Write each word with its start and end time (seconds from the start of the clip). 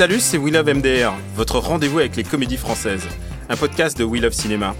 Salut, 0.00 0.20
c'est 0.20 0.38
We 0.38 0.50
Love 0.50 0.76
MDR, 0.76 1.12
votre 1.36 1.58
rendez-vous 1.58 1.98
avec 1.98 2.16
les 2.16 2.24
comédies 2.24 2.56
françaises, 2.56 3.06
un 3.50 3.56
podcast 3.56 3.98
de 3.98 4.02
We 4.02 4.22
Love 4.22 4.32
Cinéma. 4.32 4.74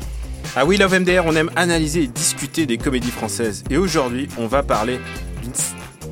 À 0.57 0.65
We 0.65 0.81
Love 0.81 0.99
MDR, 0.99 1.27
on 1.27 1.37
aime 1.37 1.51
analyser 1.57 2.05
et 2.05 2.07
discuter 2.07 2.65
des 2.65 2.79
comédies 2.79 3.11
françaises. 3.11 3.63
Et 3.69 3.77
aujourd'hui, 3.77 4.29
on 4.39 4.47
va 4.47 4.63
parler 4.63 4.99
d'une 5.43 5.53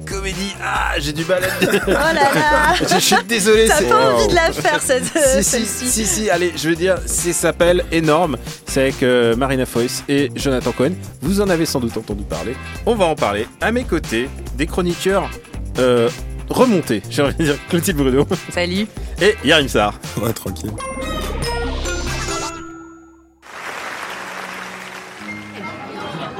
comédie. 0.05 0.55
Ah, 0.63 0.93
j'ai 0.99 1.15
du 1.15 1.25
mal 1.25 1.43
à 1.43 1.65
dire. 1.65 1.83
Oh 1.89 1.91
là 1.91 2.13
là 2.13 2.75
Je 2.75 2.99
suis 2.99 3.17
désolé. 3.27 3.69
T'as 3.69 3.83
pas 3.83 4.13
envie 4.13 4.29
de 4.29 4.35
la 4.35 4.53
faire 4.53 4.83
cette 4.83 5.05
si, 5.43 5.65
si, 5.65 6.05
si, 6.05 6.29
allez, 6.29 6.53
je 6.55 6.69
veux 6.69 6.77
dire, 6.77 6.99
ça 7.07 7.33
s'appelle 7.33 7.87
Énorme. 7.91 8.37
C'est 8.67 8.83
avec 8.83 9.03
euh, 9.03 9.35
Marina 9.37 9.65
Foïs 9.65 10.05
et 10.11 10.31
Jonathan 10.37 10.73
Cohen. 10.73 10.93
Vous 11.23 11.41
en 11.41 11.49
avez 11.49 11.65
sans 11.65 11.81
doute 11.81 11.97
entendu 11.97 12.25
parler. 12.25 12.55
On 12.85 12.95
va 12.95 13.07
en 13.07 13.15
parler. 13.15 13.47
À 13.63 13.73
mes 13.73 13.85
côtés, 13.85 14.29
des 14.59 14.67
chroniqueurs 14.67 15.31
euh, 15.79 16.11
remontés. 16.51 17.03
J'ai 17.11 17.23
envie 17.23 17.35
de 17.35 17.45
dire 17.45 17.57
Clotilde 17.69 17.97
Bruno 17.97 18.27
Salut 18.53 18.87
et 19.21 19.35
Yarim 19.45 19.69
Sarr. 19.69 19.95
Ouais, 20.21 20.33
tranquille. 20.33 20.71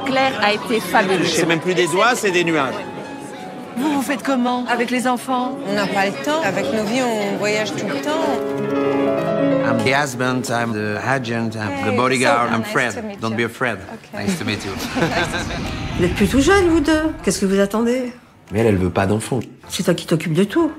Claire 0.05 0.39
a 0.41 0.53
été 0.53 0.79
fabuleuse. 0.79 1.31
C'est 1.31 1.45
même 1.45 1.59
plus 1.59 1.75
des 1.75 1.87
doigts, 1.87 2.15
c'est 2.15 2.31
des 2.31 2.43
nuages. 2.43 2.73
Vous, 3.77 3.93
vous 3.93 4.01
faites 4.01 4.23
comment 4.23 4.65
avec 4.67 4.89
les 4.91 5.07
enfants? 5.07 5.57
On 5.67 5.73
n'a 5.73 5.87
pas 5.87 6.05
le 6.07 6.11
temps. 6.25 6.41
Avec 6.43 6.65
nos 6.73 6.83
vies, 6.83 7.01
on 7.01 7.37
voyage 7.37 7.71
tout 7.71 7.85
le 7.87 8.01
temps. 8.01 8.25
I'm 9.65 9.77
the 9.85 9.93
husband, 9.93 10.49
I'm 10.49 10.73
the 10.73 10.97
agent, 11.05 11.55
I'm 11.55 11.85
the 11.85 11.95
bodyguard, 11.95 12.49
So 12.49 12.55
I'm 12.55 12.61
nice 12.61 12.71
Fred. 12.71 13.19
Don't 13.21 13.35
be 13.37 13.43
afraid. 13.43 13.77
Okay. 13.77 14.25
Nice 14.25 14.39
to 14.39 14.45
meet 14.45 14.65
you. 14.65 14.71
Vous 15.97 16.01
n'êtes 16.03 16.15
plus 16.15 16.27
tout 16.27 16.41
jeune, 16.41 16.67
vous 16.69 16.79
deux? 16.79 17.13
Qu'est-ce 17.23 17.39
que 17.39 17.45
vous 17.45 17.59
attendez? 17.59 18.11
Mais 18.51 18.59
elle, 18.59 18.67
elle 18.67 18.77
veut 18.77 18.89
pas 18.89 19.05
d'enfant. 19.05 19.39
C'est 19.69 19.83
toi 19.83 19.93
qui 19.93 20.05
t'occupes 20.05 20.33
de 20.33 20.43
tout. 20.43 20.71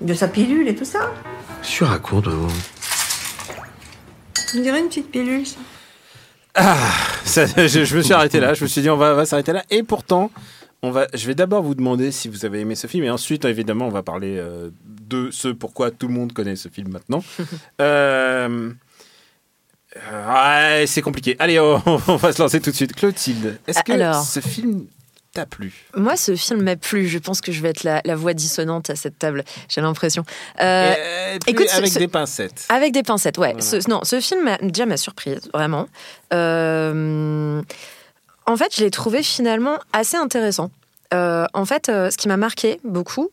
De 0.00 0.14
sa 0.14 0.28
pilule 0.28 0.68
et 0.68 0.74
tout 0.74 0.84
ça. 0.84 1.12
Je 1.62 1.84
raconte, 1.84 2.26
maman. 2.26 2.48
On 4.54 4.60
dirait 4.60 4.80
une 4.80 4.88
petite 4.88 5.10
pilule, 5.10 5.44
ça. 5.46 5.58
Ça, 7.24 7.46
je, 7.56 7.84
je 7.84 7.96
me 7.96 8.02
suis 8.02 8.14
arrêté 8.14 8.40
là. 8.40 8.54
Je 8.54 8.62
me 8.62 8.68
suis 8.68 8.80
dit, 8.80 8.90
on 8.90 8.96
va, 8.96 9.24
s'arrêter 9.26 9.52
là. 9.52 9.64
Et 9.70 9.82
pourtant, 9.82 10.30
on 10.82 10.90
va, 10.90 11.06
je 11.14 11.26
vais 11.26 11.34
d'abord 11.34 11.62
vous 11.62 11.74
demander 11.74 12.10
si 12.10 12.28
vous 12.28 12.44
avez 12.44 12.60
aimé 12.60 12.74
ce 12.74 12.86
film. 12.86 13.04
Et 13.04 13.10
ensuite, 13.10 13.44
évidemment, 13.44 13.86
on 13.86 13.90
va 13.90 14.02
parler 14.02 14.36
euh, 14.38 14.70
de 14.84 15.30
ce 15.30 15.48
pourquoi 15.48 15.90
tout 15.90 16.08
le 16.08 16.14
monde 16.14 16.32
connaît 16.32 16.56
ce 16.56 16.68
film 16.68 16.90
maintenant. 16.92 17.22
Euh, 17.80 18.70
euh, 19.96 20.80
ouais, 20.80 20.86
c'est 20.86 21.00
compliqué. 21.00 21.36
Allez, 21.38 21.58
on, 21.58 21.82
on 21.86 22.16
va 22.16 22.32
se 22.32 22.42
lancer 22.42 22.60
tout 22.60 22.70
de 22.70 22.76
suite. 22.76 22.94
Clotilde, 22.94 23.58
est-ce 23.66 23.82
que 23.82 23.92
Alors. 23.92 24.22
ce 24.22 24.40
film 24.40 24.86
t'a 25.38 25.46
plu 25.46 25.72
Moi, 25.96 26.16
ce 26.16 26.34
film 26.36 26.62
m'a 26.62 26.76
plu. 26.76 27.06
Je 27.08 27.18
pense 27.18 27.40
que 27.40 27.52
je 27.52 27.60
vais 27.62 27.68
être 27.70 27.84
la, 27.84 28.00
la 28.04 28.14
voix 28.16 28.34
dissonante 28.34 28.90
à 28.90 28.96
cette 28.96 29.18
table. 29.18 29.44
J'ai 29.68 29.80
l'impression. 29.80 30.24
Euh, 30.60 30.94
Euh, 30.98 31.38
écoute, 31.46 31.66
avec 31.72 31.92
ce- 31.92 31.98
des 31.98 32.08
pincettes. 32.08 32.66
Avec 32.68 32.92
des 32.92 33.02
pincettes, 33.02 33.38
ouais. 33.38 33.52
Voilà. 33.52 33.62
Ce- 33.82 33.88
non, 33.90 34.00
ce 34.04 34.20
film 34.20 34.56
déjà 34.62 34.86
m'a 34.86 34.96
surprise, 34.96 35.48
vraiment. 35.54 35.86
Euh, 36.52 37.62
en 38.46 38.56
fait, 38.56 38.74
je 38.76 38.82
l'ai 38.84 38.90
trouvé 38.90 39.22
finalement 39.22 39.78
assez 39.92 40.16
intéressant. 40.16 40.70
Euh, 41.14 41.46
en 41.54 41.64
fait, 41.64 41.88
euh, 41.88 42.10
ce 42.10 42.16
qui 42.16 42.28
m'a 42.28 42.36
marqué 42.36 42.80
beaucoup, 42.84 43.30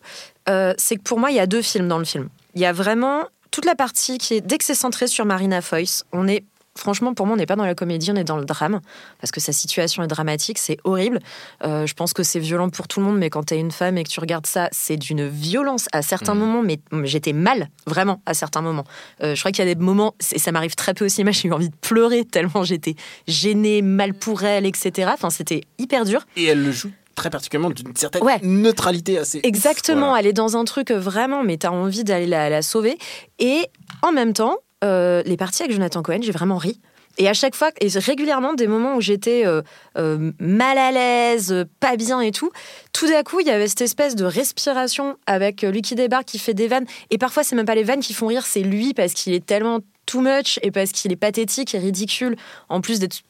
c'est 0.78 0.96
que 0.97 1.02
pour 1.02 1.19
moi, 1.19 1.31
il 1.31 1.35
y 1.35 1.40
a 1.40 1.47
deux 1.47 1.62
films 1.62 1.88
dans 1.88 1.97
le 1.97 2.06
film. 2.06 2.29
Il 2.53 2.62
y 2.62 2.66
a 2.66 2.72
vraiment 2.74 3.24
toute 3.52 3.66
la 3.66 3.75
partie 3.75 4.18
qui 4.18 4.35
est, 4.35 4.41
dès 4.41 4.58
que 4.58 4.63
c'est 4.63 4.75
centré 4.75 5.08
sur 5.08 5.25
Marina 5.25 5.62
Foïs, 5.62 6.03
on 6.12 6.28
est, 6.28 6.44
franchement, 6.78 7.13
pour 7.13 7.25
moi, 7.25 7.36
on 7.36 7.38
n'est 7.38 7.46
pas 7.46 7.56
dans 7.56 7.66
la 7.66 7.75
comédie, 7.75 8.12
on 8.12 8.16
est 8.16 8.24
dans 8.24 8.38
le 8.38 8.46
drame, 8.46 8.81
parce 9.19 9.31
que 9.31 9.40
sa 9.40 9.53
situation 9.53 10.03
est 10.03 10.08
dramatique, 10.08 10.58
c'est 10.58 10.78
horrible. 10.84 11.19
Euh, 11.63 11.86
je 11.88 11.94
pense 11.94 12.13
que 12.13 12.24
c'est 12.24 12.40
violent 12.40 12.69
pour 12.69 12.88
tout 12.88 13.00
le 13.00 13.06
monde, 13.06 13.18
mais 13.18 13.30
quand 13.30 13.46
tu 13.46 13.53
es 13.56 13.59
une 13.59 13.72
femme 13.72 13.97
et 13.97 14.03
que 14.03 14.09
tu 14.09 14.19
regardes 14.19 14.46
ça, 14.47 14.69
c'est 14.72 14.97
d'une 14.97 15.28
violence 15.28 15.88
à 15.94 16.02
certains 16.02 16.34
moments, 16.35 16.62
mais 16.64 16.80
j'étais 17.06 17.34
mal, 17.34 17.69
vraiment, 17.88 18.22
à 18.25 18.34
certains 18.34 18.62
moments. 18.62 18.85
Euh, 19.24 19.35
je 19.35 19.40
crois 19.41 19.52
qu'il 19.52 19.66
y 19.66 19.69
a 19.69 19.74
des 19.74 19.80
moments, 19.81 20.16
et 20.34 20.40
ça 20.40 20.52
m'arrive 20.52 20.75
très 20.75 20.94
peu 20.94 21.06
au 21.06 21.09
cinéma, 21.09 21.31
j'ai 21.31 21.47
eu 21.47 21.53
envie 21.53 21.69
de 21.69 21.75
pleurer 21.75 22.25
tellement 22.25 22.64
j'étais 22.64 22.96
gênée, 23.28 23.81
mal 23.81 24.14
pour 24.14 24.44
elle, 24.44 24.66
etc. 24.66 25.09
Enfin, 25.14 25.30
c'était 25.30 25.62
hyper 25.78 26.06
dur. 26.06 26.25
Et 26.35 26.46
elle 26.46 26.64
le 26.64 26.72
joue 26.72 26.91
très 27.16 27.30
particulièrement 27.30 27.69
d'une 27.74 27.96
certaine 27.96 28.22
Ouais. 28.24 28.40
neutralité 28.44 29.18
assez. 29.18 29.40
Exactement, 29.44 30.08
Voilà. 30.08 30.19
elle 30.19 30.28
est 30.28 30.34
dans 30.34 30.58
un 30.58 30.66
truc 30.66 30.91
euh, 30.91 31.00
vraiment, 31.00 31.44
mais 31.46 31.56
t'as 31.56 31.69
envie 31.69 32.03
d'aller 32.03 32.25
la, 32.28 32.50
la 32.50 32.62
sauver. 32.62 32.97
Et 33.40 33.68
en 34.02 34.12
même 34.12 34.34
temps, 34.34 34.58
euh, 34.85 35.23
les 35.25 35.38
parties 35.38 35.63
avec 35.63 35.73
Jonathan 35.73 36.01
Cohen, 36.01 36.19
j'ai 36.22 36.31
vraiment 36.31 36.57
ri. 36.57 36.79
Et 37.18 37.29
à 37.29 37.34
chaque 37.34 37.56
fois, 37.56 37.69
et 37.79 37.88
régulièrement, 37.88 38.53
des 38.53 38.68
moments 38.68 38.96
où 38.96 39.01
j'étais 39.01 39.46
euh, 39.46 39.62
euh, 39.97 40.31
mal 40.40 40.78
à 40.78 40.91
l'aise, 40.91 41.66
pas 41.79 41.96
bien 41.96 42.19
et 42.19 42.31
tout, 42.31 42.51
tout 42.91 43.07
d'un 43.07 43.23
coup, 43.23 43.40
il 43.40 43.47
y 43.47 43.51
avait 43.51 43.68
cette 43.68 43.81
espèce 43.81 44.16
de 44.16 44.25
respiration 44.25 45.18
avec 45.25 45.63
euh, 45.63 45.72
Lucky 45.72 45.96
Débarque 45.96 46.25
qui 46.25 46.40
fait 46.40 46.53
des 46.53 46.68
vannes. 46.68 46.85
Et 47.12 47.18
parfois, 47.18 47.44
c'est 47.44 47.56
même 47.56 47.66
pas 47.66 47.75
les 47.75 47.84
vannes 47.84 48.01
qui 48.01 48.13
font 48.13 48.28
rire, 48.28 48.46
c'est 48.46 48.62
lui 48.62 48.94
parce 48.94 49.13
qu'il 49.13 49.34
est 49.34 49.46
tellement 49.46 49.79
too 50.06 50.22
much 50.22 50.59
et 50.62 50.72
parce 50.72 50.91
qu'il 50.91 51.12
est 51.12 51.17
pathétique 51.17 51.73
et 51.73 51.79
ridicule, 51.79 52.35
en 52.69 52.81
plus 52.81 53.00
d'être. 53.00 53.22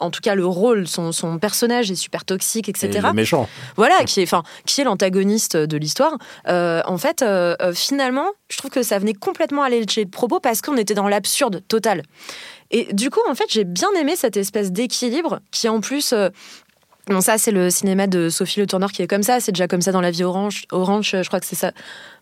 En 0.00 0.10
tout 0.10 0.20
cas, 0.20 0.34
le 0.34 0.46
rôle, 0.46 0.88
son, 0.88 1.12
son 1.12 1.38
personnage 1.38 1.90
est 1.90 1.96
super 1.96 2.24
toxique, 2.24 2.68
Et 2.68 2.72
etc 2.72 3.00
le 3.02 3.12
méchant. 3.12 3.48
voilà, 3.76 4.04
qui 4.04 4.20
est, 4.20 4.24
enfin, 4.24 4.42
qui 4.66 4.80
est 4.80 4.84
l'antagoniste 4.84 5.56
de 5.56 5.76
l'histoire. 5.76 6.16
Euh, 6.48 6.82
en 6.86 6.98
fait, 6.98 7.22
euh, 7.22 7.54
euh, 7.62 7.72
finalement, 7.72 8.26
je 8.48 8.58
trouve 8.58 8.70
que 8.70 8.82
ça 8.82 8.98
venait 8.98 9.14
complètement 9.14 9.62
alléger 9.62 10.04
le 10.04 10.10
propos 10.10 10.40
parce 10.40 10.60
qu'on 10.62 10.76
était 10.76 10.94
dans 10.94 11.08
l'absurde 11.08 11.62
total. 11.68 12.02
Et 12.70 12.92
du 12.92 13.10
coup, 13.10 13.20
en 13.28 13.34
fait, 13.34 13.46
j'ai 13.48 13.64
bien 13.64 13.90
aimé 13.98 14.14
cette 14.16 14.36
espèce 14.36 14.70
d'équilibre 14.72 15.40
qui, 15.50 15.68
en 15.68 15.80
plus, 15.80 16.12
euh, 16.12 16.28
Bon, 17.10 17.20
ça, 17.20 17.38
c'est 17.38 17.50
le 17.50 17.70
cinéma 17.70 18.06
de 18.06 18.28
Sophie 18.28 18.60
Le 18.60 18.68
Tourneur 18.68 18.92
qui 18.92 19.02
est 19.02 19.08
comme 19.08 19.24
ça. 19.24 19.40
C'est 19.40 19.50
déjà 19.50 19.66
comme 19.66 19.80
ça 19.80 19.90
dans 19.90 20.00
La 20.00 20.12
vie 20.12 20.22
orange. 20.22 20.62
Orange, 20.70 21.16
je 21.20 21.26
crois 21.26 21.40
que 21.40 21.46
c'est 21.46 21.56
ça 21.56 21.72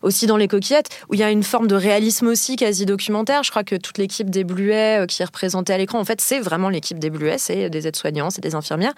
aussi 0.01 0.25
dans 0.25 0.35
Les 0.35 0.47
Coquillettes, 0.47 0.89
où 1.09 1.13
il 1.13 1.19
y 1.19 1.23
a 1.23 1.29
une 1.29 1.43
forme 1.43 1.67
de 1.67 1.75
réalisme 1.75 2.25
aussi, 2.25 2.55
quasi 2.55 2.87
documentaire. 2.87 3.43
Je 3.43 3.51
crois 3.51 3.63
que 3.63 3.75
toute 3.75 3.99
l'équipe 3.99 4.31
des 4.31 4.43
Bluets 4.43 5.01
euh, 5.01 5.05
qui 5.05 5.21
est 5.21 5.25
représentée 5.25 5.73
à 5.73 5.77
l'écran, 5.77 5.99
en 5.99 6.05
fait, 6.05 6.21
c'est 6.21 6.39
vraiment 6.39 6.69
l'équipe 6.69 6.97
des 6.97 7.11
Bluets. 7.11 7.37
C'est 7.37 7.69
des 7.69 7.87
aides-soignants, 7.87 8.31
c'est 8.31 8.41
des 8.41 8.55
infirmières. 8.55 8.93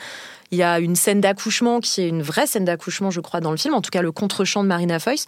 Il 0.52 0.58
y 0.58 0.64
a 0.64 0.80
une 0.80 0.96
scène 0.96 1.20
d'accouchement 1.20 1.82
qui 1.82 2.00
est 2.00 2.08
une 2.08 2.22
vraie 2.22 2.48
scène 2.48 2.64
d'accouchement, 2.64 3.12
je 3.12 3.20
crois, 3.20 3.42
dans 3.42 3.52
le 3.52 3.58
film. 3.58 3.74
En 3.74 3.82
tout 3.82 3.92
cas, 3.92 4.02
le 4.02 4.14
contre-champ 4.14 4.64
de 4.64 4.70
Marina 4.70 4.98
Foïs. 4.98 5.26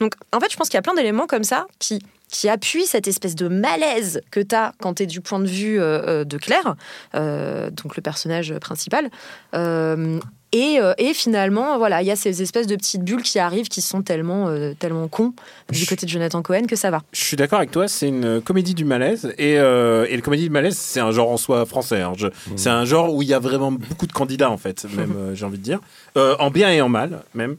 Donc, 0.00 0.14
en 0.32 0.40
fait, 0.40 0.50
je 0.50 0.56
pense 0.56 0.70
qu'il 0.70 0.78
y 0.78 0.80
a 0.80 0.82
plein 0.82 0.94
d'éléments 0.94 1.26
comme 1.26 1.44
ça 1.44 1.66
qui 1.78 2.00
qui 2.30 2.48
appuient 2.48 2.86
cette 2.86 3.06
espèce 3.08 3.34
de 3.36 3.48
malaise 3.48 4.20
que 4.30 4.40
tu 4.40 4.54
as 4.54 4.72
quand 4.80 4.94
tu 4.94 5.04
es 5.04 5.06
du 5.06 5.20
point 5.20 5.38
de 5.38 5.46
vue 5.46 5.80
euh, 5.80 6.02
euh, 6.22 6.24
de 6.24 6.36
Claire, 6.38 6.74
euh, 7.14 7.70
donc 7.70 7.96
le 7.96 8.02
personnage 8.02 8.52
principal. 8.58 9.10
Euh, 9.54 10.18
et, 10.52 10.78
euh, 10.80 10.94
et 10.96 11.12
finalement, 11.12 11.76
voilà, 11.76 12.02
il 12.02 12.06
y 12.06 12.10
a 12.10 12.16
ces 12.16 12.40
espèces 12.40 12.66
de 12.66 12.76
petites 12.76 13.02
bulles 13.02 13.22
qui 13.22 13.38
arrivent 13.38 13.68
qui 13.68 13.82
sont 13.82 14.00
tellement, 14.02 14.48
euh, 14.48 14.74
tellement 14.78 15.06
cons 15.08 15.34
du 15.70 15.84
côté 15.86 16.06
de 16.06 16.10
Jonathan 16.10 16.40
Cohen 16.40 16.66
que 16.66 16.76
ça 16.76 16.90
va. 16.90 17.02
Je 17.12 17.20
suis 17.22 17.36
d'accord 17.36 17.58
avec 17.58 17.72
toi, 17.72 17.88
c'est 17.88 18.08
une 18.08 18.40
comédie 18.40 18.74
du 18.74 18.84
malaise. 18.84 19.32
Et, 19.38 19.58
euh, 19.58 20.06
et 20.08 20.14
le 20.16 20.22
comédie 20.22 20.44
du 20.44 20.50
malaise, 20.50 20.76
c'est 20.78 21.00
un 21.00 21.10
genre 21.10 21.30
en 21.30 21.36
soi 21.36 21.66
français. 21.66 22.00
hein. 22.00 22.12
Je- 22.16 22.28
C'est 22.54 22.70
un 22.70 22.84
genre 22.84 23.12
où 23.12 23.22
il 23.22 23.28
y 23.28 23.34
a 23.34 23.38
vraiment 23.40 23.72
beaucoup 23.72 24.06
de 24.06 24.12
candidats, 24.12 24.50
en 24.50 24.56
fait, 24.56 24.84
même, 24.96 25.14
j'ai 25.34 25.44
envie 25.44 25.58
de 25.58 25.62
dire. 25.64 25.80
Euh, 26.16 26.36
en 26.38 26.50
bien 26.50 26.70
et 26.70 26.80
en 26.80 26.88
mal, 26.88 27.22
même. 27.34 27.56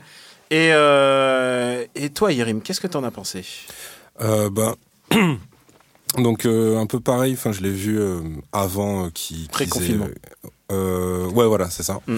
Et, 0.50 0.70
euh, 0.72 1.84
et 1.94 2.10
toi, 2.10 2.32
Yerim, 2.32 2.62
qu'est-ce 2.62 2.80
que 2.82 2.88
t'en 2.88 3.04
as 3.04 3.12
pensé? 3.12 3.44
Euh, 4.22 4.50
bah, 4.50 4.76
donc 6.18 6.46
euh, 6.46 6.78
un 6.78 6.86
peu 6.86 7.00
pareil. 7.00 7.34
Enfin, 7.34 7.52
je 7.52 7.62
l'ai 7.62 7.72
vu 7.72 8.00
euh, 8.00 8.22
avant 8.52 9.06
euh, 9.06 9.10
qui 9.14 9.48
Pré-confinement. 9.52 10.08
Euh, 10.70 11.30
ouais, 11.30 11.46
voilà, 11.46 11.70
c'est 11.70 11.84
ça. 11.84 12.02
Mm. 12.08 12.18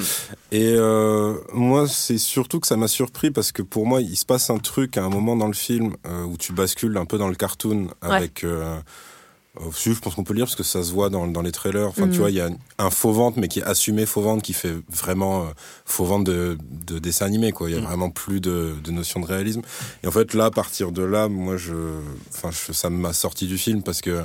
Et 0.51 0.74
euh, 0.75 1.36
moi, 1.54 1.88
c'est 1.88 2.18
surtout 2.18 2.60
que 2.60 2.68
ça 2.68 2.78
m'a 2.78 2.88
surpris 2.88 3.31
parce 3.31 3.51
que 3.51 3.62
pour 3.62 3.86
moi, 3.86 4.01
il 4.01 4.16
se 4.16 4.25
passe 4.25 4.50
un 4.50 4.57
truc 4.57 4.98
à 4.98 5.04
un 5.04 5.10
moment 5.10 5.36
dans 5.36 5.48
le 5.48 5.54
film 5.54 5.96
euh, 6.07 6.24
où 6.24 6.38
tu 6.38 6.54
bascules 6.54 6.98
un 6.98 7.06
peu 7.06 7.18
dans 7.18 7.28
le 7.28 7.36
cartoon 7.36 7.90
avec. 8.01 8.44
Euh, 8.44 8.80
euh, 9.57 9.72
si, 9.74 9.94
je 9.94 10.00
pense 10.00 10.16
qu'on 10.16 10.24
peut 10.24 10.34
le 10.34 10.38
dire 10.40 10.46
parce 10.46 10.56
que 10.56 10.63
ça 10.63 10.84
se 10.84 10.92
voit 10.92 11.10
dans, 11.10 11.28
dans 11.28 11.42
les 11.42 11.51
trailers. 11.51 11.88
Enfin, 11.88 12.07
tu 12.07 12.19
vois, 12.19 12.30
il 12.30 12.36
y 12.38 12.42
a 12.42 12.50
un 12.78 12.90
faux 12.92 13.12
ventre, 13.12 13.40
mais 13.40 13.48
qui 13.48 13.60
est 13.60 13.63
assumé 13.63 14.06
faux 14.06 14.22
ventre, 14.22 14.44
qui 14.44 14.54
fait 14.54 14.75
vraiment 14.90 15.44
euh, 15.44 15.46
faux 15.86 16.06
ventre 16.06 16.25
de, 16.25 16.57
de 16.86 17.00
dessin 17.00 17.25
animé. 17.25 17.51
Quoi. 17.51 17.69
Il 17.69 17.74
y 17.74 17.78
a 17.78 17.81
Mhm. 17.81 17.88
vraiment 17.88 18.10
plus 18.12 18.40
de, 18.42 18.75
de 18.84 18.92
notion 18.92 19.19
de 19.19 19.25
réalisme. 19.25 19.62
Et 20.04 20.07
en 20.07 20.12
fait, 20.12 20.34
là, 20.34 20.46
à 20.46 20.51
partir 20.51 20.92
de 20.92 21.01
là, 21.01 21.28
moi, 21.30 21.57
je, 21.57 21.74
enfin, 22.34 22.51
je, 22.51 22.74
ça 22.74 22.90
m'a 22.90 23.12
sorti 23.13 23.48
du 23.48 23.57
film 23.57 23.81
parce 23.81 24.01
que 24.01 24.24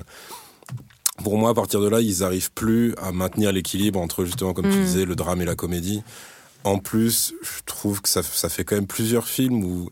pour 1.22 1.38
moi, 1.38 1.50
à 1.50 1.54
partir 1.54 1.80
de 1.80 1.88
là, 1.88 2.00
ils 2.00 2.22
arrivent 2.24 2.50
plus 2.52 2.94
à 3.00 3.12
maintenir 3.12 3.52
l'équilibre 3.52 4.00
entre 4.00 4.24
justement, 4.24 4.52
comme 4.52 4.68
tu 4.68 4.76
Mhm. 4.78 4.84
disais, 4.84 5.04
le 5.04 5.14
drame 5.16 5.40
et 5.40 5.44
la 5.46 5.54
comédie. 5.54 6.02
en 6.64 6.78
plus, 6.78 7.34
je 7.42 7.60
trouve 7.66 8.00
que 8.00 8.08
ça, 8.08 8.22
ça 8.22 8.48
fait 8.48 8.64
quand 8.64 8.74
même 8.74 8.86
plusieurs 8.86 9.28
films 9.28 9.64
où 9.64 9.90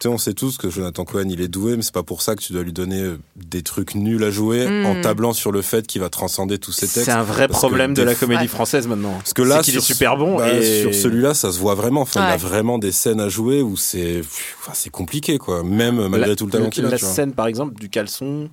tu 0.00 0.08
sais, 0.08 0.14
on 0.14 0.18
sait 0.18 0.34
tous 0.34 0.56
que 0.58 0.68
Jonathan 0.68 1.04
Cohen, 1.04 1.28
il 1.30 1.40
est 1.40 1.46
doué, 1.48 1.76
mais 1.76 1.82
c'est 1.82 1.94
pas 1.94 2.02
pour 2.02 2.22
ça 2.22 2.34
que 2.34 2.42
tu 2.42 2.52
dois 2.52 2.62
lui 2.64 2.72
donner 2.72 3.00
euh, 3.02 3.18
des 3.36 3.62
trucs 3.62 3.94
nuls 3.94 4.24
à 4.24 4.30
jouer 4.30 4.66
Mm. 4.66 4.86
en 4.86 5.00
tablant 5.00 5.32
sur 5.32 5.52
le 5.52 5.62
fait 5.62 5.86
qu'il 5.86 6.00
va 6.00 6.08
transcender 6.08 6.58
tous 6.58 6.72
ses 6.72 6.88
textes. 6.88 7.04
C'est 7.04 7.12
un 7.12 7.22
vrai 7.22 7.46
problème 7.46 7.94
de 7.94 8.02
la 8.02 8.14
comédie 8.16 8.42
Ouais. 8.42 8.48
française 8.48 8.88
maintenant. 8.88 9.12
Parce 9.18 9.32
que 9.32 9.42
là, 9.42 9.58
C'est 9.58 9.64
qu'il 9.70 9.76
est 9.76 9.80
sur- 9.80 9.94
super 9.94 10.16
bon 10.16 10.38
bah, 10.38 10.52
et 10.54 10.80
sur 10.82 10.92
celui-là, 10.94 11.34
ça 11.34 11.52
se 11.52 11.58
voit 11.60 11.74
vraiment. 11.76 12.00
Enfin, 12.00 12.20
il 12.20 12.28
a 12.28 12.30
Ouais. 12.32 12.36
vraiment 12.36 12.78
des 12.78 12.90
scènes 12.90 13.20
à 13.20 13.28
jouer 13.28 13.62
où 13.62 13.76
c'est, 13.76 14.22
enfin, 14.60 14.72
c'est 14.74 14.90
compliqué, 14.90 15.38
quoi. 15.38 15.62
Même 15.62 16.08
malgré 16.08 16.30
La- 16.30 16.36
tout 16.36 16.46
le 16.46 16.52
talent 16.52 16.68
qu'il 16.70 16.84
a. 16.84 16.88
La 16.90 16.96
tu 16.98 17.04
vois. 17.04 17.14
scène, 17.14 17.32
par 17.32 17.46
exemple, 17.46 17.74
du 17.80 17.88
caleçon. 17.88 18.50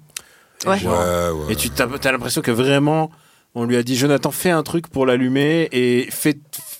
Ouais. 0.67 0.71
Ouais, 0.83 0.87
ouais. 0.87 1.53
Et 1.53 1.55
tu 1.55 1.69
t'as 1.71 1.85
as, 1.85 2.11
l'impression 2.11 2.41
que 2.41 2.51
vraiment, 2.51 3.09
on 3.55 3.63
lui 3.65 3.75
a 3.77 3.81
dit 3.81 3.95
Jonathan, 3.95 4.29
fais 4.29 4.51
un 4.51 4.61
truc 4.61 4.87
pour 4.87 5.05
l'allumer 5.07 5.67
et 5.71 6.07
fait 6.11 6.37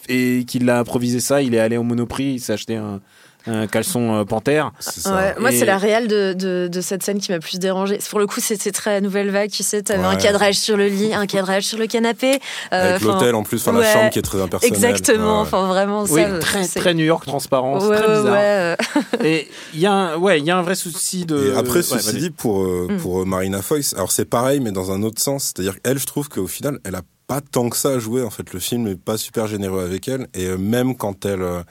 et 0.10 0.44
qu'il 0.46 0.70
a 0.70 0.80
improvisé 0.80 1.20
ça. 1.20 1.42
Il 1.42 1.56
est 1.56 1.60
allé 1.60 1.78
au 1.78 1.84
Monoprix, 1.84 2.34
il 2.36 2.40
s'est 2.40 2.54
acheté 2.54 2.76
un, 2.76 3.00
un 3.48 3.68
caleçon 3.68 4.16
euh, 4.16 4.24
panthère. 4.26 4.72
Ouais, 5.06 5.36
moi, 5.40 5.52
Et- 5.52 5.58
c'est 5.60 5.66
la 5.66 5.78
réelle 5.78 6.08
de, 6.08 6.34
de, 6.34 6.68
de 6.72 6.82
cette 6.82 7.04
scène 7.04 7.20
qui 7.20 7.32
m'a 7.32 7.40
plus 7.40 7.58
dérangée. 7.60 8.00
Pour 8.10 8.20
le 8.20 8.28
coup, 8.28 8.40
c'était 8.40 8.72
très 8.72 9.02
nouvelle 9.02 9.30
vague, 9.32 9.50
tu 9.50 9.64
sais. 9.64 9.82
T'avais 9.82 10.04
un 10.04 10.16
cadrage 10.18 10.56
sur 10.56 10.78
le 10.78 10.88
lit, 10.88 11.14
un 11.14 11.26
cadrage 11.26 11.64
sur 11.64 11.78
le 11.78 11.88
canapé. 11.88 12.40
euh, 12.74 12.90
Avec 12.92 13.02
l'hôtel 13.02 13.36
en 13.36 13.44
plus, 13.44 13.66
ouais. 13.68 13.74
la 13.74 13.94
chambre 13.94 14.10
qui 14.10 14.20
est 14.20 14.24
très 14.24 14.42
impersonnelle. 14.42 14.74
Exactement, 14.76 15.36
Ouais. 15.38 15.48
enfin 15.48 15.68
vraiment 15.68 16.04
Oui, 16.10 16.22
ça. 16.22 16.40
très, 16.40 16.64
c'est- 16.64 16.80
très 16.80 16.94
New 16.94 17.06
York 17.06 17.26
transparent, 17.26 17.80
c'est 17.80 17.88
Ouais, 17.88 17.98
très 17.98 18.08
bizarre. 18.08 18.26
ouais, 18.34 18.40
euh, 18.40 18.76
Et 19.24 19.48
il 19.74 19.80
y, 19.80 19.86
a 19.86 19.94
un- 19.94 20.18
ouais, 20.18 20.40
il 20.40 20.46
y 20.46 20.52
a 20.52 20.58
un 20.58 20.62
vrai 20.62 20.76
souci 20.76 21.26
de. 21.26 21.52
Et 21.54 21.58
après, 21.58 21.82
ceci 21.82 22.18
dit, 22.18 22.30
pour, 22.32 22.62
euh, 22.64 22.88
Mm. 22.90 22.98
pour 22.98 23.22
euh, 23.22 23.26
Marina 23.26 23.62
Foïs, 23.62 23.94
alors 23.94 24.12
c'est 24.12 24.26
pareil, 24.26 24.60
mais 24.60 24.72
dans 24.72 24.92
un 24.92 25.02
autre 25.04 25.22
sens. 25.22 25.46
C'est-à-dire 25.46 25.82
qu'elle, 25.82 25.98
je 25.98 26.06
trouve 26.06 26.30
qu'au 26.30 26.48
final, 26.48 26.80
elle 26.86 26.96
a 26.96 27.02
pas 27.28 27.42
tant 27.42 27.70
que 27.70 27.78
ça 27.78 27.90
à 27.90 28.00
jouer. 28.00 28.24
En 28.24 28.30
fait, 28.30 28.54
le 28.54 28.60
film 28.60 28.84
n'est 28.84 28.96
pas 28.96 29.18
super 29.18 29.48
généreux 29.48 29.84
avec 29.84 30.08
elle. 30.08 30.28
Et 30.34 30.46
euh, 30.48 30.58
même 30.58 30.96
quand 30.98 31.26
elle, 31.26 31.42
euh, 31.42 31.62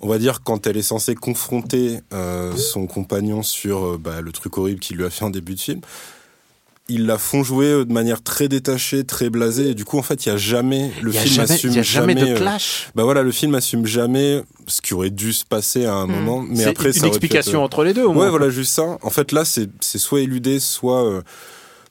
on 0.00 0.08
va 0.08 0.18
dire, 0.18 0.42
quand 0.42 0.66
elle 0.66 0.76
est 0.76 0.82
censée 0.82 1.14
confronter 1.14 2.00
euh, 2.12 2.56
son 2.56 2.86
compagnon 2.86 3.42
sur 3.42 3.84
euh, 3.84 3.98
bah, 3.98 4.20
le 4.20 4.32
truc 4.32 4.56
horrible 4.58 4.80
qu'il 4.80 4.96
lui 4.96 5.04
a 5.04 5.10
fait 5.10 5.24
en 5.24 5.30
début 5.30 5.54
de 5.54 5.60
film, 5.60 5.80
ils 6.88 7.06
la 7.06 7.18
font 7.18 7.44
jouer 7.44 7.66
euh, 7.66 7.84
de 7.84 7.92
manière 7.92 8.20
très 8.22 8.48
détachée, 8.48 9.04
très 9.04 9.30
blasée. 9.30 9.70
Et 9.70 9.74
du 9.74 9.84
coup, 9.84 9.96
en 9.98 10.02
fait, 10.02 10.26
il 10.26 10.30
y 10.30 10.32
a 10.32 10.36
jamais, 10.36 10.90
le 11.02 11.12
y 11.12 11.18
a 11.18 11.20
film 11.20 11.34
jamais, 11.36 11.52
assume 11.52 11.72
y 11.72 11.78
a 11.78 11.82
jamais 11.82 12.14
de 12.16 12.26
euh, 12.26 12.36
clash. 12.36 12.88
bah 12.96 13.04
voilà, 13.04 13.22
le 13.22 13.30
film 13.30 13.54
assume 13.54 13.86
jamais 13.86 14.42
ce 14.66 14.80
qui 14.80 14.94
aurait 14.94 15.10
dû 15.10 15.32
se 15.32 15.44
passer 15.44 15.84
à 15.84 15.94
un 15.94 16.06
Mm. 16.06 16.10
moment. 16.10 16.40
Mais 16.48 16.56
C'est 16.56 16.66
après, 16.66 16.92
ça 16.92 17.00
une 17.00 17.06
explication 17.06 17.58
être- 17.60 17.64
entre 17.64 17.84
les 17.84 17.94
deux, 17.94 18.04
au 18.04 18.12
moins. 18.12 18.24
Ouais, 18.24 18.30
voilà, 18.30 18.50
juste 18.50 18.72
ça. 18.72 18.98
En 19.02 19.10
fait, 19.10 19.30
là, 19.32 19.44
c'est 19.44 19.68
c'est 19.80 19.98
soit 19.98 20.20
éludé, 20.20 20.58
soit. 20.58 21.04
euh, 21.04 21.22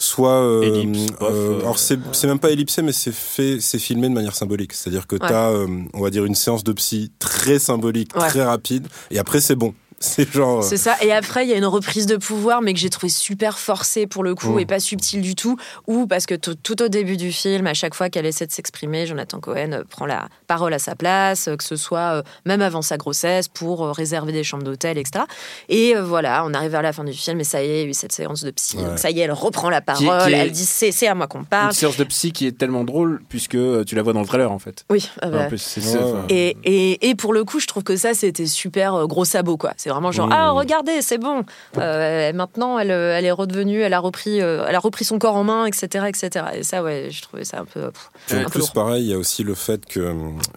soit 0.01 0.31
euh, 0.31 0.62
Ellipse, 0.63 1.12
euh, 1.22 1.25
euh, 1.57 1.60
alors 1.60 1.78
c'est 1.78 2.00
c'est 2.13 2.25
même 2.28 2.40
pas 2.40 2.51
ellipsé 2.51 2.81
mais 2.81 2.94
c'est 2.94 3.12
fait 3.13 3.57
c'est 3.60 3.80
filmé 3.80 4.07
de 4.07 4.13
manière 4.13 4.34
symbolique 4.34 4.72
c'est 4.74 4.90
à 4.90 4.92
dire 4.92 5.06
que 5.07 5.16
Ouais. 5.16 5.28
t'as 5.28 5.50
euh, 5.51 5.68
on 5.94 6.01
va 6.01 6.10
dire 6.10 6.24
une 6.24 6.36
séance 6.36 6.63
de 6.63 6.72
psy 6.72 7.12
très 7.19 7.60
symbolique 7.60 8.16
Ouais. 8.16 8.30
très 8.30 8.44
rapide 8.44 8.88
et 9.12 9.19
après 9.19 9.42
c'est 9.42 9.56
bon 9.56 9.74
c'est 10.04 10.31
genre 10.31 10.60
euh, 10.60 10.62
C'est 10.62 10.78
ça. 10.78 10.96
Et 11.01 11.12
après, 11.12 11.46
il 11.46 11.50
y 11.50 11.54
a 11.54 11.57
une 11.57 11.66
reprise 11.66 12.06
de 12.06 12.18
pouvoir, 12.18 12.62
mais 12.62 12.74
que 12.74 12.80
j'ai 12.80 12.90
trouvé 12.90 13.10
super 13.10 13.60
forcée 13.60 14.07
pour 14.07 14.24
le 14.24 14.36
coup 14.36 14.54
Mm. 14.56 14.60
et 14.60 14.66
pas 14.66 14.80
subtile 14.80 15.22
du 15.22 15.36
tout. 15.36 15.57
Ou 15.88 16.07
parce 16.07 16.25
que 16.25 16.36
tout, 16.36 16.81
au 16.81 16.88
début 16.88 17.18
du 17.18 17.31
film, 17.31 17.68
à 17.68 17.74
chaque 17.74 17.94
fois 17.94 18.10
qu'elle 18.10 18.25
essaie 18.25 18.46
de 18.48 18.51
s'exprimer, 18.51 19.06
Jonathan 19.06 19.40
Cohen 19.40 19.72
euh, 19.74 19.84
prend 19.90 20.06
la 20.06 20.28
parole 20.48 20.74
à 20.74 20.80
sa 20.80 20.96
place, 20.96 21.48
euh, 21.48 21.56
que 21.56 21.63
ce 21.63 21.75
soit 21.75 22.16
euh, 22.18 22.24
même 22.46 22.62
avant 22.62 22.81
sa 22.81 22.98
grossesse 22.98 23.48
pour 23.48 23.86
euh, 23.86 23.92
réserver 23.92 24.31
des 24.31 24.44
chambres 24.44 24.63
d'hôtel, 24.63 24.98
etc. 24.98 25.25
Et 25.69 25.96
euh, 25.96 26.04
voilà, 26.04 26.44
on 26.45 26.54
arrive 26.54 26.72
vers 26.72 26.81
la 26.81 26.94
fin 26.94 27.04
du 27.04 27.13
film 27.13 27.40
et 27.40 27.44
ça 27.44 27.62
y 27.63 27.68
est, 27.68 27.80
il 27.81 27.84
y 27.84 27.88
a 27.88 27.90
eu 27.90 27.94
cette 27.94 28.12
séance 28.13 28.44
de 28.44 28.52
psy. 28.52 28.78
Ouais. 28.78 28.84
Donc 28.86 29.00
ça 29.00 29.10
y 29.12 29.19
est, 29.19 29.24
elle 29.24 29.31
reprend 29.31 29.69
la 29.69 29.81
Qui- 29.81 30.06
parole, 30.06 30.28
qui 30.28 30.34
est- 30.34 30.38
elle 30.38 30.52
dit 30.52 30.66
c'est 30.66 31.07
à 31.07 31.16
moi 31.16 31.28
qu'on 31.28 31.40
Une 31.40 31.45
parle. 31.45 31.74
séance 31.74 31.98
de 31.98 32.04
psy 32.06 32.31
qui 32.31 32.48
est 32.48 32.57
tellement 32.57 32.84
drôle 32.84 33.22
puisque 33.30 33.56
euh, 33.56 33.84
tu 33.84 33.95
la 33.95 34.02
vois 34.02 34.13
dans 34.13 34.22
le 34.22 34.28
trailer 34.28 34.52
en 34.52 34.60
fait. 34.60 34.86
Oui, 34.90 35.10
ah 35.22 35.30
bah, 35.30 35.44
En 35.45 35.48
plus, 35.48 35.57
c'est 35.57 35.81
Ouais. 35.81 35.92
ça. 35.92 36.25
Et, 36.30 36.57
et, 36.63 37.10
et 37.10 37.16
pour 37.16 37.34
le 37.34 37.44
coup, 37.44 37.60
je 37.60 37.68
trouve 37.68 37.84
que 37.84 37.95
ça, 37.95 38.13
c'était 38.13 38.45
super 38.48 38.94
euh, 38.95 39.06
gros 39.07 39.25
sabot, 39.25 39.57
quoi. 39.57 39.74
C'est 39.78 39.89
vraiment 39.90 40.12
genre, 40.12 40.28
Mmh. 40.28 40.34
ah, 40.36 40.52
regardez, 40.52 41.02
c'est 41.02 41.18
bon. 41.18 41.44
Euh, 41.78 42.32
maintenant, 42.34 42.80
elle, 42.80 42.92
euh, 42.92 43.18
elle 43.18 43.26
est 43.26 43.32
redevenue, 43.32 43.82
elle 43.82 43.94
a 43.94 44.00
repris, 44.00 44.42
euh, 44.42 44.66
elle 44.68 44.76
a 44.76 44.80
repris 44.80 45.06
son 45.06 45.20
corps 45.20 45.36
en 45.36 45.44
main, 45.44 45.66
etc., 45.66 46.06
etc. 46.08 46.46
Et 46.56 46.64
ça, 46.64 46.82
ouais, 46.84 47.08
je 47.12 47.22
trouvais 47.22 47.44
ça 47.46 47.60
un 47.60 47.66
peu, 47.66 47.92
pff, 47.92 48.10
un 48.38 48.44
peu 48.46 48.50
plus, 48.50 48.70
pareil, 48.70 49.04
il 49.04 49.10
y 49.10 49.14
a 49.14 49.18
aussi 49.18 49.44
le 49.44 49.56
fait 49.56 49.86
que, 49.86 50.14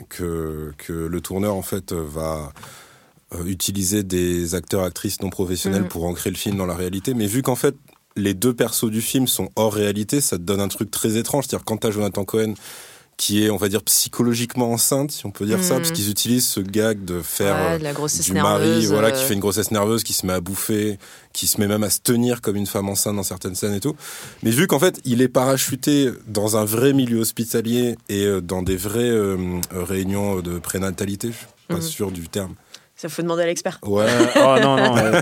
que, 0.08 0.72
que 0.78 0.92
le 0.92 1.20
tourneur, 1.20 1.54
en 1.54 1.62
fait, 1.62 1.92
va 1.92 2.52
utiliser 3.46 4.02
des 4.02 4.54
acteurs, 4.54 4.82
actrices 4.84 5.22
non 5.22 5.30
professionnels 5.30 5.82
Mhm. 5.82 5.88
pour 5.88 6.04
ancrer 6.04 6.30
le 6.30 6.36
film 6.36 6.56
dans 6.58 6.66
la 6.66 6.74
réalité. 6.74 7.14
Mais 7.14 7.26
vu 7.26 7.40
qu'en 7.42 7.54
fait, 7.56 7.74
les 8.14 8.34
deux 8.34 8.52
persos 8.52 8.90
du 8.90 9.00
film 9.00 9.26
sont 9.26 9.48
hors 9.56 9.72
réalité, 9.72 10.20
ça 10.20 10.36
te 10.36 10.42
donne 10.42 10.60
un 10.60 10.68
truc 10.68 10.90
très 10.90 11.16
étrange. 11.16 11.44
C'est-à-dire, 11.46 11.64
quand 11.64 11.78
t'as 11.78 11.90
Jonathan 11.90 12.24
Cohen, 12.26 12.52
qui 13.16 13.44
est, 13.44 13.50
on 13.50 13.56
va 13.56 13.68
dire, 13.68 13.82
psychologiquement 13.82 14.72
enceinte, 14.72 15.12
si 15.12 15.26
on 15.26 15.30
peut 15.30 15.46
dire 15.46 15.62
ça, 15.62 15.74
Mhm. 15.74 15.80
parce 15.80 15.92
qu'ils 15.92 16.10
utilisent 16.10 16.46
ce 16.48 16.60
gag 16.60 17.04
de 17.04 17.20
faire 17.20 17.54
Ouais, 17.54 17.74
euh, 17.74 17.78
de 17.78 17.84
la 17.84 17.92
grossesse 17.92 18.24
du 18.24 18.32
nerveuse. 18.32 18.68
mari, 18.74 18.86
voilà, 18.86 19.08
euh, 19.08 19.10
qui 19.12 19.22
fait 19.24 19.34
une 19.34 19.40
grossesse 19.40 19.70
nerveuse, 19.70 20.02
qui 20.02 20.12
se 20.12 20.26
met 20.26 20.32
à 20.32 20.40
bouffer, 20.40 20.98
qui 21.32 21.46
se 21.46 21.60
met 21.60 21.68
même 21.68 21.84
à 21.84 21.90
se 21.90 22.00
tenir 22.00 22.40
comme 22.40 22.56
une 22.56 22.66
femme 22.66 22.88
enceinte 22.88 23.14
dans 23.16 23.22
certaines 23.22 23.54
scènes 23.54 23.74
et 23.74 23.80
tout. 23.80 23.94
Mais 24.42 24.50
vu 24.50 24.66
qu'en 24.66 24.78
fait, 24.80 25.00
il 25.04 25.22
est 25.22 25.28
parachuté 25.28 26.10
dans 26.26 26.56
un 26.56 26.64
vrai 26.64 26.92
milieu 26.92 27.18
hospitalier 27.20 27.96
et 28.08 28.24
euh, 28.24 28.40
dans 28.40 28.62
des 28.62 28.76
vraies 28.76 28.98
euh, 29.10 29.36
euh, 29.74 29.84
réunions 29.84 30.40
de 30.40 30.58
prénatalité, 30.58 31.28
je 31.28 31.32
suis 31.34 31.46
pas 31.68 31.74
Mhm. 31.76 31.80
sûr 31.82 32.10
du 32.10 32.28
terme. 32.28 32.54
Ça 32.94 33.08
faut 33.08 33.22
demander 33.22 33.42
à 33.42 33.46
l'expert. 33.46 33.78
Ouais. 33.82 34.06
oh 34.36 34.56
non, 34.62 34.76
non. 34.76 34.94
ouais. 34.94 35.20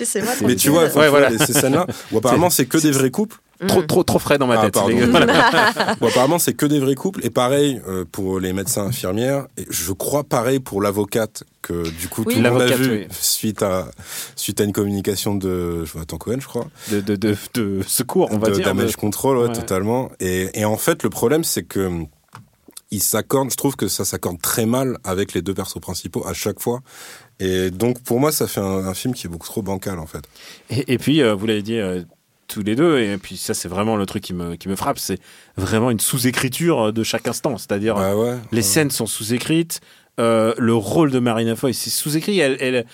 Laissez-moi 0.00 0.32
Mais 0.46 0.56
tu 0.56 0.70
vois, 0.70 0.84
Ouais, 0.94 1.08
voilà. 1.10 1.36
ces 1.38 1.52
scènes-là, 1.52 1.86
où 2.10 2.18
apparemment 2.18 2.48
c'est 2.48 2.64
que 2.66 2.78
des 2.78 2.90
vrais 2.90 3.10
couples. 3.10 3.36
Mm. 3.62 3.66
trop, 3.66 3.82
trop, 3.82 4.02
trop 4.04 4.18
frais 4.18 4.38
dans 4.38 4.46
ma 4.46 4.60
Ah, 4.60 4.70
tête. 4.70 4.74
gars. 4.74 5.06
Voilà. 5.10 5.96
Bon, 6.00 6.08
apparemment 6.08 6.38
c'est 6.38 6.54
que 6.54 6.66
des 6.66 6.78
vrais 6.80 6.94
couples. 6.94 7.24
Et 7.24 7.30
pareil 7.30 7.80
euh, 7.88 8.04
pour 8.10 8.40
les 8.40 8.52
médecins 8.52 8.86
infirmières. 8.86 9.46
Et 9.56 9.66
je 9.70 9.92
crois 9.92 10.24
pareil 10.24 10.58
pour 10.60 10.82
l'avocate 10.82 11.44
que 11.62 11.88
du 11.88 12.08
coup 12.08 12.24
Oui. 12.26 12.34
tout 12.34 12.40
le 12.42 12.50
monde 12.50 12.62
a 12.62 12.66
vu 12.76 12.90
oui. 12.90 13.06
suite 13.10 13.62
à 13.62 13.90
suite 14.36 14.60
à 14.60 14.64
une 14.64 14.72
communication 14.72 15.34
de 15.34 15.84
Jonathan 15.84 16.18
Cohen, 16.18 16.38
je 16.40 16.46
crois. 16.48 16.66
De, 16.90 17.00
de, 17.00 17.14
de, 17.16 17.36
de 17.54 17.82
secours, 17.86 18.28
on 18.32 18.38
va 18.38 18.48
de 18.48 18.54
dire. 18.54 18.64
damage 18.64 18.92
de- 18.92 18.96
control, 18.96 19.36
ouais, 19.38 19.48
Ouais. 19.48 19.52
totalement. 19.54 20.10
Et, 20.20 20.48
et 20.60 20.64
en 20.64 20.76
fait, 20.76 21.02
le 21.02 21.10
problème, 21.10 21.44
c'est 21.44 21.62
que 21.62 21.80
hum, 21.86 22.06
il 22.90 23.00
s'accorde, 23.02 23.50
je 23.50 23.56
trouve 23.56 23.74
que 23.76 23.88
ça 23.88 24.04
s'accorde 24.04 24.40
très 24.42 24.66
mal 24.66 24.98
avec 25.04 25.32
les 25.32 25.40
deux 25.40 25.54
persos 25.54 25.80
principaux 25.80 26.26
à 26.26 26.34
chaque 26.34 26.60
fois. 26.60 26.80
Et 27.40 27.70
donc, 27.70 28.02
pour 28.02 28.20
moi, 28.20 28.30
ça 28.32 28.46
fait 28.46 28.60
un, 28.60 28.86
un 28.86 28.92
film 28.94 29.14
qui 29.14 29.26
est 29.26 29.30
beaucoup 29.30 29.46
trop 29.46 29.62
bancal, 29.62 29.98
en 29.98 30.06
fait. 30.06 30.24
Et, 30.68 30.92
et 30.92 30.98
puis, 30.98 31.22
euh, 31.22 31.34
vous 31.34 31.46
l'avez 31.46 31.62
dit 31.62 31.78
euh, 31.78 32.02
tous 32.48 32.62
les 32.62 32.74
deux, 32.76 32.98
et 33.00 33.16
puis 33.18 33.36
ça, 33.36 33.54
c'est 33.54 33.68
vraiment 33.68 33.96
le 33.96 34.04
truc 34.06 34.22
qui 34.22 34.34
me, 34.34 34.56
qui 34.56 34.68
me 34.68 34.76
frappe, 34.76 34.98
c'est 34.98 35.18
vraiment 35.56 35.90
une 35.90 36.00
sous-écriture 36.00 36.88
euh, 36.88 36.92
de 36.92 37.02
chaque 37.02 37.26
instant. 37.28 37.56
C'est-à-dire, 37.58 37.94
Bah 37.94 38.14
ouais. 38.16 38.36
les 38.50 38.58
ouais. 38.58 38.62
scènes 38.62 38.90
sont 38.90 39.06
sous-écrites. 39.06 39.80
euh, 40.20 40.52
le 40.58 40.74
rôle 40.74 41.10
de 41.10 41.18
Marina 41.18 41.56
Foy, 41.56 41.72
c'est 41.72 41.88
sous-écrit. 41.90 42.38
Elle, 42.38 42.56
elle, 42.60 42.84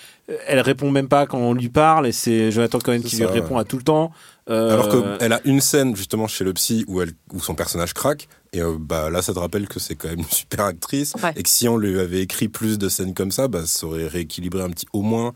elle 0.47 0.59
répond 0.61 0.89
même 0.91 1.09
pas 1.09 1.25
quand 1.25 1.39
on 1.39 1.53
lui 1.53 1.67
parle, 1.69 2.07
et 2.07 2.11
c'est 2.13 2.51
Jonathan 2.51 2.79
Cohen 2.79 3.01
qui 3.01 3.17
ça, 3.17 3.25
lui 3.25 3.31
répond 3.33 3.57
à 3.57 3.65
tout 3.65 3.77
le 3.77 3.83
temps. 3.83 4.11
Euh, 4.49 4.71
Alors 4.73 4.89
qu'elle 5.19 5.33
a 5.33 5.41
une 5.45 5.59
scène, 5.61 5.95
justement, 5.95 6.27
chez 6.27 6.43
le 6.45 6.53
psy 6.53 6.85
où, 6.87 7.01
elle, 7.01 7.11
où 7.33 7.39
son 7.41 7.53
personnage 7.55 7.93
craque. 7.93 8.27
Et 8.53 8.61
euh, 8.61 8.77
bah, 8.79 9.09
là, 9.11 9.21
ça 9.21 9.33
te 9.33 9.37
rappelle 9.39 9.67
que 9.67 9.79
c'est 9.79 9.95
quand 9.95 10.07
même 10.07 10.19
une 10.19 10.25
super 10.25 10.65
actrice. 10.65 11.13
Ouais. 11.21 11.33
Et 11.35 11.43
que 11.43 11.49
si 11.49 11.67
on 11.67 11.77
lui 11.77 11.99
avait 11.99 12.21
écrit 12.21 12.47
plus 12.47 12.79
de 12.79 12.87
scènes 12.89 13.13
comme 13.13 13.31
ça, 13.31 13.47
bah, 13.47 13.63
ça 13.65 13.85
aurait 13.85 14.07
rééquilibré 14.07 14.63
un 14.63 14.69
petit, 14.69 14.87
au 14.93 15.01
moins, 15.03 15.33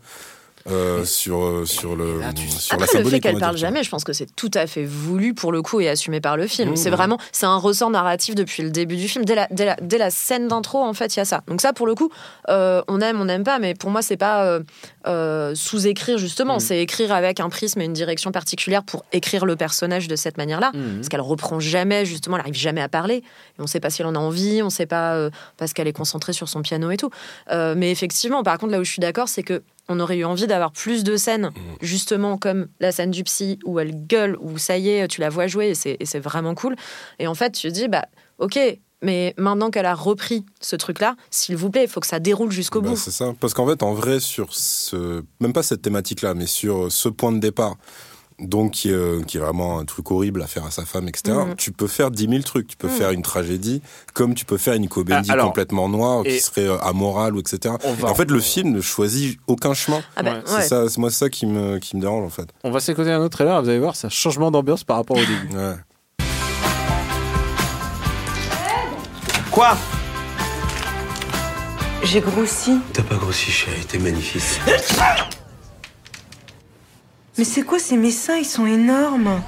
euh, 0.70 1.04
sur, 1.04 1.44
euh, 1.44 1.66
sur, 1.66 1.94
le, 1.94 2.20
là, 2.20 2.32
tu- 2.32 2.48
sur 2.48 2.78
la 2.78 2.84
Après, 2.84 3.02
le 3.02 3.08
fait 3.08 3.20
qu'elle 3.20 3.38
parle 3.38 3.58
jamais, 3.58 3.82
je 3.84 3.90
pense 3.90 4.02
que 4.02 4.14
c'est 4.14 4.34
tout 4.34 4.50
à 4.54 4.66
fait 4.66 4.84
voulu 4.84 5.34
pour 5.34 5.52
le 5.52 5.60
coup 5.60 5.80
et 5.80 5.90
assumé 5.90 6.22
par 6.22 6.38
le 6.38 6.46
film. 6.46 6.70
Mmh. 6.70 6.76
C'est 6.76 6.90
vraiment, 6.90 7.18
c'est 7.32 7.44
un 7.44 7.58
ressort 7.58 7.90
narratif 7.90 8.34
depuis 8.34 8.62
le 8.62 8.70
début 8.70 8.96
du 8.96 9.06
film. 9.06 9.26
Dès 9.26 9.34
la, 9.34 9.46
dès 9.50 9.66
la, 9.66 9.76
dès 9.82 9.98
la 9.98 10.08
scène 10.10 10.48
d'intro, 10.48 10.82
en 10.82 10.94
fait, 10.94 11.16
il 11.16 11.18
y 11.18 11.22
a 11.22 11.26
ça. 11.26 11.42
Donc 11.48 11.60
ça, 11.60 11.74
pour 11.74 11.86
le 11.86 11.94
coup, 11.94 12.10
euh, 12.48 12.80
on 12.88 13.02
aime, 13.02 13.20
on 13.20 13.26
n'aime 13.26 13.44
pas, 13.44 13.58
mais 13.58 13.74
pour 13.74 13.90
moi, 13.90 14.00
c'est 14.00 14.16
pas 14.16 14.58
euh, 15.06 15.54
sous-écrire 15.54 16.16
justement. 16.16 16.56
Mmh. 16.56 16.60
C'est 16.60 16.80
écrire 16.80 17.12
avec 17.12 17.40
un 17.40 17.50
prisme 17.50 17.82
et 17.82 17.84
une 17.84 17.92
direction 17.92 18.32
particulière 18.32 18.84
pour 18.84 19.04
écrire 19.12 19.44
le 19.44 19.56
personnage 19.56 20.08
de 20.08 20.16
cette 20.16 20.38
manière-là. 20.38 20.70
Mhm. 20.74 20.96
Parce 20.96 21.08
qu'elle 21.10 21.20
reprend 21.20 21.60
jamais, 21.60 22.06
justement, 22.06 22.36
elle 22.36 22.42
arrive 22.42 22.54
jamais 22.54 22.80
à 22.80 22.88
parler. 22.88 23.16
Et 23.16 23.22
on 23.58 23.66
sait 23.66 23.80
pas 23.80 23.90
si 23.90 24.00
elle 24.00 24.08
en 24.08 24.14
a 24.14 24.18
envie, 24.18 24.62
on 24.62 24.70
sait 24.70 24.86
pas 24.86 25.28
parce 25.58 25.74
qu'elle 25.74 25.88
est 25.88 25.92
concentrée 25.92 26.32
sur 26.32 26.48
son 26.48 26.62
piano 26.62 26.90
et 26.90 26.96
tout. 26.96 27.10
Mais 27.50 27.90
effectivement, 27.90 28.42
par 28.42 28.56
contre, 28.58 28.72
là 28.72 28.80
où 28.80 28.84
je 28.84 28.90
suis 28.90 29.00
d'accord, 29.00 29.28
c'est 29.28 29.42
que 29.42 29.62
on 29.88 30.00
aurait 30.00 30.16
eu 30.18 30.24
envie 30.24 30.46
d'avoir 30.46 30.72
plus 30.72 31.04
de 31.04 31.16
scènes, 31.16 31.50
justement 31.82 32.38
comme 32.38 32.68
la 32.80 32.92
scène 32.92 33.10
du 33.10 33.22
psy 33.24 33.58
où 33.64 33.78
elle 33.78 34.06
gueule, 34.06 34.36
où 34.40 34.58
ça 34.58 34.78
y 34.78 34.88
est, 34.90 35.08
tu 35.08 35.20
la 35.20 35.28
vois 35.30 35.46
jouer 35.46 35.68
et 35.70 35.74
c'est 35.74 35.96
et 36.00 36.06
c'est 36.06 36.20
vraiment 36.20 36.54
cool. 36.54 36.76
Et 37.18 37.26
en 37.26 37.34
fait, 37.34 37.52
tu 37.52 37.68
te 37.68 37.72
dis, 37.72 37.88
bah, 37.88 38.06
ok, 38.38 38.58
mais 39.02 39.34
maintenant 39.36 39.70
qu'elle 39.70 39.84
a 39.86 39.94
repris 39.94 40.46
ce 40.62 40.76
truc-là, 40.76 41.16
s'il 41.30 41.56
vous 41.56 41.68
plaît, 41.70 41.84
il 41.84 41.88
faut 41.90 42.00
que 42.00 42.06
ça 42.06 42.20
déroule 42.20 42.50
jusqu'au 42.50 42.80
Bah, 42.80 42.90
bout. 42.90 42.96
c'est 42.96 43.10
ça. 43.10 43.34
Parce 43.38 43.52
qu'en 43.52 43.66
fait, 43.66 43.82
en 43.82 43.92
vrai, 43.92 44.20
sur 44.20 44.54
ce. 44.54 45.22
Même 45.40 45.52
pas 45.52 45.62
cette 45.62 45.82
thématique-là, 45.82 46.32
mais 46.34 46.46
sur 46.46 46.90
ce 46.90 47.10
point 47.10 47.32
de 47.32 47.38
départ, 47.38 47.76
donc 48.40 48.72
qui 48.72 48.90
est, 48.90 48.92
euh, 48.92 49.22
qui 49.22 49.36
est 49.36 49.40
vraiment 49.40 49.78
un 49.78 49.84
truc 49.84 50.10
horrible 50.10 50.42
à 50.42 50.46
faire 50.46 50.64
à 50.66 50.70
sa 50.70 50.84
femme, 50.84 51.06
etc., 51.08 51.36
Mhm. 51.46 51.54
tu 51.56 51.70
peux 51.72 51.86
faire 51.86 52.10
10 52.10 52.28
000 52.28 52.42
trucs. 52.42 52.66
Tu 52.66 52.76
peux 52.76 52.88
Mhm. 52.88 52.92
faire 52.94 53.10
une 53.12 53.22
tragédie, 53.22 53.80
comme 54.12 54.34
tu 54.34 54.44
peux 54.44 54.56
faire 54.58 54.74
une 54.74 54.88
comédie 54.88 55.28
Ah, 55.30 55.34
alors, 55.34 55.46
complètement 55.46 55.88
noire, 55.88 56.24
qui 56.24 56.40
serait 56.40 56.66
euh, 56.66 56.78
amorale, 56.78 57.36
ou 57.36 57.40
etc. 57.40 57.74
En 58.02 58.14
fait, 58.14 58.30
le 58.30 58.40
film 58.40 58.72
ne 58.72 58.80
choisit 58.80 59.38
aucun 59.46 59.72
chemin. 59.74 60.02
Ah 60.16 60.22
ouais. 60.24 60.42
C'est 60.46 60.62
ça, 60.62 60.88
c'est 60.88 60.98
moi 60.98 61.10
ça 61.10 61.28
qui 61.28 61.46
me, 61.46 61.78
qui 61.78 61.96
me 61.96 62.00
dérange, 62.00 62.24
en 62.24 62.30
fait. 62.30 62.48
On 62.64 62.70
va 62.70 62.80
s'écouter 62.80 63.12
un 63.12 63.20
autre 63.20 63.36
trailer, 63.36 63.62
vous 63.62 63.68
allez 63.68 63.78
voir, 63.78 63.94
c'est 63.94 64.06
un 64.08 64.10
changement 64.10 64.50
d'ambiance 64.50 64.82
par 64.84 64.96
rapport 64.96 65.16
au 65.16 65.20
début. 65.20 65.56
Ouais. 65.56 65.74
Quoi? 69.50 69.76
J'ai 72.02 72.20
grossi. 72.20 72.78
T'as 72.92 73.02
pas 73.02 73.14
grossi, 73.14 73.50
chérie, 73.50 73.84
t'es 73.86 73.98
magnifique. 73.98 74.42
Mais 77.36 77.44
c'est 77.44 77.62
quoi 77.62 77.78
ces 77.78 77.96
mes 77.96 78.10
seins 78.12 78.36
Ils 78.36 78.44
sont 78.44 78.66
énormes. 78.66 79.40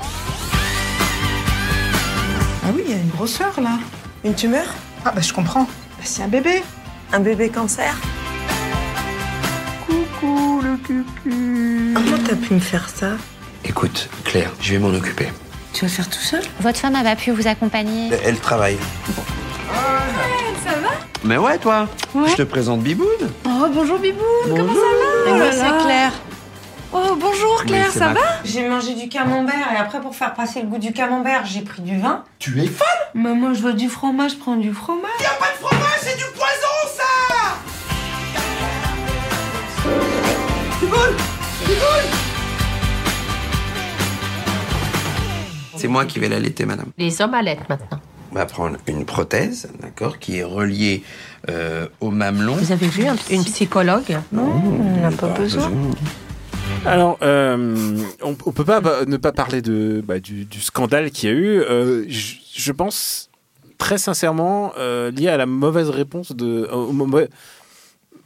Ah 2.65 2.69
oui, 2.75 2.83
il 2.87 2.91
y 2.91 2.95
a 2.95 3.01
une 3.01 3.09
grosseur 3.11 3.61
là. 3.61 3.79
Une 4.25 4.35
tumeur? 4.35 4.67
Ah 5.05 5.13
bah 5.15 5.21
je 5.21 5.33
comprends. 5.33 5.63
Bah, 5.65 6.03
c'est 6.05 6.23
un 6.23 6.29
bébé. 6.29 6.63
Un 7.13 7.21
bébé 7.21 7.49
cancer? 7.49 7.95
Coucou 9.87 10.61
le 10.63 10.77
cucu. 10.79 11.95
Comment 11.95 12.19
t'as 12.27 12.35
pu 12.35 12.55
me 12.55 12.59
faire 12.61 12.89
ça? 12.89 13.13
Écoute, 13.65 14.09
Claire, 14.25 14.51
je 14.61 14.73
vais 14.73 14.79
m'en 14.81 14.89
occuper. 14.89 15.29
Tu 15.73 15.85
vas 15.85 15.91
faire 15.91 16.09
tout 16.09 16.19
seul? 16.19 16.43
Votre 16.61 16.79
femme, 16.79 16.97
elle 16.97 17.05
va 17.05 17.15
pu 17.15 17.31
vous 17.31 17.47
accompagner 17.47 18.11
Elle 18.25 18.39
travaille. 18.41 18.79
Ça 20.65 20.73
va? 20.81 20.89
Mais 21.23 21.37
ouais, 21.37 21.59
toi 21.59 21.89
Je 22.15 22.35
te 22.35 22.43
présente 22.43 22.81
Biboun. 22.81 23.07
Oh, 23.45 23.67
bonjour 23.73 23.99
Biboun, 23.99 24.25
comment 24.49 24.73
ça 24.75 24.81
va? 24.81 25.31
Et 25.31 25.39
moi, 25.39 25.53
c'est 25.53 25.85
Claire. 25.85 26.13
Oh, 26.93 27.17
bonjour 27.21 27.65
Claire, 27.65 27.91
c'est 27.93 27.99
ça 27.99 28.09
ma- 28.09 28.15
va 28.15 28.21
J'ai 28.45 28.69
mangé 28.69 28.95
du 28.95 29.09
camembert 29.09 29.73
et 29.73 29.77
après, 29.77 30.01
pour 30.01 30.15
faire 30.15 30.35
passer 30.35 30.63
le 30.63 30.69
goût 30.69 30.79
du 30.79 30.93
camembert, 30.93 31.45
j'ai 31.45 31.61
pris 31.63 31.83
du 31.83 31.99
vin. 31.99 32.25
Tu 32.39 32.63
es 32.63 32.67
folle? 32.67 32.87
Maman, 33.15 33.55
je 33.55 33.63
veux 33.63 33.75
du 33.75 33.89
fromage, 33.89 34.33
je 34.33 34.37
prends 34.37 34.57
du 34.57 34.73
fromage. 34.73 35.11
pas 35.19 35.53
de 35.53 35.67
fromage, 35.67 35.99
c'est 36.01 36.17
du 36.17 36.25
poison, 36.35 36.97
ça 36.97 37.57
C'est 45.77 45.89
moi 45.89 46.05
qui 46.07 46.19
vais 46.19 46.29
l'allaiter, 46.29 46.65
madame. 46.65 46.87
Les 46.99 47.21
hommes 47.21 47.35
allaitent 47.35 47.69
maintenant. 47.69 48.01
On 48.33 48.35
va 48.35 48.47
prendre 48.47 48.77
une 48.87 49.05
prothèse, 49.05 49.69
d'accord, 49.81 50.19
qui 50.19 50.39
est 50.39 50.43
reliée 50.45 51.03
euh, 51.49 51.87
au 52.01 52.11
mamelon. 52.11 52.57
Vous 52.57 52.73
avez 52.73 52.89
vu 52.89 53.07
un- 53.07 53.17
une 53.31 53.45
psychologue? 53.45 54.19
On 54.37 55.01
n'a 55.01 55.11
pas 55.11 55.29
besoin. 55.29 55.71
Alors, 56.85 57.19
euh, 57.23 57.99
on, 58.23 58.37
on 58.47 58.53
peut 58.53 58.65
pas 58.65 58.81
bah, 58.81 59.05
ne 59.07 59.17
pas 59.17 59.33
parler 59.33 59.63
de, 59.63 60.03
bah, 60.07 60.21
du, 60.21 60.45
du 60.45 60.61
scandale 60.61 61.11
qu'il 61.11 61.29
y 61.29 61.33
a 61.33 61.35
eu. 61.35 61.61
Euh, 61.61 62.05
je, 62.09 62.35
je 62.55 62.73
pense 62.73 63.31
très 63.79 63.99
sincèrement 63.99 64.73
euh, 64.79 65.11
lié 65.11 65.29
à 65.29 65.37
la 65.37 65.47
mauvaise 65.47 65.91
réponse 65.91 66.33
de, 66.33 66.69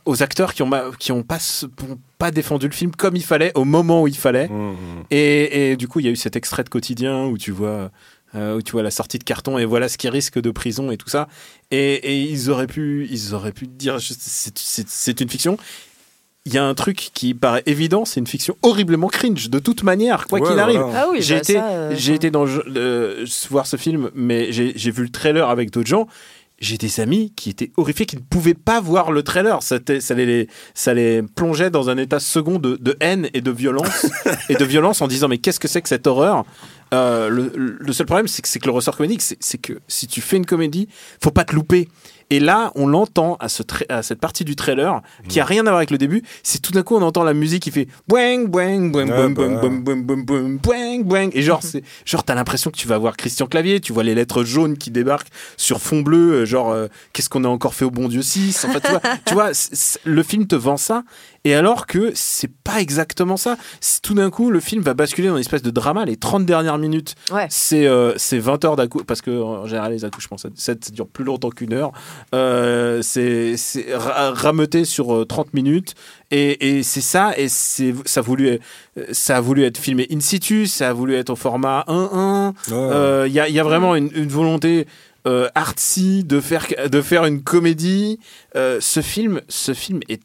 aux 0.07 0.23
acteurs 0.23 0.55
qui 0.55 0.63
ont, 0.63 0.71
qui 0.99 1.13
ont 1.13 1.23
pas, 1.23 1.39
se- 1.39 1.67
ont 1.67 1.99
pas 2.19 2.31
défendu 2.31 2.67
le 2.67 2.73
film 2.73 2.93
comme 2.95 3.17
il 3.17 3.25
fallait 3.25 3.53
au 3.55 3.65
moment 3.65 4.03
où 4.03 4.09
il 4.09 4.17
fallait. 4.17 4.49
Mmh, 4.49 4.71
mmh. 4.73 4.77
Et, 5.11 5.71
et 5.73 5.77
du 5.77 5.89
coup, 5.89 6.01
il 6.01 6.07
y 6.07 6.09
a 6.09 6.13
eu 6.13 6.17
cet 6.17 6.37
extrait 6.37 6.65
de 6.65 6.69
quotidien 6.69 7.25
où 7.27 7.39
tu 7.39 7.51
vois. 7.53 7.91
où 8.35 8.63
tu 8.63 8.73
vois 8.73 8.83
la 8.85 8.93
sortie 8.93 9.19
de 9.19 9.25
carton 9.25 9.59
et 9.59 9.65
voilà 9.65 9.89
ce 9.89 9.99
qui 9.99 10.09
risque 10.09 10.39
de 10.41 10.53
prison 10.53 10.93
et 10.93 10.97
tout 10.97 11.09
ça 11.09 11.27
et, 11.73 11.95
et 11.95 12.21
ils 12.23 12.49
auraient 12.49 12.69
pu 12.69 13.09
ils 13.11 13.35
auraient 13.35 13.51
pu 13.51 13.67
dire 13.67 13.97
c'est 14.01 15.21
une 15.21 15.29
fiction 15.29 15.57
il 16.47 16.55
y 16.55 16.59
a 16.59 16.65
un 16.65 16.75
truc 16.75 17.11
qui 17.13 17.35
paraît 17.35 17.63
évident, 17.67 18.05
c'est 18.05 18.19
une 18.21 18.27
fiction 18.27 18.57
horriblement 18.63 19.09
cringe 19.09 19.51
de 19.51 19.59
toute 19.59 19.83
manière, 19.83 20.27
quoi 20.27 20.41
Ouais, 20.41 20.49
qu'il 20.49 20.59
arrive. 20.59 20.81
voilà. 20.81 21.03
Ah 21.03 21.09
oui, 21.13 21.19
j'ai 21.21 21.35
bah 21.35 21.41
été, 21.41 21.53
ça, 21.55 21.67
euh, 21.69 21.95
j'ai 21.95 22.15
été 22.15 22.31
dans 22.31 22.45
le- 22.45 22.65
le- 22.67 23.25
voir 23.51 23.67
ce 23.67 23.77
film, 23.77 24.11
mais 24.15 24.51
j'ai 24.53 24.91
vu 24.91 25.03
le 25.03 25.11
trailer 25.11 25.49
avec 25.51 25.71
d'autres 25.71 25.89
gens. 25.89 26.07
J'ai 26.59 26.77
des 26.77 27.01
amis 27.01 27.33
qui 27.37 27.49
étaient 27.49 27.71
horrifiés, 27.79 28.05
qui 28.05 28.17
ne 28.17 28.21
pouvaient 28.23 28.53
pas 28.55 28.81
voir 28.83 29.13
le 29.13 29.23
trailer. 29.23 29.63
Ça, 29.63 29.79
les, 30.15 30.49
ça 30.75 30.93
les 30.95 31.23
plongeait 31.23 31.71
dans 31.71 31.89
un 31.89 31.97
état 31.97 32.21
second 32.21 32.59
de, 32.59 32.77
de 32.77 32.97
haine 33.01 33.31
et 33.33 33.41
de 33.41 33.51
violence, 33.51 34.07
et 34.51 34.55
de 34.57 34.65
violence 34.65 35.01
en 35.01 35.09
disant 35.09 35.27
mais 35.29 35.39
qu'est-ce 35.39 35.59
que 35.61 35.69
c'est 35.69 35.81
que 35.81 35.89
cette 35.89 36.07
horreur? 36.07 36.45
Euh, 36.93 37.29
le, 37.29 37.53
le 37.79 37.93
seul 37.93 38.07
problème, 38.07 38.29
c'est 38.29 38.43
que, 38.43 38.59
que 38.59 38.67
le 38.67 38.73
ressort 38.73 38.97
comédique, 38.97 39.23
c'est 39.23 39.59
que 39.59 39.81
si 39.89 40.07
tu 40.07 40.21
fais 40.21 40.37
une 40.37 40.47
comédie, 40.47 40.89
faut 41.23 41.31
pas 41.31 41.45
te 41.45 41.55
louper. 41.55 41.89
Et 42.31 42.39
là, 42.39 42.71
on 42.77 42.87
l'entend 42.87 43.37
à, 43.41 43.49
ce 43.49 43.65
à 43.89 44.03
cette 44.03 44.21
partie 44.21 44.45
du 44.45 44.55
trailer 44.55 45.03
qui 45.29 45.41
a 45.41 45.45
rien 45.45 45.63
à 45.63 45.71
voir 45.71 45.79
avec 45.79 45.91
le 45.91 45.99
début. 45.99 46.23
C'est 46.45 46.63
tout 46.63 46.71
d'un 46.71 46.85
coup, 46.85 46.95
on 46.95 47.03
entend 47.03 47.25
la 47.25 47.35
musique 47.35 47.65
qui 47.65 47.73
fait 47.73 47.89
boing, 48.07 48.45
boing, 48.45 48.91
boing, 48.91 49.07
boing, 49.07 49.07
bah. 49.07 49.29
boing, 49.29 49.59
boing, 49.59 49.83
boing, 49.83 50.03
boing, 50.05 50.25
boing, 50.25 50.59
boing, 50.63 51.03
boing. 51.03 51.31
Et 51.33 51.43
genre, 51.43 51.61
c'est, 51.61 51.83
genre, 52.05 52.23
t'as 52.23 52.37
l'impression 52.37 52.71
que 52.71 52.77
tu 52.77 52.87
vas 52.87 52.99
voir 52.99 53.17
Christian 53.17 53.47
Clavier, 53.47 53.81
tu 53.81 53.93
vois 53.93 54.05
les 54.05 54.15
lettres 54.15 54.45
jaunes 54.45 54.79
qui 54.79 54.93
débarquent 54.93 55.31
sur 55.57 55.81
fond 55.81 56.03
bleu, 56.03 56.43
euh, 56.43 56.45
genre, 56.47 56.71
euh, 56.71 56.87
qu'est-ce 57.13 57.29
qu'on 57.29 57.43
a 57.43 57.49
encore 57.49 57.75
fait 57.75 57.85
au 57.85 57.91
bon 57.91 58.07
Dieu 58.07 58.23
6 58.23 58.65
En 58.65 58.69
fait, 58.69 58.81
tu 58.81 58.91
vois, 58.91 59.01
tu 59.27 59.35
vois 59.35 59.51
le 60.05 60.23
film 60.23 60.47
te 60.47 60.55
vend 60.55 60.77
ça. 60.77 61.03
Et 61.45 61.55
alors 61.55 61.87
que 61.87 62.13
c'est 62.15 62.53
pas 62.53 62.81
exactement 62.81 63.37
ça. 63.37 63.57
Tout 64.03 64.15
d'un 64.15 64.31
coup, 64.31 64.51
le 64.51 64.61
film 64.61 64.83
va 64.83 64.95
basculer 64.95 65.29
dans 65.29 65.35
une 65.35 65.41
espèce 65.41 65.63
de 65.63 65.71
drama. 65.71 66.05
Les 66.05 66.17
30 66.17 66.45
dernières 66.47 66.79
minutes, 66.81 67.15
Ouais. 67.33 67.47
c'est 67.49 67.87
euh, 67.87 68.13
c'est 68.17 68.39
20 68.39 68.65
heures 68.65 68.77
d'accouchement, 68.77 69.05
parce 69.07 69.21
que 69.23 69.31
en 69.31 69.67
général, 69.67 69.93
les 69.93 70.05
accouchements, 70.05 70.37
ça, 70.39 70.49
ça, 70.55 70.75
ça 70.81 70.91
dure 70.93 71.07
plus 71.07 71.25
longtemps 71.25 71.51
qu'une 71.51 71.73
heure. 71.73 71.93
Euh, 72.35 73.01
c'est 73.03 73.57
c'est 73.57 73.87
ra- 73.95 74.33
rameuté 74.33 74.85
sur 74.85 75.15
euh, 75.15 75.25
30 75.25 75.55
minutes. 75.55 75.95
Et, 76.33 76.79
et 76.79 76.83
c'est 76.83 77.01
ça, 77.01 77.33
et 77.37 77.49
c'est 77.49 77.93
ça, 78.05 78.21
a 78.21 78.23
voulu, 78.23 78.49
euh, 78.99 79.05
ça 79.13 79.37
a 79.37 79.41
voulu 79.41 79.65
être 79.65 79.79
filmé 79.79 80.07
in 80.13 80.21
situ, 80.21 80.67
ça 80.67 80.91
a 80.91 80.93
voulu 80.93 81.15
être 81.17 81.31
au 81.31 81.37
format 81.37 81.85
1-1. 81.89 82.53
Il 82.69 82.75
Ouais. 82.75 83.31
y, 83.31 83.41
a, 83.41 83.49
y 83.49 83.59
a 83.59 83.63
vraiment 83.65 83.97
une, 83.97 84.11
une 84.15 84.29
volonté 84.29 84.87
euh, 85.27 85.49
artsy 85.57 86.23
de 86.25 86.41
faire, 86.41 86.67
de 86.89 87.03
faire 87.03 87.25
une 87.27 87.43
comédie. 87.43 88.19
Euh, 88.57 88.79
ce, 88.81 89.01
film, 89.03 89.41
ce 89.49 89.75
film 89.75 90.01
est 90.09 90.23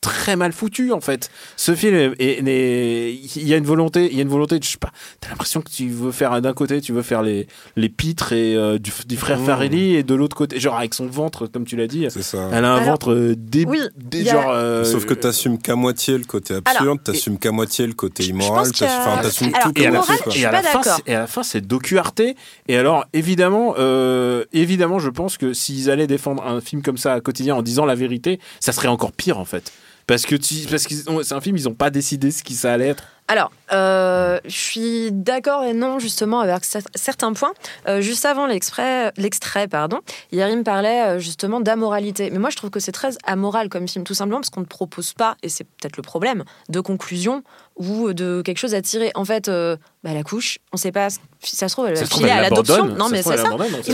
très 0.00 0.36
mal 0.36 0.52
foutu 0.52 0.92
en 0.92 1.00
fait. 1.00 1.30
Ce 1.56 1.74
film 1.74 2.14
il 2.18 3.48
y 3.48 3.54
a 3.54 3.56
une 3.56 3.64
volonté, 3.64 4.08
il 4.10 4.16
y 4.16 4.20
a 4.20 4.22
une 4.22 4.28
volonté. 4.28 4.58
de- 4.58 4.64
Je 4.64 4.70
sais 4.70 4.78
pas. 4.78 4.90
T'as 5.20 5.30
l'impression 5.30 5.60
que 5.60 5.70
tu 5.70 5.88
veux 5.88 6.12
faire 6.12 6.40
d'un 6.40 6.52
côté, 6.52 6.80
tu 6.80 6.92
veux 6.92 7.02
faire 7.02 7.22
les 7.22 7.46
les 7.76 7.88
pitres 7.88 8.32
et 8.32 8.54
euh, 8.56 8.78
du, 8.78 8.92
du 9.06 9.16
frère 9.16 9.38
Mmh. 9.40 9.46
Farelli 9.46 9.94
et 9.96 10.02
de 10.02 10.14
l'autre 10.14 10.36
côté, 10.36 10.58
genre 10.60 10.76
avec 10.76 10.94
son 10.94 11.06
ventre 11.06 11.46
comme 11.46 11.64
tu 11.64 11.76
l'as 11.76 11.86
dit. 11.86 12.06
C'est 12.10 12.22
ça. 12.22 12.48
Elle 12.52 12.64
a 12.64 12.72
un 12.72 12.76
Alors, 12.76 12.90
ventre 12.92 13.12
euh, 13.12 13.34
dé, 13.36 13.64
oui, 13.66 13.80
a- 13.80 14.24
genre. 14.30 14.50
euh, 14.50 14.84
Sauf 14.84 15.04
que 15.04 15.14
t'assumes 15.14 15.58
qu'à 15.58 15.74
moitié 15.76 16.16
le 16.18 16.24
côté 16.24 16.54
absurde, 16.54 17.00
t'assumes 17.04 17.38
qu'à 17.38 17.52
moitié 17.52 17.86
le 17.86 17.92
côté 17.94 18.24
immoral, 18.24 18.70
t'assumes 18.72 18.86
enfin, 19.00 19.22
t'assumes 19.22 19.48
Alors, 19.54 19.72
tout 19.72 19.80
et 19.82 19.86
à, 19.86 19.90
qu'à 19.90 19.96
la 19.96 20.02
fin, 20.02 20.14
et 20.34 20.44
à 20.44 20.52
la 20.52 20.62
fin, 20.62 20.82
c'est- 20.82 21.02
et 21.06 21.14
à 21.14 21.20
la 21.20 21.26
fin, 21.26 21.42
c'est 21.42 21.60
docu 21.60 21.98
Arte. 21.98 22.20
Et 22.68 22.76
alors, 22.76 23.04
évidemment, 23.12 23.74
euh, 23.78 24.44
évidemment, 24.52 24.98
je 24.98 25.10
pense 25.10 25.36
que 25.38 25.52
s'ils 25.52 25.90
allaient 25.90 26.06
défendre 26.06 26.44
un 26.46 26.60
film 26.60 26.82
comme 26.82 26.98
ça 26.98 27.14
à 27.14 27.20
quotidien 27.20 27.54
en 27.56 27.62
disant 27.62 27.84
la 27.84 27.94
vérité, 27.94 28.38
ça 28.60 28.72
serait 28.72 28.88
encore 28.88 29.12
pire 29.12 29.38
en 29.38 29.44
fait. 29.44 29.72
Parce 30.08 30.24
que 30.26 30.34
tu- 30.34 30.66
parce 30.68 30.86
que 30.86 30.94
c'est 31.22 31.34
un 31.34 31.40
film, 31.40 31.56
ils 31.56 31.64
n'ont 31.64 31.74
pas 31.74 31.90
décidé 31.90 32.30
ce 32.32 32.42
qui 32.42 32.54
ça 32.54 32.72
allait 32.72 32.88
être. 32.88 33.04
Alors, 33.30 33.50
euh, 33.72 34.38
je 34.46 34.56
suis 34.56 35.12
d'accord 35.12 35.62
et 35.62 35.74
non 35.74 35.98
justement 35.98 36.40
avec 36.40 36.62
cer- 36.64 36.86
certains 36.94 37.32
points. 37.34 37.52
Euh, 37.86 38.00
juste 38.00 38.24
avant 38.24 38.46
l'extrait, 38.46 39.12
l'extrait, 39.18 39.68
pardon, 39.68 40.00
Yerim 40.32 40.64
parlait 40.64 41.02
euh, 41.02 41.18
justement 41.18 41.60
d'amoralité. 41.60 42.30
Mais 42.30 42.38
moi, 42.38 42.48
je 42.50 42.56
trouve 42.56 42.70
que 42.70 42.80
c'est 42.80 42.92
très 42.92 43.10
amoral 43.24 43.68
comme 43.68 43.86
film, 43.86 44.04
tout 44.04 44.14
simplement 44.14 44.40
parce 44.40 44.50
qu'on 44.50 44.60
ne 44.60 44.66
propose 44.66 45.12
pas, 45.12 45.36
et 45.42 45.48
c'est 45.50 45.64
peut-être 45.64 45.96
le 45.98 46.02
problème, 46.02 46.44
de 46.70 46.80
conclusion 46.80 47.42
ou 47.76 48.12
de 48.12 48.42
quelque 48.44 48.58
chose 48.58 48.74
à 48.74 48.82
tirer. 48.82 49.12
En 49.14 49.24
fait, 49.24 49.48
euh, 49.48 49.76
bah, 50.02 50.12
la 50.14 50.22
couche, 50.22 50.58
on 50.72 50.76
ne 50.76 50.80
sait 50.80 50.90
pas 50.90 51.08
si 51.40 51.54
ça 51.54 51.68
se 51.68 51.74
trouve, 51.74 51.86
elle 51.86 51.94
va 51.94 52.00
filer 52.16 52.30
à 52.30 52.36
l'adoption. 52.42 52.86
Non, 52.98 53.08
mais 53.10 53.22
c'est 53.22 53.36
ça. 53.42 53.48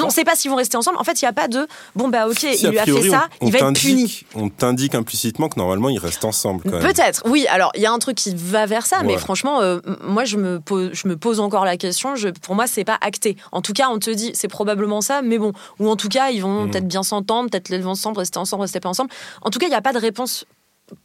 on 0.05 0.07
ne 0.07 0.13
sait 0.13 0.25
pas 0.25 0.35
s'ils 0.37 0.51
vont 0.51 0.57
rester 0.57 0.77
ensemble. 0.77 0.97
En 0.99 1.05
fait, 1.05 1.21
il 1.21 1.25
n'y 1.25 1.29
a 1.29 1.33
pas 1.35 1.49
de 1.49 1.67
bon, 1.97 2.09
bah 2.09 2.27
ok, 2.29 2.39
Si, 2.39 2.47
il 2.63 2.67
a 2.67 2.71
lui 2.71 2.79
a 2.79 2.85
fait 2.85 3.11
ça, 3.11 3.29
on- 3.41 3.47
il 3.47 3.53
va 3.53 3.59
être 3.59 3.65
puni. 3.81 4.23
On 4.37 4.49
t'indique 4.49 4.95
implicitement 4.95 5.49
que 5.49 5.59
normalement 5.59 5.91
ils 5.91 5.99
restent 5.99 6.25
ensemble. 6.25 6.63
Peut-être, 6.81 7.23
oui. 7.27 7.47
Alors, 7.51 7.73
il 7.75 7.83
y 7.83 7.87
a 7.87 7.93
un 7.93 7.99
truc 7.99 8.17
qui 8.17 8.33
va 8.35 8.65
vers 8.67 8.87
ça, 8.87 9.03
mais. 9.03 9.15
Franchement, 9.25 9.61
euh, 9.63 9.81
moi, 10.03 10.25
je 10.25 10.37
me, 10.37 10.61
pose, 10.61 10.91
je 10.93 11.09
me 11.09 11.17
pose 11.17 11.41
encore 11.41 11.65
la 11.65 11.77
question. 11.77 12.15
Je, 12.15 12.29
pour 12.29 12.55
moi, 12.55 12.67
c'est 12.67 12.85
pas 12.85 12.99
acté. 13.01 13.37
En 13.53 13.63
tout 13.63 13.73
cas, 13.73 13.89
on 13.91 13.99
te 13.99 14.11
dit, 14.11 14.31
c'est 14.35 14.49
probablement 14.49 15.01
ça, 15.01 15.23
mais 15.23 15.39
bon. 15.39 15.53
Ou 15.81 15.89
en 15.89 15.97
tout 15.97 16.09
cas, 16.09 16.31
ils 16.31 16.41
vont 16.43 16.65
Mm. 16.67 16.71
peut-être 16.71 16.89
bien 16.89 17.03
s'entendre, 17.03 17.51
peut-être 17.51 17.69
les 17.71 17.85
ensemble, 17.87 18.19
rester 18.19 18.39
ensemble, 18.39 18.63
rester 18.63 18.81
pas 18.81 18.89
ensemble. 18.91 19.11
En 19.43 19.51
tout 19.51 19.59
cas, 19.59 19.67
il 19.67 19.71
n'y 19.71 19.75
a 19.77 19.81
pas 19.83 19.93
de 19.93 19.99
réponse 19.99 20.45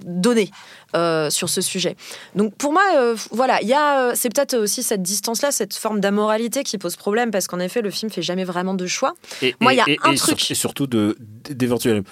donnée 0.04 0.52
euh, 0.96 1.30
sur 1.30 1.48
ce 1.48 1.62
sujet. 1.62 1.96
Donc, 2.36 2.54
pour 2.56 2.74
moi, 2.74 2.82
euh, 2.98 3.16
voilà, 3.32 3.62
il 3.62 3.68
y 3.70 3.74
a, 3.74 4.10
euh, 4.10 4.12
c'est 4.14 4.28
peut-être 4.30 4.58
aussi 4.58 4.84
cette 4.84 5.02
distance-là, 5.02 5.52
cette 5.52 5.74
forme 5.74 6.02
d'amoralité 6.02 6.64
qui 6.64 6.78
pose 6.78 6.98
problème, 6.98 7.32
parce 7.32 7.48
qu'en 7.48 7.60
effet, 7.60 7.82
le 7.82 7.90
film 7.90 8.12
fait 8.12 8.22
jamais 8.22 8.44
vraiment 8.44 8.74
de 8.74 8.86
choix. 8.88 9.14
Et, 9.42 9.56
Moi, 9.62 9.74
il 9.74 9.78
y 9.78 9.82
a 9.82 9.86
et- 9.88 9.98
un 10.04 10.12
et 10.12 10.18
sur- 10.18 10.28
truc. 10.36 10.52
et 10.52 10.56
surtout 10.56 10.86
de 10.86 11.18
d'éventuels 11.50 12.04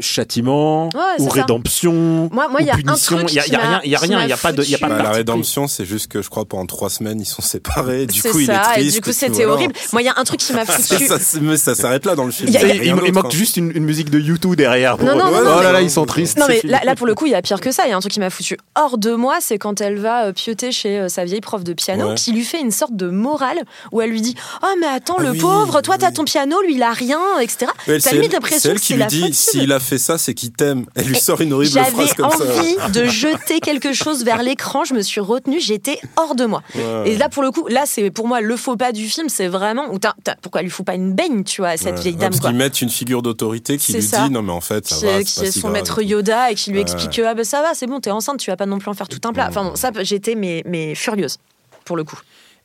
châtiments 0.00 0.88
Ouais, 0.94 1.00
ou 1.18 1.28
ça. 1.28 1.34
rédemption 1.34 1.92
Moi- 2.32 2.48
moi, 2.48 2.48
ou 2.54 2.56
il 2.60 2.66
y 2.66 2.70
a 2.70 2.74
un 2.74 2.76
punition. 2.76 3.16
truc 3.16 3.32
Il 3.32 3.36
y 3.36 3.40
a, 3.40 3.46
y 3.46 3.56
rien, 3.56 3.80
il 3.84 3.90
y 3.90 3.94
a 3.94 3.98
rien, 3.98 4.22
il 4.22 4.28
y 4.28 4.32
a 4.32 4.36
pas 4.36 4.52
de, 4.52 4.62
il 4.62 4.70
y 4.70 4.74
a 4.74 4.78
pas 4.78 4.88
de 4.88 4.94
Bah, 4.94 5.02
la 5.02 5.10
rédemption, 5.10 5.68
c'est 5.68 5.84
juste 5.84 6.08
que 6.10 6.22
je 6.22 6.28
crois 6.30 6.44
pendant 6.44 6.66
trois 6.66 6.90
semaines 6.90 7.20
ils 7.20 7.26
sont 7.26 7.42
séparés. 7.42 8.06
Du 8.06 8.20
C'est 8.20 8.30
coup, 8.30 8.38
il 8.40 8.50
est 8.50 8.54
ça, 8.54 8.60
triste. 8.72 8.88
et 8.88 8.92
du 8.92 9.00
coup, 9.00 9.12
c'était 9.12 9.44
horrible. 9.44 9.74
Moi, 9.92 10.02
il 10.02 10.06
y 10.06 10.08
a 10.08 10.14
un 10.16 10.24
truc 10.24 10.40
qui 10.40 10.52
m'a 10.52 10.64
foutu. 10.66 11.06
ça, 11.06 11.18
mais 11.40 11.56
ça 11.56 11.74
s'arrête 11.74 12.06
là 12.06 12.14
dans 12.14 12.24
le 12.24 12.32
film. 12.32 12.48
Il 12.48 12.54
y 12.54 12.56
a- 12.56 12.60
pris. 12.60 12.68
y 12.68 12.80
a 12.80 12.84
Il, 12.84 13.12
manque 13.12 13.26
hein. 13.26 13.28
juste 13.30 13.56
une, 13.56 13.70
une 13.74 13.84
musique 13.84 14.10
de 14.10 14.18
YouTube 14.18 14.54
derrière. 14.56 14.96
Pour... 14.96 15.06
Non, 15.06 15.16
non, 15.16 15.24
non, 15.30 15.38
oh 15.40 15.44
non, 15.44 15.56
là 15.60 15.66
mais- 15.66 15.72
là, 15.72 15.82
ils 15.82 15.90
sont 15.90 16.06
tristes. 16.06 16.38
Non 16.38 16.46
mais 16.48 16.60
là, 16.64 16.80
là, 16.84 16.94
pour 16.94 17.06
le 17.06 17.14
coup 17.14 17.26
il 17.26 17.32
y 17.32 17.34
a 17.34 17.42
pire 17.42 17.60
que 17.60 17.70
ça. 17.70 17.84
Il 17.86 17.90
y 17.90 17.92
a 17.92 17.96
un 17.96 18.00
truc 18.00 18.12
qui 18.12 18.20
m'a 18.20 18.30
foutu 18.30 18.56
hors 18.74 18.98
de 18.98 19.12
moi, 19.14 19.38
c'est 19.40 19.58
quand 19.58 19.80
elle 19.80 19.98
va 19.98 20.26
euh, 20.26 20.32
pioter 20.32 20.72
chez 20.72 20.98
euh, 20.98 21.08
sa 21.08 21.24
vieille 21.24 21.40
prof 21.40 21.64
de 21.64 21.72
piano, 21.72 22.14
qui 22.14 22.32
lui 22.32 22.44
fait 22.44 22.60
une 22.60 22.70
sorte 22.70 22.96
de 22.96 23.08
morale 23.08 23.58
où 23.92 24.00
elle 24.00 24.10
lui 24.10 24.20
dit 24.22 24.34
oh 24.62 24.66
mais 24.80 24.86
attends 24.86 25.16
Ah 25.18 25.22
le 25.22 25.34
pauvre, 25.34 25.80
toi 25.82 25.96
t'as 25.98 26.10
ton 26.12 26.24
piano, 26.24 26.56
lui 26.62 26.74
il 26.76 26.82
a 26.82 26.92
rien, 26.92 27.20
etc. 27.40 27.70
T'as 27.86 28.00
c'est 28.00 28.12
limite 28.12 28.28
elle- 28.28 28.32
l'impression 28.34 28.74
que 28.74 28.78
qui 28.78 29.34
c'est 29.34 29.58
lui 29.58 29.66
la 29.66 29.80
fait 29.82 29.98
ça, 29.98 30.16
c'est 30.18 30.32
qu'il 30.34 30.52
t'aime. 30.52 30.86
Elle 30.94 31.06
lui 31.06 31.16
sort 31.20 31.40
une 31.42 31.52
horrible 31.52 31.72
J'avais 31.74 31.90
phrase 31.90 32.14
comme 32.14 32.30
ça. 32.30 32.44
envie 32.60 32.76
de 32.92 33.04
jeter 33.04 33.60
quelque 33.60 33.92
chose 33.92 34.24
vers 34.24 34.42
l'écran, 34.42 34.84
je 34.84 34.94
me 34.94 35.02
suis 35.02 35.20
retenue, 35.20 35.60
j'étais 35.60 35.98
hors 36.16 36.34
de 36.34 36.46
moi. 36.46 36.62
Ouais. 36.74 37.10
Et 37.10 37.16
là, 37.18 37.28
pour 37.28 37.42
le 37.42 37.50
coup, 37.50 37.66
là, 37.68 37.82
c'est 37.84 38.10
pour 38.10 38.26
moi 38.28 38.40
le 38.40 38.56
faux 38.56 38.76
pas 38.76 38.92
du 38.92 39.06
film, 39.08 39.28
c'est 39.28 39.48
vraiment. 39.48 39.92
où 39.92 39.98
pourquoi 40.40 40.60
elle 40.60 40.66
lui 40.66 40.70
fout 40.72 40.86
pas 40.86 40.94
une 40.94 41.12
baigne, 41.12 41.44
tu 41.44 41.60
vois, 41.60 41.70
à 41.70 41.76
cette 41.76 41.96
Ouais. 41.96 42.00
vieille 42.00 42.12
Ouais, 42.14 42.20
dame, 42.20 42.30
parce 42.30 42.40
qu'ils 42.40 42.56
mettent 42.56 42.80
une 42.80 42.90
figure 42.90 43.20
d'autorité 43.22 43.76
qui 43.78 43.92
lui 43.92 44.02
ça. 44.02 44.24
dit 44.26 44.30
non 44.30 44.42
mais 44.42 44.52
en 44.52 44.60
fait 44.60 44.86
ça 44.88 44.96
qui, 44.96 45.04
va, 45.04 45.10
est- 45.20 45.24
qui 45.24 45.40
est 45.44 45.50
si 45.50 45.60
son 45.60 45.68
grave. 45.68 45.72
maître 45.82 46.02
Yoda 46.02 46.50
et 46.50 46.54
qui 46.54 46.70
lui 46.70 46.80
explique 46.80 47.10
que 47.10 47.22
ah 47.22 47.34
ben 47.34 47.44
ça 47.44 47.60
va, 47.62 47.74
c'est 47.74 47.86
bon, 47.86 48.00
t'es 48.00 48.10
enceinte, 48.10 48.38
tu 48.38 48.50
vas 48.50 48.56
pas 48.56 48.66
non 48.66 48.78
plus 48.78 48.88
en 48.90 48.94
faire 48.94 49.08
tout 49.08 49.20
un 49.28 49.32
plat. 49.32 49.46
Enfin 49.48 49.64
bon, 49.64 49.74
ça, 49.74 49.90
j'étais 50.02 50.34
mais, 50.34 50.62
mais 50.66 50.94
furieuse, 50.94 51.38
pour 51.84 51.96
le 51.96 52.04
coup. 52.04 52.18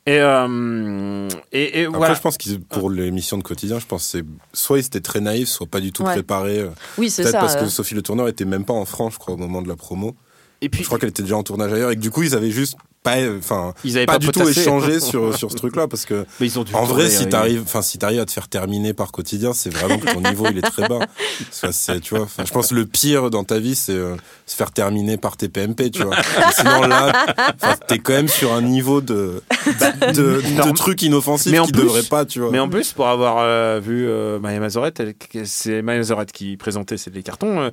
Et, 0.08 0.18
euh, 0.20 1.28
et, 1.52 1.80
et 1.80 1.84
Après, 1.84 1.98
voilà. 1.98 2.14
je 2.14 2.20
pense 2.20 2.38
que 2.38 2.56
pour 2.70 2.88
l'émission 2.88 3.36
de 3.36 3.42
quotidien, 3.42 3.78
je 3.78 3.84
pense 3.84 4.04
que 4.04 4.08
c'est 4.18 4.24
soit 4.54 4.78
ils 4.78 4.86
étaient 4.86 5.00
très 5.00 5.20
naïfs, 5.20 5.48
soit 5.50 5.66
pas 5.66 5.80
du 5.80 5.92
tout 5.92 6.02
Ouais. 6.02 6.12
préparés. 6.14 6.60
euh, 6.60 6.70
Oui, 6.96 7.10
c'est 7.10 7.22
Peut-être 7.24 7.32
ça. 7.32 7.40
parce 7.40 7.56
que. 7.56 7.66
Sophie 7.66 7.94
Le 7.94 8.00
Tourneur 8.00 8.26
était 8.28 8.46
même 8.46 8.64
pas 8.64 8.72
en 8.72 8.86
France, 8.86 9.14
je 9.14 9.18
crois, 9.18 9.34
au 9.34 9.36
moment 9.36 9.60
de 9.60 9.68
la 9.68 9.76
promo. 9.76 10.16
Et 10.62 10.68
puis, 10.70 10.80
je 10.82 10.86
crois 10.86 10.98
qu'elle 10.98 11.10
était 11.10 11.22
déjà 11.22 11.36
en 11.36 11.42
tournage 11.42 11.72
ailleurs 11.72 11.90
et 11.90 11.96
que 11.96 12.00
du 12.00 12.10
coup, 12.10 12.22
ils 12.22 12.34
avaient 12.34 12.50
juste 12.50 12.76
pas, 13.02 13.16
enfin, 13.38 13.72
pas, 13.82 14.06
pas 14.06 14.18
du 14.18 14.28
tout 14.28 14.48
échangé 14.48 15.00
sur, 15.00 15.36
sur 15.36 15.50
ce 15.50 15.56
truc-là 15.56 15.88
parce 15.88 16.04
que, 16.04 16.26
Mais 16.40 16.46
ils 16.46 16.58
ont 16.58 16.64
dû 16.64 16.74
en 16.74 16.84
vrai, 16.84 17.08
si 17.08 17.24
oui. 17.24 17.28
t'arrives, 17.30 17.62
enfin, 17.62 17.82
si 17.82 17.98
t'arrives 17.98 18.20
à 18.20 18.24
te 18.26 18.32
faire 18.32 18.48
terminer 18.48 18.94
par 18.94 19.12
quotidien, 19.12 19.52
c'est 19.52 19.70
vraiment 19.70 19.98
que 19.98 20.12
ton 20.12 20.20
niveau, 20.20 20.46
il 20.50 20.58
est 20.58 20.62
très 20.62 20.88
bas. 20.88 21.00
C'est, 21.50 22.00
tu 22.00 22.14
vois, 22.16 22.26
je 22.44 22.50
pense 22.52 22.68
que 22.68 22.74
le 22.74 22.86
pire 22.86 23.30
dans 23.30 23.44
ta 23.44 23.58
vie, 23.58 23.74
c'est 23.74 23.92
euh, 23.92 24.16
se 24.46 24.56
faire 24.56 24.70
terminer 24.72 25.16
par 25.16 25.36
tes 25.36 25.48
PMP, 25.48 25.90
tu 25.90 26.02
vois. 26.02 26.16
Et 26.18 26.52
sinon, 26.54 26.82
là, 26.82 27.12
t'es 27.86 27.98
quand 27.98 28.12
même 28.14 28.28
sur 28.28 28.52
un 28.52 28.62
niveau 28.62 29.00
de, 29.00 29.42
de, 30.14 30.42
de, 30.66 30.72
trucs 30.72 31.02
inoffensifs 31.02 31.52
Mais 31.52 31.58
en 31.58 31.64
qui 31.64 31.72
plus- 31.72 31.82
devraient 31.82 32.02
pas, 32.02 32.24
tu 32.24 32.40
vois. 32.40 32.50
Mais 32.50 32.58
en 32.58 32.68
plus, 32.68 32.92
pour 32.92 33.08
avoir 33.08 33.38
euh, 33.38 33.80
vu 33.82 34.06
euh, 34.08 34.38
Maya 34.38 34.60
Mazorette, 34.60 35.02
c'est 35.44 35.82
Maya 35.82 35.98
Mazorette 35.98 36.32
qui 36.32 36.56
présentait 36.56 36.96
ces 36.96 37.10
les 37.10 37.22
cartons, 37.22 37.70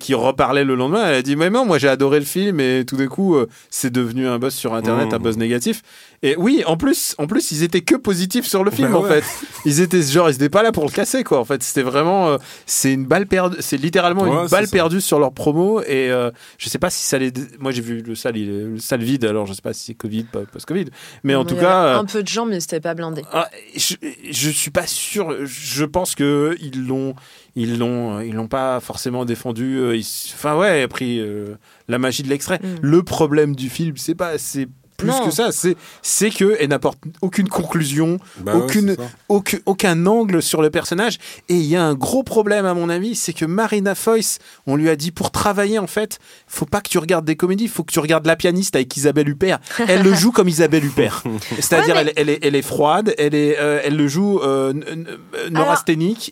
qui 0.00 0.14
reparlait 0.14 0.64
le 0.64 0.74
lendemain. 0.74 1.04
Elle 1.06 1.14
a 1.14 1.22
dit 1.22 1.36
Mais 1.36 1.50
non, 1.50 1.64
moi 1.64 1.78
j'ai 1.78 1.88
adoré 1.88 2.18
le 2.18 2.24
film 2.24 2.60
et 2.60 2.84
tout 2.86 2.96
d'un 2.96 3.06
coup, 3.06 3.36
euh, 3.36 3.46
c'est 3.70 3.90
devenu 3.92 4.26
un 4.26 4.38
buzz 4.38 4.54
sur 4.54 4.71
Internet, 4.74 5.10
Mmh. 5.10 5.14
un 5.14 5.18
buzz 5.18 5.36
négatif. 5.36 5.82
Et 6.24 6.36
oui, 6.36 6.62
en 6.66 6.76
plus, 6.76 7.16
en 7.18 7.26
plus, 7.26 7.50
ils 7.50 7.64
étaient 7.64 7.80
que 7.80 7.96
positifs 7.96 8.46
sur 8.46 8.62
le 8.62 8.70
film 8.70 8.92
Bah 8.92 8.98
en 8.98 9.02
ouais. 9.02 9.20
fait. 9.20 9.46
Ils 9.64 9.80
étaient 9.80 10.02
genre, 10.02 10.30
ils 10.30 10.36
étaient 10.36 10.48
pas 10.48 10.62
là 10.62 10.70
pour 10.70 10.84
le 10.84 10.90
casser 10.90 11.24
quoi. 11.24 11.40
En 11.40 11.44
fait, 11.44 11.62
c'était 11.64 11.82
vraiment, 11.82 12.28
euh, 12.28 12.38
c'est 12.64 12.92
une 12.92 13.06
balle 13.06 13.26
perdue, 13.26 13.56
c'est 13.58 13.76
littéralement 13.76 14.22
Ouais, 14.22 14.42
une 14.44 14.48
balle 14.48 14.66
ça. 14.66 14.70
perdue 14.72 15.00
sur 15.00 15.18
leur 15.18 15.32
promo. 15.32 15.80
Et 15.82 16.10
euh, 16.12 16.30
je 16.58 16.68
sais 16.68 16.78
pas 16.78 16.90
si 16.90 17.04
ça 17.04 17.18
les, 17.18 17.32
moi 17.58 17.72
j'ai 17.72 17.82
vu 17.82 18.02
le 18.02 18.14
salle, 18.14 18.36
le 18.36 18.78
salle 18.78 19.02
vide. 19.02 19.24
Alors 19.24 19.46
je 19.46 19.52
sais 19.52 19.62
pas 19.62 19.72
si 19.72 19.82
c'est 19.86 19.94
Covid, 19.94 20.22
pas 20.24 20.42
post-Covid. 20.42 20.86
Mais 21.24 21.34
en 21.34 21.42
Il 21.42 21.46
tout 21.48 21.54
y 21.54 21.58
avait 21.58 21.66
cas, 21.66 21.84
euh, 21.86 21.98
Un 21.98 22.04
peu 22.04 22.22
de 22.22 22.28
gens, 22.28 22.46
mais 22.46 22.60
c'était 22.60 22.80
pas 22.80 22.94
blindé. 22.94 23.22
ah, 23.32 23.48
je, 23.74 23.96
je 24.30 24.50
suis 24.50 24.70
pas 24.70 24.86
sûr. 24.86 25.34
Je 25.44 25.84
pense 25.84 26.14
que 26.14 26.56
ils 26.60 26.86
l'ont, 26.86 27.16
ils 27.56 27.78
l'ont, 27.78 28.20
ils 28.20 28.34
l'ont 28.34 28.46
pas 28.46 28.78
forcément 28.78 29.24
défendu. 29.24 29.76
euh, 29.78 29.96
ils- 29.96 30.32
Enfin 30.34 30.56
ouais, 30.56 30.86
pris 30.86 31.18
euh, 31.18 31.56
la 31.88 31.98
magie 31.98 32.22
de 32.22 32.28
l'extrait. 32.28 32.60
Mm. 32.62 32.76
Le 32.80 33.02
problème 33.02 33.56
du 33.56 33.68
film, 33.68 33.96
c'est 33.96 34.14
pas, 34.14 34.38
c'est 34.38 34.68
plus 35.02 35.10
Non. 35.20 35.26
que 35.26 35.30
ça. 35.30 35.52
C'est, 35.52 35.76
c'est 36.02 36.30
que 36.30 36.56
elle 36.60 36.68
n'apporte 36.70 36.98
aucune 37.20 37.48
conclusion, 37.48 38.18
Bah 38.38 38.54
aucune, 38.56 38.96
aucun, 39.28 39.58
aucun 39.66 40.06
angle 40.06 40.42
sur 40.42 40.62
le 40.62 40.70
personnage. 40.70 41.18
Et 41.48 41.54
il 41.54 41.64
y 41.66 41.76
a 41.76 41.82
un 41.84 41.94
gros 41.94 42.22
problème 42.22 42.66
à 42.66 42.74
mon 42.74 42.88
avis, 42.88 43.14
c'est 43.14 43.32
que 43.32 43.44
Marina 43.44 43.94
Foïs, 43.94 44.38
on 44.66 44.76
lui 44.76 44.88
a 44.88 44.96
dit 44.96 45.10
pour 45.10 45.30
travailler 45.30 45.78
en 45.78 45.86
fait, 45.86 46.18
faut 46.46 46.66
pas 46.66 46.80
que 46.80 46.88
tu 46.88 46.98
regardes 46.98 47.24
des 47.24 47.36
comédies, 47.36 47.68
faut 47.68 47.82
que 47.84 47.92
tu 47.92 47.98
regardes 48.00 48.26
La 48.26 48.36
pianiste 48.36 48.76
avec 48.76 48.96
Isabelle 48.96 49.28
Huppert. 49.28 49.58
Elle 49.88 50.02
le 50.02 50.14
joue 50.14 50.32
comme 50.32 50.48
Isabelle 50.48 50.84
Huppert. 50.84 51.22
C'est-à-dire, 51.58 51.94
Ouais, 51.96 52.04
mais- 52.04 52.12
elle, 52.16 52.28
elle 52.28 52.30
est, 52.30 52.44
elle 52.46 52.54
est 52.54 52.62
froide, 52.62 53.14
elle, 53.18 53.34
est, 53.34 53.58
euh, 53.58 53.80
elle 53.84 53.96
le 53.96 54.08
joue 54.08 54.40
euh, 54.40 54.72
euh. 54.72 55.04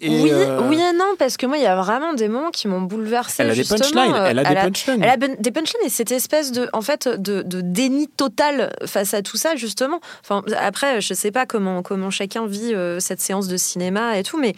Et, 0.00 0.08
oui, 0.08 0.30
euh, 0.32 0.60
oui 0.68 0.76
et 0.76 0.96
non, 0.96 1.14
parce 1.18 1.36
que 1.36 1.46
moi, 1.46 1.56
il 1.56 1.62
y 1.62 1.66
a 1.66 1.76
vraiment 1.76 2.14
des 2.14 2.28
moments 2.28 2.50
qui 2.50 2.68
m'ont 2.68 2.80
bouleversée. 2.82 3.42
Elle 3.42 3.50
a 3.50 3.54
des 3.54 3.64
punchlines, 3.64 4.14
elle 4.26 4.38
a 4.38 4.44
des 4.44 4.54
punchlines. 4.54 5.02
Elle 5.02 5.10
a 5.10 5.16
ben- 5.16 5.36
des 5.38 5.50
punchlines 5.50 5.82
et 5.84 5.88
cette 5.88 6.12
espèce 6.12 6.52
de, 6.52 6.68
en 6.72 6.82
fait, 6.82 7.08
de, 7.08 7.42
de 7.42 7.60
déni 7.60 8.08
total 8.08 8.59
face 8.86 9.14
à 9.14 9.22
tout 9.22 9.36
ça, 9.36 9.56
justement. 9.56 10.00
Enfin, 10.22 10.42
après, 10.58 11.00
je 11.00 11.14
sais 11.14 11.30
pas 11.30 11.46
comment, 11.46 11.82
comment 11.82 12.10
chacun 12.10 12.46
vit 12.46 12.74
euh, 12.74 13.00
cette 13.00 13.20
séance 13.20 13.48
de 13.48 13.56
cinéma 13.56 14.18
et 14.18 14.22
tout, 14.22 14.38
mais 14.38 14.54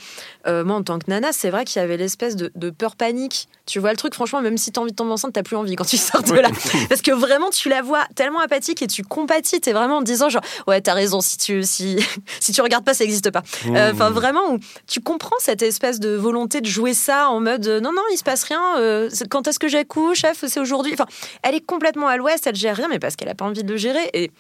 euh, 0.47 0.65
moi, 0.65 0.77
en 0.77 0.83
tant 0.83 0.99
que 0.99 1.05
nana, 1.09 1.33
c'est 1.33 1.51
vrai 1.51 1.65
qu'il 1.65 1.81
y 1.81 1.85
avait 1.85 1.97
l'espèce 1.97 2.37
de, 2.37 2.51
de 2.55 2.71
peur 2.71 2.97
panique. 2.97 3.49
Tu 3.67 3.79
vois 3.79 3.91
le 3.91 3.97
truc, 3.97 4.15
franchement, 4.15 4.41
même 4.41 4.59
si 4.59 4.73
t'as 4.73 4.81
envie 4.81 4.91
de 4.91 4.97
tomber 4.97 5.13
enceinte, 5.13 5.33
t'as 5.33 5.43
plus 5.43 5.57
envie 5.57 5.77
quand 5.77 5.85
tu 5.85 5.97
sors 5.97 6.23
de 6.23 6.35
là. 6.35 6.49
Parce 6.89 7.03
que 7.03 7.13
vraiment, 7.13 7.51
tu 7.51 7.69
la 7.69 7.83
vois 7.83 8.05
tellement 8.17 8.41
apathique 8.41 8.83
et 8.83 8.87
tu 8.87 9.03
compatis, 9.05 9.61
t'es 9.61 9.73
vraiment 9.73 9.99
en 9.99 10.03
disant, 10.03 10.29
genre, 10.29 10.43
ouais, 10.67 10.81
t'as 10.81 10.95
raison, 10.95 11.21
si 11.21 11.39
tu, 11.39 11.63
si, 11.63 11.99
si 12.41 12.53
tu 12.53 12.61
regardes 12.61 12.85
pas, 12.85 12.95
ça 12.95 13.05
n'existe 13.05 13.31
pas. 13.31 13.43
Euh, 13.67 13.93
Enfin, 13.93 14.11
vraiment, 14.11 14.57
tu 14.87 15.01
comprends 15.01 15.37
cette 15.39 15.63
espèce 15.63 16.01
de 16.01 16.11
volonté 16.11 16.61
de 16.61 16.67
jouer 16.67 16.95
ça 16.95 17.29
en 17.29 17.41
mode 17.41 17.67
non, 17.67 17.93
non, 17.93 18.03
il 18.13 18.17
se 18.17 18.25
passe 18.25 18.45
rien. 18.45 19.09
quand 19.29 19.47
est-ce 19.47 19.59
que 19.59 19.69
j'accouche, 19.69 20.21
chef 20.21 20.45
C'est 20.47 20.61
aujourd'hui. 20.61 20.93
Enfin, 20.95 21.07
elle 21.43 21.55
est 21.55 21.61
complètement 21.65 22.09
à 22.09 22.17
l'ouest, 22.17 22.47
elle 22.47 22.57
gère 22.57 22.77
rien, 22.77 22.89
mais 22.89 22.99
parce 22.99 23.17
qu'elle 23.17 23.29
a 23.29 23.35
pas 23.35 23.45
envie 23.45 23.65
de 23.65 23.71
le 23.71 23.77
gérer. 23.77 23.92
Et 24.15 24.31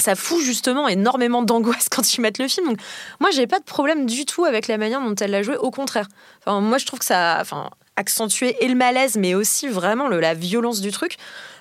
ça 0.00 0.14
fout 0.14 0.40
justement 0.42 0.86
énormément 0.88 1.42
d'angoisse 1.42 1.88
quand 1.90 2.14
ils 2.14 2.20
mettent 2.20 2.38
le 2.38 2.48
film. 2.48 2.66
Donc, 2.68 2.78
moi, 3.20 3.30
j'ai 3.30 3.46
pas 3.46 3.58
de 3.58 3.64
problème 3.64 4.06
du 4.06 4.24
tout 4.26 4.44
avec 4.44 4.68
la 4.68 4.78
manière 4.78 5.00
dont 5.00 5.14
elle 5.16 5.30
l'a 5.32 5.42
joué. 5.42 5.56
Au 5.56 5.70
contraire. 5.70 6.08
Enfin, 6.40 6.60
moi, 6.60 6.78
je 6.78 6.86
trouve 6.86 7.00
que 7.00 7.04
ça 7.04 7.34
a 7.36 7.40
enfin, 7.40 7.70
accentué 7.96 8.56
et 8.64 8.68
le 8.68 8.74
malaise, 8.76 9.16
mais 9.16 9.34
aussi 9.34 9.66
vraiment 9.68 10.08
le- 10.08 10.20
la 10.20 10.34
violence 10.34 10.80
du 10.80 10.92
truc. 10.92 11.16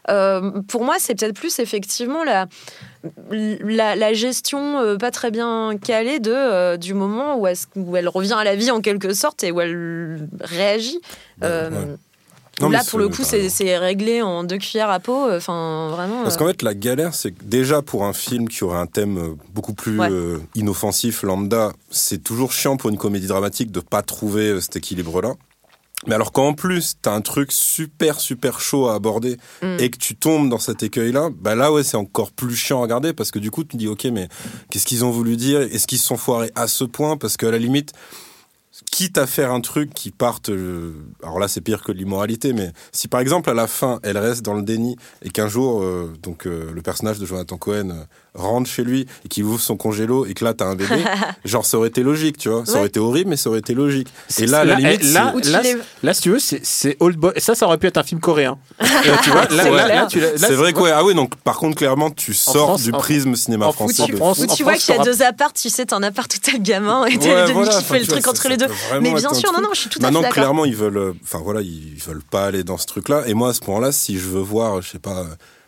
Euh, 0.10 0.62
pour 0.70 0.86
moi, 0.86 0.96
c'est 1.00 1.16
peut-être 1.16 1.36
plus 1.36 1.60
effectivement 1.60 2.24
la, 2.24 2.46
la, 3.30 3.96
la 3.96 4.14
gestion 4.14 4.80
euh, 4.80 4.96
pas 4.98 5.12
très 5.12 5.32
bien 5.32 5.78
calée 5.84 6.20
de, 6.20 6.32
euh, 6.32 6.78
du 6.78 6.94
moment 6.94 7.38
où, 7.38 7.48
elle 7.48 8.08
revient 8.08 8.36
à 8.38 8.44
la 8.46 8.56
vie 8.56 8.72
en 8.72 8.80
quelque 8.82 9.14
sorte 9.14 9.44
et 9.44 9.52
où 9.52 9.60
elle 9.60 10.30
réagit. 10.40 11.02
Ouais. 11.42 11.98
Non, 12.60 12.70
là, 12.70 12.82
pour 12.90 12.98
le 12.98 13.08
coup, 13.10 13.24
c'est 13.24 13.78
réglé 13.78 14.22
en 14.22 14.44
deux 14.44 14.58
cuillères 14.58 14.90
à 14.90 15.00
peau. 15.00 15.32
Enfin, 15.32 15.90
vraiment. 15.92 16.24
Parce 16.24 16.36
euh, 16.36 16.40
qu'en 16.40 16.48
fait, 16.48 16.62
la 16.64 16.74
galère, 16.74 17.14
c'est 17.14 17.32
que 17.32 17.44
déjà 17.44 17.82
pour 17.84 18.04
un 18.06 18.14
film 18.14 18.50
qui 18.50 18.64
aurait 18.64 18.80
un 18.80 18.88
thème 18.88 19.18
euh, 19.18 19.36
beaucoup 19.54 19.74
plus 19.74 20.00
Ouais. 20.00 20.10
euh, 20.12 20.40
inoffensif, 20.56 21.22
lambda, 21.24 21.72
c'est 21.92 22.24
toujours 22.24 22.52
chiant 22.52 22.76
pour 22.78 22.90
une 22.90 22.98
comédie 22.98 23.28
dramatique 23.28 23.72
de 23.72 23.80
pas 23.80 24.02
trouver 24.02 24.50
euh, 24.50 24.62
cet 24.62 24.76
équilibre-là. 24.76 25.34
Mais 26.06 26.14
alors 26.16 26.32
qu'en 26.32 26.54
plus, 26.54 26.94
t'as 27.02 27.12
un 27.14 27.22
truc 27.22 27.52
super, 27.52 28.20
super 28.20 28.60
chaud 28.60 28.88
à 28.88 28.94
aborder 28.96 29.38
Mm. 29.64 29.78
et 29.80 29.90
que 29.90 29.98
tu 29.98 30.16
tombes 30.16 30.48
dans 30.50 30.60
cet 30.60 30.84
écueil-là, 30.84 31.30
bah 31.40 31.56
là, 31.56 31.72
ouais, 31.72 31.84
c'est 31.84 31.98
encore 31.98 32.32
plus 32.32 32.56
chiant 32.56 32.80
à 32.80 32.82
regarder 32.84 33.14
parce 33.14 33.32
que 33.32 33.40
du 33.40 33.50
coup, 33.52 33.64
tu 33.64 33.70
te 33.70 33.78
dis, 33.78 33.88
ok, 33.88 34.06
mais 34.06 34.30
qu'est-ce 34.70 34.86
qu'ils 34.86 35.04
ont 35.06 35.10
voulu 35.12 35.38
dire? 35.38 35.60
Est-ce 35.62 35.88
qu'ils 35.88 35.98
se 35.98 36.06
sont 36.08 36.18
foirés 36.18 36.52
à 36.56 36.68
ce 36.68 36.84
point? 36.84 37.18
Parce 37.18 37.36
qu'à 37.36 37.50
la 37.50 37.58
limite, 37.58 37.94
quitte 38.92 39.18
à 39.18 39.28
faire 39.28 39.52
un 39.52 39.62
truc 39.62 39.94
qui 39.94 40.12
parte, 40.12 40.50
euh, 40.50 40.94
alors 41.24 41.40
là 41.40 41.48
c'est 41.48 41.62
pire 41.62 41.84
que 41.84 41.92
l'immoralité, 41.92 42.54
mais 42.54 42.72
si 42.92 43.08
par 43.08 43.20
exemple 43.20 43.50
à 43.50 43.54
la 43.54 43.68
fin 43.68 44.00
elle 44.04 44.18
reste 44.18 44.44
dans 44.44 44.54
le 44.54 44.64
déni 44.64 44.96
et 45.22 45.30
qu'un 45.30 45.48
jour 45.48 45.82
euh, 45.82 46.14
donc 46.22 46.46
euh, 46.46 46.72
le 46.74 46.82
personnage 46.82 47.20
de 47.20 47.26
Jonathan 47.26 47.58
Cohen 47.58 48.06
rentre 48.38 48.70
chez 48.70 48.84
lui 48.84 49.06
et 49.26 49.28
qu'il 49.28 49.44
ouvre 49.44 49.60
son 49.60 49.76
congélo 49.76 50.26
et 50.26 50.34
que 50.34 50.46
là 50.46 50.54
t'as 50.54 50.66
un 50.66 50.76
bébé, 50.76 50.96
genre 51.46 51.66
ça 51.66 51.78
aurait 51.78 51.90
été 51.90 52.04
logique, 52.04 52.38
tu 52.38 52.50
vois, 52.50 52.66
ça 52.66 52.78
aurait 52.78 52.88
été 52.88 53.00
horrible 53.00 53.32
mais 53.32 53.38
ça 53.38 53.50
aurait 53.50 53.60
été 53.60 53.74
logique. 53.74 54.08
Et 54.40 54.46
là 54.46 54.60
à 54.60 54.66
la 54.66 54.76
limite, 54.76 55.02
eh, 55.04 55.12
là, 55.12 55.34
là, 55.44 55.62
là, 56.04 56.14
si 56.14 56.22
tu 56.22 56.30
veux, 56.30 56.40
c'est- 56.40 56.62
c'est 56.64 56.96
Old 57.00 57.18
Boy. 57.18 57.34
Ça, 57.38 57.56
ça 57.56 57.66
aurait 57.66 57.78
pu 57.78 57.88
être 57.88 57.98
un 57.98 58.04
film 58.04 58.22
coréen. 58.22 58.58
Tu 59.24 59.30
vois, 59.32 59.42
là, 59.50 59.64
C'est 59.64 59.72
là, 59.72 59.84
clair. 59.86 59.88
là, 60.04 60.06
tu 60.08 60.20
l'as- 60.20 60.32
là, 60.32 60.38
c'est 60.48 60.54
vrai 60.56 60.74
que 60.74 60.80
ouais, 60.80 60.92
ah 60.92 61.04
oui 61.04 61.14
donc 61.16 61.36
par 61.38 61.58
contre 61.58 61.76
clairement 61.76 62.12
tu 62.12 62.34
sors 62.34 62.68
France, 62.68 62.84
du 62.84 62.92
en- 62.94 62.98
prisme 62.98 63.36
cinéma 63.36 63.68
en 63.68 63.72
français. 63.72 64.04
Où 64.04 64.06
tu 64.56 64.64
vois 64.64 64.76
qu'il 64.76 64.96
y 64.96 64.98
a 65.00 65.04
deux 65.04 65.22
apparts, 65.24 65.54
tu 65.54 65.70
sais, 65.70 65.86
t'en 65.88 66.02
appart 66.04 66.32
où 66.34 66.38
t'as 66.42 66.52
le 66.54 66.60
gamin 66.60 67.06
et 67.06 67.18
t'as 67.18 67.28
Ouais, 67.28 67.36
le 67.42 67.42
demi 67.44 67.54
voilà, 67.54 67.72
qui 67.72 67.78
enfin, 67.78 67.94
fait 67.96 68.00
le 68.00 68.08
truc 68.08 68.28
entre 68.28 68.48
les 68.50 68.58
deux. 68.58 68.68
Mais 69.02 69.14
bien 69.14 69.34
sûr, 69.34 69.52
non, 69.52 69.62
non, 69.62 69.70
je 69.74 69.80
suis 69.82 69.90
tout 69.90 69.98
à 70.00 70.02
fait 70.02 70.06
Maintenant, 70.08 70.22
d'accord. 70.22 70.34
clairement, 70.36 70.66
ils 70.66 70.76
veulent, 70.76 70.98
euh, 70.98 71.14
enfin 71.24 71.40
voilà, 71.44 71.62
ils 71.62 71.96
veulent 72.06 72.22
pas 72.30 72.46
aller 72.46 72.64
dans 72.64 72.78
ce 72.78 72.86
truc-là. 72.86 73.24
Et 73.28 73.34
moi, 73.34 73.50
à 73.50 73.54
ce 73.54 73.62
moment-là, 73.68 73.92
si 73.92 74.18
je 74.20 74.28
veux 74.28 74.42
voir, 74.42 74.82
je 74.82 74.90
sais 74.90 75.00
pas, 75.00 75.26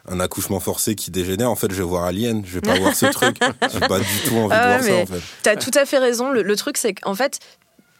un 0.09 0.19
accouchement 0.19 0.59
forcé 0.59 0.95
qui 0.95 1.11
dégénère, 1.11 1.49
en 1.51 1.55
fait, 1.55 1.71
je 1.71 1.77
vais 1.77 1.83
voir 1.87 2.03
Alien. 2.05 2.43
Je 2.45 2.55
vais 2.55 2.61
pas 2.61 2.77
voir 2.79 2.95
ce 2.95 3.05
truc. 3.07 3.37
J'ai 3.73 3.79
pas 3.79 3.99
du 3.99 4.05
tout 4.25 4.35
envie 4.35 4.53
Ah 4.57 4.63
de 4.63 4.67
voir 4.69 4.83
ça, 4.83 4.89
mais 4.91 5.01
en 5.03 5.05
fait. 5.05 5.21
T'as 5.43 5.55
tout 5.55 5.71
à 5.75 5.85
fait 5.85 5.97
raison. 5.99 6.31
Le, 6.31 6.41
le 6.43 6.55
truc, 6.55 6.77
c'est 6.77 6.93
qu'en 6.93 7.13
fait, 7.15 7.39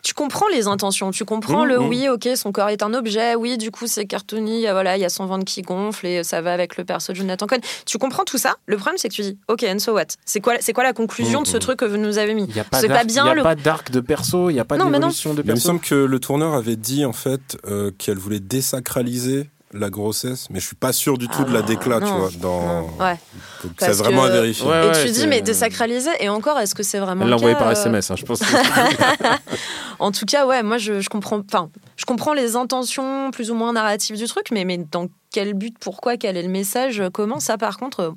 tu 0.01 0.13
comprends 0.13 0.47
les 0.47 0.67
intentions. 0.67 1.11
Tu 1.11 1.25
comprends 1.25 1.65
Mmh, 1.65 1.67
le 1.67 1.79
mmh. 1.79 1.87
oui, 1.89 2.07
ok, 2.09 2.29
son 2.35 2.53
corps 2.53 2.69
est 2.69 2.83
un 2.83 2.93
objet. 2.93 3.35
Oui, 3.35 3.57
du 3.57 3.69
coup, 3.69 3.85
c'est 3.85 4.05
cartoony. 4.05 4.65
ah, 4.65 4.71
Voilà, 4.71 4.95
il 4.95 5.01
y 5.01 5.05
a 5.05 5.09
son 5.09 5.25
ventre 5.25 5.43
qui 5.43 5.61
gonfle 5.61 6.07
et 6.07 6.23
ça 6.23 6.41
va 6.41 6.53
avec 6.53 6.77
le 6.77 6.85
perso 6.85 7.11
de 7.11 7.17
Jonathan 7.17 7.47
Cohen. 7.47 7.59
Tu 7.85 7.97
comprends 7.97 8.23
tout 8.23 8.37
ça? 8.37 8.55
Le 8.65 8.77
problème, 8.77 8.97
c'est 8.97 9.09
que 9.09 9.13
tu 9.13 9.21
dis, 9.23 9.37
ok, 9.49 9.63
and 9.63 9.79
so 9.79 9.93
what? 9.93 10.05
C'est 10.25 10.39
quoi, 10.39 10.53
c'est 10.61 10.71
quoi 10.71 10.85
la 10.85 10.93
conclusion 10.93 11.41
Mmh, 11.41 11.43
de 11.43 11.47
ce 11.49 11.57
mmh. 11.57 11.59
truc 11.59 11.79
que 11.79 11.85
vous 11.85 11.97
nous 11.97 12.17
avez 12.17 12.33
mis? 12.33 12.45
Il 12.45 12.53
n'y 12.53 12.61
a 12.61 12.63
pas 12.63 12.79
C'est 12.79 12.87
d'arc- 12.87 13.01
pas 13.01 13.05
bien 13.05 13.25
il 13.25 13.27
y 13.27 13.31
a 13.31 13.35
le. 13.35 13.43
pas 13.43 13.55
d'arc 13.55 13.91
de 13.91 13.99
perso, 13.99 14.49
il 14.49 14.53
n'y 14.53 14.59
a 14.61 14.65
pas 14.65 14.77
d'évolution 14.77 15.33
de 15.33 15.41
Mais 15.41 15.43
il 15.43 15.47
me 15.49 15.53
perso. 15.55 15.67
semble 15.67 15.81
que 15.81 15.95
le 15.95 16.19
tourneur 16.19 16.53
avait 16.53 16.77
dit, 16.77 17.03
en 17.03 17.11
fait, 17.13 17.57
euh, 17.67 17.91
qu'elle 17.97 18.17
voulait 18.19 18.39
désacraliser 18.39 19.49
la 19.73 19.89
grossesse, 19.89 20.47
mais 20.49 20.59
je 20.59 20.65
suis 20.65 20.75
pas 20.75 20.91
sûr 20.93 21.17
du 21.17 21.27
tout 21.27 21.41
Ah 21.41 21.49
de 21.49 21.53
la 21.53 21.61
déclat, 21.61 21.99
tu 21.99 22.05
non. 22.07 22.17
vois. 22.19 22.29
Dans... 22.39 22.81
Ouais. 22.99 23.17
Donc, 23.63 23.73
c'est 23.77 23.91
vraiment 23.91 24.23
que- 24.23 24.27
à 24.27 24.31
vérifier. 24.31 24.67
Ouais, 24.67 24.87
et 25.01 25.05
tu 25.05 25.11
dis, 25.11 25.27
mais 25.27 25.41
désacraliser. 25.41 26.09
Et 26.19 26.29
encore, 26.29 26.57
est-ce 26.59 26.73
que 26.73 26.81
c'est 26.83 26.99
vraiment. 26.99 27.21
Elle 27.21 27.27
le 27.27 27.31
l'a 27.31 27.35
envoyé 27.37 27.55
par 27.55 27.67
euh, 27.67 27.71
SMS, 27.73 28.09
hein, 28.11 28.15
je 28.17 28.25
pense. 28.25 28.41
En 29.99 30.11
tout 30.13 30.25
cas, 30.25 30.45
ouais, 30.47 30.63
moi, 30.63 30.77
je, 30.77 31.01
je 31.01 31.09
comprends. 31.09 31.41
Enfin, 31.45 31.69
je 31.97 32.05
comprends 32.05 32.33
les 32.33 32.55
intentions 32.55 33.31
plus 33.31 33.51
ou 33.51 33.55
moins 33.55 33.73
narratives 33.73 34.15
du 34.15 34.25
truc, 34.27 34.47
mais, 34.51 34.63
mais 34.63 34.77
dans 34.77 35.07
quel 35.31 35.53
but, 35.53 35.75
pourquoi, 35.79 36.15
quel 36.15 36.37
est 36.37 36.43
le 36.43 36.47
message, 36.49 37.03
comment 37.13 37.39
ça, 37.41 37.57
par 37.57 37.77
contre. 37.77 37.99
euh, 37.99 38.11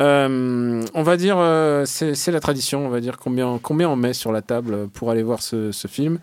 Euh, 0.00 0.82
on 0.94 1.02
va 1.02 1.16
dire, 1.16 1.36
euh, 1.38 1.84
c'est 1.84 2.14
c'est 2.14 2.32
la 2.32 2.40
tradition, 2.40 2.86
on 2.86 2.88
va 2.88 3.00
dire 3.00 3.18
combien, 3.18 3.58
combien 3.62 3.88
on 3.90 3.96
met 3.96 4.14
sur 4.14 4.32
la 4.32 4.40
table 4.40 4.88
pour 4.88 5.10
aller 5.10 5.22
voir 5.22 5.42
ce, 5.42 5.70
ce 5.70 5.86
film. 5.86 6.18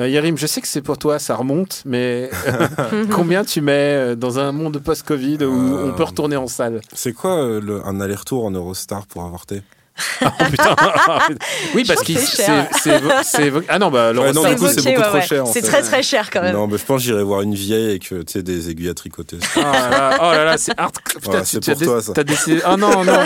Euh, 0.00 0.08
Yerim, 0.08 0.38
je 0.38 0.46
sais 0.46 0.60
que 0.62 0.68
c'est 0.68 0.80
pour 0.80 0.96
toi, 0.98 1.18
ça 1.18 1.36
remonte, 1.36 1.82
mais 1.84 2.30
combien 3.12 3.44
tu 3.44 3.60
mets 3.60 3.72
euh, 4.12 4.16
dans 4.16 4.38
un 4.38 4.50
monde 4.52 4.78
post-Covid 4.78 5.38
où 5.44 5.76
Euh, 5.76 5.90
on 5.90 5.92
peut 5.92 6.04
retourner 6.04 6.36
en 6.36 6.46
salle? 6.46 6.80
C'est 6.94 7.12
quoi 7.12 7.36
euh, 7.42 7.60
le- 7.60 7.86
un 7.86 8.00
aller-retour 8.00 8.44
en 8.46 8.50
Eurostar 8.52 9.06
pour 9.06 9.22
avorter 9.24 9.60
Oh, 10.22 10.26
putain. 10.50 10.76
Oui, 11.74 11.84
parce 11.86 12.02
que 12.02 12.12
C'est 12.14 13.52
Ah 13.68 13.78
non, 13.78 13.90
bah 13.90 14.08
alors 14.08 14.24
Ouais, 14.24 14.32
non, 14.32 14.42
C'est 14.42 14.54
du 14.54 14.56
coup, 14.60 14.66
c'est 14.68 14.72
évoqué, 14.80 14.90
beaucoup 14.96 15.00
ouais, 15.02 15.08
trop 15.08 15.14
ouais. 15.18 15.26
cher, 15.26 15.46
C'est 15.46 15.62
très 15.62 15.82
très 15.82 16.02
cher 16.02 16.30
quand 16.30 16.42
même. 16.42 16.54
Non, 16.54 16.66
mais 16.66 16.78
je 16.78 16.84
pense 16.84 17.00
que 17.00 17.04
j'irai 17.06 17.22
voir 17.22 17.42
une 17.42 17.54
vieille 17.54 17.90
avec 17.90 18.02
tu 18.02 18.16
sais, 18.26 18.42
des 18.42 18.70
aiguilles 18.70 18.88
à 18.88 18.94
tricoter. 18.94 19.36
Oh 19.56 19.60
là 19.60 19.90
là, 19.90 20.18
oh 20.20 20.32
là 20.32 20.44
là, 20.44 20.58
c'est 20.58 20.72
hard. 20.78 20.94
Putain, 21.20 21.44
c'est 21.44 21.60
tu 21.60 21.70
as 21.70 21.74
pour 21.74 21.84
toi, 21.84 22.02
ça. 22.02 22.12
t'as 22.14 22.24
décidé. 22.24 22.60
Oh 22.70 22.76
non, 22.76 23.04
non. 23.04 23.24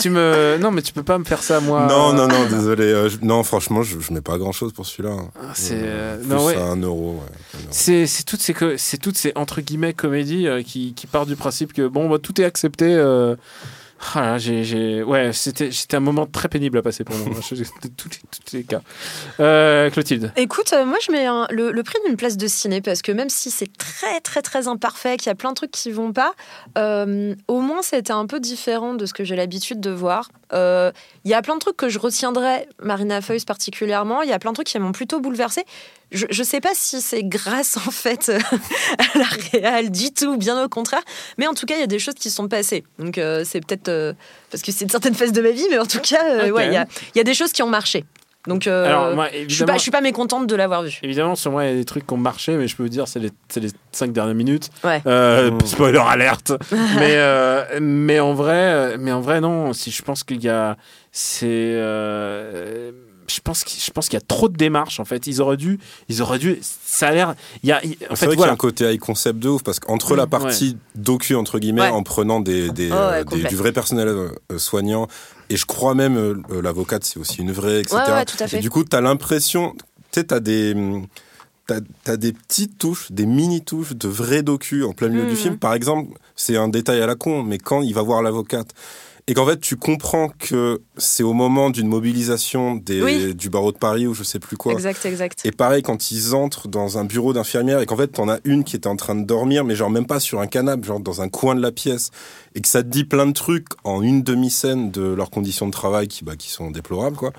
Tu 0.00 0.10
me... 0.10 0.56
Non, 0.60 0.70
mais 0.70 0.82
tu 0.82 0.92
peux 0.92 1.02
pas 1.02 1.18
me 1.18 1.24
faire 1.24 1.42
ça, 1.42 1.60
moi. 1.60 1.86
Non, 1.88 2.12
non, 2.12 2.26
non, 2.28 2.46
désolé. 2.46 2.84
euh, 2.84 3.08
je- 3.08 3.18
Non, 3.22 3.42
franchement, 3.42 3.82
je, 3.82 3.98
je 4.00 4.12
mets 4.12 4.20
pas 4.20 4.38
grand-chose 4.38 4.72
pour 4.72 4.86
celui-là. 4.86 5.14
hein. 5.14 5.28
c'est, 5.54 5.74
Euh, 5.74 6.16
euh, 6.16 6.22
non, 6.24 6.44
ouais. 6.44 6.56
à 6.56 6.62
un 6.64 6.76
euro. 6.80 7.22
C'est 7.70 8.06
c'est 8.06 8.24
toutes 8.24 8.40
ces 8.40 8.54
co- 8.54 8.76
c'est 8.76 8.98
toutes 8.98 9.16
ces 9.18 9.32
entre 9.34 9.60
guillemets 9.60 9.92
comédies 9.92 10.46
euh, 10.48 10.62
qui 10.62 10.94
qui 10.94 11.06
partent 11.06 11.28
du 11.28 11.36
principe 11.36 11.72
que 11.72 11.86
bon 11.86 12.08
bah, 12.08 12.18
tout 12.20 12.40
est 12.40 12.44
accepté. 12.44 12.86
Ah 14.14 14.20
là, 14.20 14.38
j'ai 14.38 14.64
j'ai 14.64 15.02
ouais 15.02 15.32
c'était 15.32 15.70
c'était 15.70 15.96
un 15.96 16.00
moment 16.00 16.26
très 16.26 16.48
pénible 16.48 16.78
à 16.78 16.82
passer 16.82 17.04
pour 17.04 17.14
moi. 17.16 17.38
Je- 17.52 17.62
tous 17.96 18.08
les, 18.08 18.16
tous 18.44 18.56
les 18.56 18.64
cas. 18.64 18.80
Euh, 19.40 19.90
Clotilde. 19.90 20.32
Écoute, 20.36 20.72
euh, 20.72 20.84
moi 20.84 20.98
je 21.06 21.12
mets 21.12 21.26
un- 21.26 21.46
le, 21.50 21.70
le 21.72 21.82
prix 21.82 21.98
d'une 22.06 22.16
place 22.16 22.36
de 22.36 22.46
ciné 22.48 22.80
parce 22.80 23.00
que 23.02 23.12
même 23.12 23.28
si 23.30 23.50
c'est 23.50 23.70
très 23.76 24.20
très 24.20 24.42
très 24.42 24.66
imparfait, 24.68 25.16
qu'il 25.16 25.26
y 25.28 25.30
a 25.30 25.34
plein 25.34 25.50
de 25.50 25.54
trucs 25.56 25.70
qui 25.70 25.90
vont 25.90 26.12
pas, 26.12 26.32
euh, 26.78 27.34
au 27.48 27.60
moins 27.60 27.82
c'était 27.82 28.12
un 28.12 28.26
peu 28.26 28.40
différent 28.40 28.94
de 28.94 29.06
ce 29.06 29.14
que 29.14 29.24
j'ai 29.24 29.36
l'habitude 29.36 29.80
de 29.80 29.90
voir. 29.90 30.30
Euh, 30.52 30.90
Il 31.24 31.30
y 31.30 31.34
a 31.34 31.40
plein 31.42 31.54
de 31.54 31.60
trucs 31.60 31.76
que 31.76 31.88
je 31.88 31.98
retiendrai, 31.98 32.68
Marina 32.82 33.20
Foïs 33.20 33.44
particulièrement. 33.44 34.22
Il 34.22 34.28
y 34.28 34.32
a 34.32 34.38
plein 34.38 34.50
de 34.50 34.56
trucs 34.56 34.66
qui 34.66 34.78
m'ont 34.78 34.92
plutôt 34.92 35.20
bouleversée. 35.20 35.64
Je, 36.12 36.26
je 36.30 36.42
sais 36.42 36.60
pas 36.60 36.72
si 36.74 37.00
c'est 37.00 37.24
grâce 37.24 37.76
en 37.76 37.90
fait 37.90 38.30
à 38.98 39.18
la 39.18 39.26
réal 39.52 39.90
du 39.90 40.12
tout, 40.12 40.36
bien 40.36 40.62
au 40.62 40.68
contraire. 40.68 41.02
Mais 41.38 41.46
en 41.46 41.54
tout 41.54 41.66
cas, 41.66 41.74
il 41.76 41.80
y 41.80 41.84
a 41.84 41.88
des 41.88 41.98
choses 41.98 42.14
qui 42.14 42.30
sont 42.30 42.48
passées. 42.48 42.84
Donc 42.98 43.18
euh, 43.18 43.42
c'est 43.44 43.64
peut-être 43.64 43.88
euh, 43.88 44.12
parce 44.50 44.62
que 44.62 44.72
c'est 44.72 44.84
une 44.84 44.90
certaine 44.90 45.14
phase 45.14 45.32
de 45.32 45.40
ma 45.40 45.50
vie, 45.50 45.66
mais 45.70 45.78
en 45.78 45.86
tout 45.86 46.00
cas, 46.00 46.24
euh, 46.24 46.50
ouais, 46.50 46.66
il 46.66 46.72
y 46.72 46.76
a, 46.76 46.86
il 47.14 47.18
y 47.18 47.20
a 47.20 47.24
des 47.24 47.34
choses 47.34 47.52
qui 47.52 47.62
ont 47.62 47.68
marché. 47.68 48.04
Donc 48.48 48.66
euh, 48.66 48.86
Alors 48.86 49.14
moi 49.14 49.28
je 49.46 49.54
suis 49.54 49.64
pas, 49.64 49.74
je 49.74 49.82
suis 49.82 49.92
pas 49.92 50.00
mécontente 50.00 50.48
de 50.48 50.56
l'avoir 50.56 50.82
vu. 50.82 50.98
évidemment 51.02 51.36
sur 51.36 51.52
moi 51.52 51.64
il 51.64 51.70
y 51.70 51.72
a 51.72 51.76
des 51.76 51.84
trucs 51.84 52.04
qui 52.04 52.12
ont 52.12 52.16
marché 52.16 52.56
mais 52.56 52.66
je 52.66 52.74
peux 52.74 52.82
vous 52.82 52.88
dire 52.88 53.06
c'est 53.06 53.20
les 53.20 53.30
c'est 53.48 53.60
les 53.60 53.70
cinq 53.92 54.12
dernières 54.12 54.34
minutes. 54.34 54.68
Ouais. 54.82 55.00
Euh. 55.06 55.52
Spoiler 55.64 56.02
alerte. 56.04 56.50
mais 56.70 57.14
euh, 57.14 57.78
mais 57.80 58.18
en 58.18 58.34
vrai 58.34 58.54
euh, 58.56 58.96
mais 58.98 59.12
en 59.12 59.20
vrai 59.20 59.40
non 59.40 59.72
si 59.72 59.92
je 59.92 60.02
pense 60.02 60.24
qu'il 60.24 60.42
y 60.42 60.48
a 60.48 60.76
c'est 61.12 61.46
euh, 61.46 62.90
je 63.34 63.40
pense 63.40 63.64
qu'il 63.64 63.80
je 63.82 63.90
pense 63.90 64.08
qu'il 64.08 64.18
y 64.18 64.22
a 64.22 64.24
trop 64.26 64.48
de 64.48 64.56
démarches 64.56 65.00
en 65.00 65.04
fait 65.04 65.26
ils 65.26 65.40
auraient 65.40 65.56
dû 65.56 65.78
ils 66.08 66.22
auraient 66.22 66.38
dû 66.38 66.58
ça 66.62 67.08
a 67.08 67.12
l'air 67.12 67.34
il 67.62 67.68
y 67.68 67.72
a 67.72 67.82
il- 67.84 67.92
en 68.10 68.14
C'est 68.14 68.16
fait 68.20 68.26
vrai 68.26 68.36
qu'il 68.36 68.44
y 68.44 68.48
a 68.48 68.52
un 68.52 68.56
côté 68.56 68.92
high 68.92 68.98
concept 69.00 69.38
de 69.38 69.48
ouf 69.48 69.62
parce 69.62 69.80
qu'entre 69.80 70.14
Mm, 70.14 70.16
la 70.18 70.26
partie 70.26 70.76
docu 70.94 71.34
entre 71.34 71.58
guillemets 71.58 71.82
Ouais. 71.82 71.88
en 71.88 72.02
prenant 72.02 72.40
des, 72.40 72.70
des, 72.70 72.90
Oh, 72.90 72.94
ouais, 72.94 72.98
euh, 73.20 73.24
des- 73.24 73.44
du 73.44 73.56
vrai 73.56 73.72
personnel 73.72 74.08
euh, 74.08 74.28
euh, 74.52 74.58
soignant 74.58 75.06
et 75.50 75.56
je 75.56 75.66
crois 75.66 75.94
même 75.94 76.16
euh, 76.16 76.60
l'avocate 76.62 77.04
c'est 77.04 77.18
aussi 77.18 77.40
une 77.40 77.52
vraie 77.52 77.80
etc. 77.80 77.96
Ouais, 78.06 78.12
ouais, 78.12 78.24
tout 78.24 78.36
à 78.40 78.46
fait. 78.48 78.58
Et 78.58 78.60
du 78.60 78.70
coup 78.70 78.84
t'as 78.84 79.00
l'impression 79.00 79.72
tu 80.12 80.20
sais 80.20 80.24
t'as 80.24 80.40
des 80.40 80.74
T'as 81.64 81.78
as 82.06 82.16
des 82.16 82.32
petites 82.32 82.76
touches, 82.76 83.12
des 83.12 83.24
mini 83.24 83.62
touches 83.62 83.92
de 83.94 84.08
vrai 84.08 84.42
docu 84.42 84.82
en 84.82 84.92
plein 84.92 85.08
milieu 85.08 85.26
du 85.26 85.36
film. 85.36 85.58
Par 85.58 85.74
exemple, 85.74 86.10
c'est 86.34 86.56
un 86.56 86.66
détail 86.66 87.00
à 87.00 87.06
la 87.06 87.14
con, 87.14 87.44
mais 87.44 87.58
quand 87.58 87.82
il 87.82 87.94
va 87.94 88.02
voir 88.02 88.20
l'avocate 88.20 88.70
et 89.32 89.34
qu'en 89.34 89.46
fait 89.46 89.60
tu 89.60 89.76
comprends 89.76 90.28
que 90.28 90.82
c'est 90.98 91.22
au 91.22 91.32
moment 91.32 91.70
d'une 91.70 91.88
mobilisation 91.88 92.74
des, 92.74 93.00
Oui. 93.00 93.34
du 93.34 93.48
barreau 93.48 93.72
de 93.72 93.78
Paris 93.78 94.06
ou 94.06 94.12
je 94.12 94.24
sais 94.24 94.38
plus 94.38 94.58
quoi. 94.58 94.74
Exact, 94.74 95.06
exact. 95.06 95.40
Et 95.46 95.52
pareil, 95.52 95.80
quand 95.80 96.10
ils 96.10 96.34
entrent 96.34 96.68
dans 96.68 96.98
un 96.98 97.06
bureau 97.06 97.32
d'infirmière 97.32 97.80
et 97.80 97.86
qu'en 97.86 97.96
fait, 97.96 98.08
t'en 98.08 98.28
as 98.28 98.40
une 98.44 98.62
qui 98.62 98.76
était 98.76 98.88
en 98.88 98.96
train 98.96 99.14
de 99.14 99.24
dormir, 99.24 99.64
mais 99.64 99.74
genre 99.74 99.88
même 99.88 100.04
pas 100.06 100.20
sur 100.20 100.42
un 100.42 100.46
canapé, 100.46 100.86
genre 100.86 101.00
dans 101.00 101.22
un 101.22 101.30
coin 101.30 101.54
de 101.54 101.62
la 101.62 101.72
pièce, 101.72 102.10
et 102.54 102.60
que 102.60 102.68
ça 102.68 102.82
te 102.82 102.88
dit 102.88 103.04
plein 103.04 103.24
de 103.26 103.32
trucs 103.32 103.68
en 103.84 104.02
une 104.02 104.22
demi-scène 104.22 104.90
de 104.90 105.00
leurs 105.00 105.30
conditions 105.30 105.64
de 105.64 105.72
travail 105.72 106.08
qui, 106.08 106.24
bah, 106.26 106.36
qui 106.36 106.50
sont 106.50 106.70
déplorables, 106.70 107.16
quoi. 107.16 107.32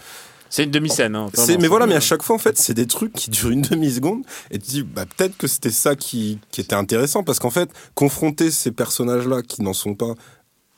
c'est 0.50 0.64
une 0.64 0.72
demi-scène 0.72 1.16
hein, 1.16 1.30
mais 1.60 1.68
voilà, 1.68 1.86
mais 1.86 1.94
à 1.96 2.00
chaque 2.00 2.24
fois, 2.24 2.36
en 2.36 2.40
fait, 2.40 2.58
c'est 2.58 2.74
des 2.74 2.88
trucs 2.88 3.14
qui 3.14 3.30
durent 3.30 3.52
une 3.52 3.62
demi-seconde, 3.62 4.24
et 4.50 4.58
tu 4.58 4.66
te 4.66 4.72
dis, 4.72 4.82
bah, 4.82 5.06
peut-être 5.06 5.38
que 5.38 5.46
c'était 5.46 5.70
ça 5.70 5.96
qui, 5.96 6.40
qui 6.50 6.60
était 6.62 6.74
intéressant, 6.74 7.24
parce 7.24 7.38
qu'en 7.38 7.52
fait, 7.52 7.70
confronter 7.94 8.50
ces 8.50 8.72
personnages-là 8.72 9.44
qui 9.44 9.62
n'en 9.62 9.74
sont 9.74 9.94
pas 9.94 10.16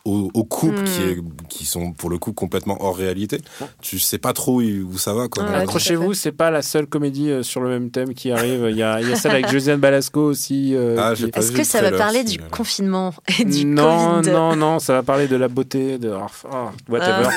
au, 0.06 0.30
au 0.34 0.44
couple 0.44 0.76
Hmm. 0.80 0.84
qui, 0.86 1.02
est, 1.02 1.18
qui 1.50 1.66
sont 1.66 1.92
pour 1.92 2.10
le 2.10 2.18
coup 2.18 2.32
complètement 2.34 2.78
hors 2.84 2.96
réalité, 2.96 3.40
tu 3.82 3.98
sais 4.00 4.18
pas 4.18 4.34
trop 4.34 4.62
où, 4.62 4.64
où 4.64 4.98
ça 4.98 5.14
va, 5.14 5.24
à 5.24 5.58
Accrochez-vous, 5.58 6.14
c'est 6.14 6.32
pas 6.32 6.52
la 6.52 6.62
seule 6.62 6.86
comédie 6.88 7.30
euh, 7.32 7.44
sur 7.44 7.62
le 7.62 7.70
même 7.70 7.90
thème 7.92 8.14
qui 8.14 8.32
arrive. 8.32 8.68
Il 8.70 8.76
y 8.78 8.84
a, 8.84 9.02
il 9.02 9.10
y 9.10 9.12
a 9.12 9.16
celle 9.16 9.32
avec 9.32 9.50
Josiane 9.50 9.80
Balasco 9.80 10.22
aussi. 10.22 10.74
euh, 10.76 10.96
Ah, 11.00 11.14
qui- 11.16 11.26
Est-ce 11.34 11.52
que 11.52 11.64
ça 11.64 11.82
va 11.82 11.92
parler 11.92 12.24
du 12.24 12.38
alors. 12.40 12.52
confinement 12.52 13.14
et 13.40 13.46
du 13.46 13.66
non, 13.66 14.16
Covid 14.22 14.32
non, 14.32 14.56
non, 14.56 14.80
ça 14.80 14.94
va 14.94 15.04
parler 15.04 15.28
de 15.28 15.36
la 15.36 15.48
beauté, 15.48 15.98
de 15.98 16.12
ah, 16.12 16.28
ah, 16.52 16.72
whatever. 16.90 17.28
Ah. 17.28 17.32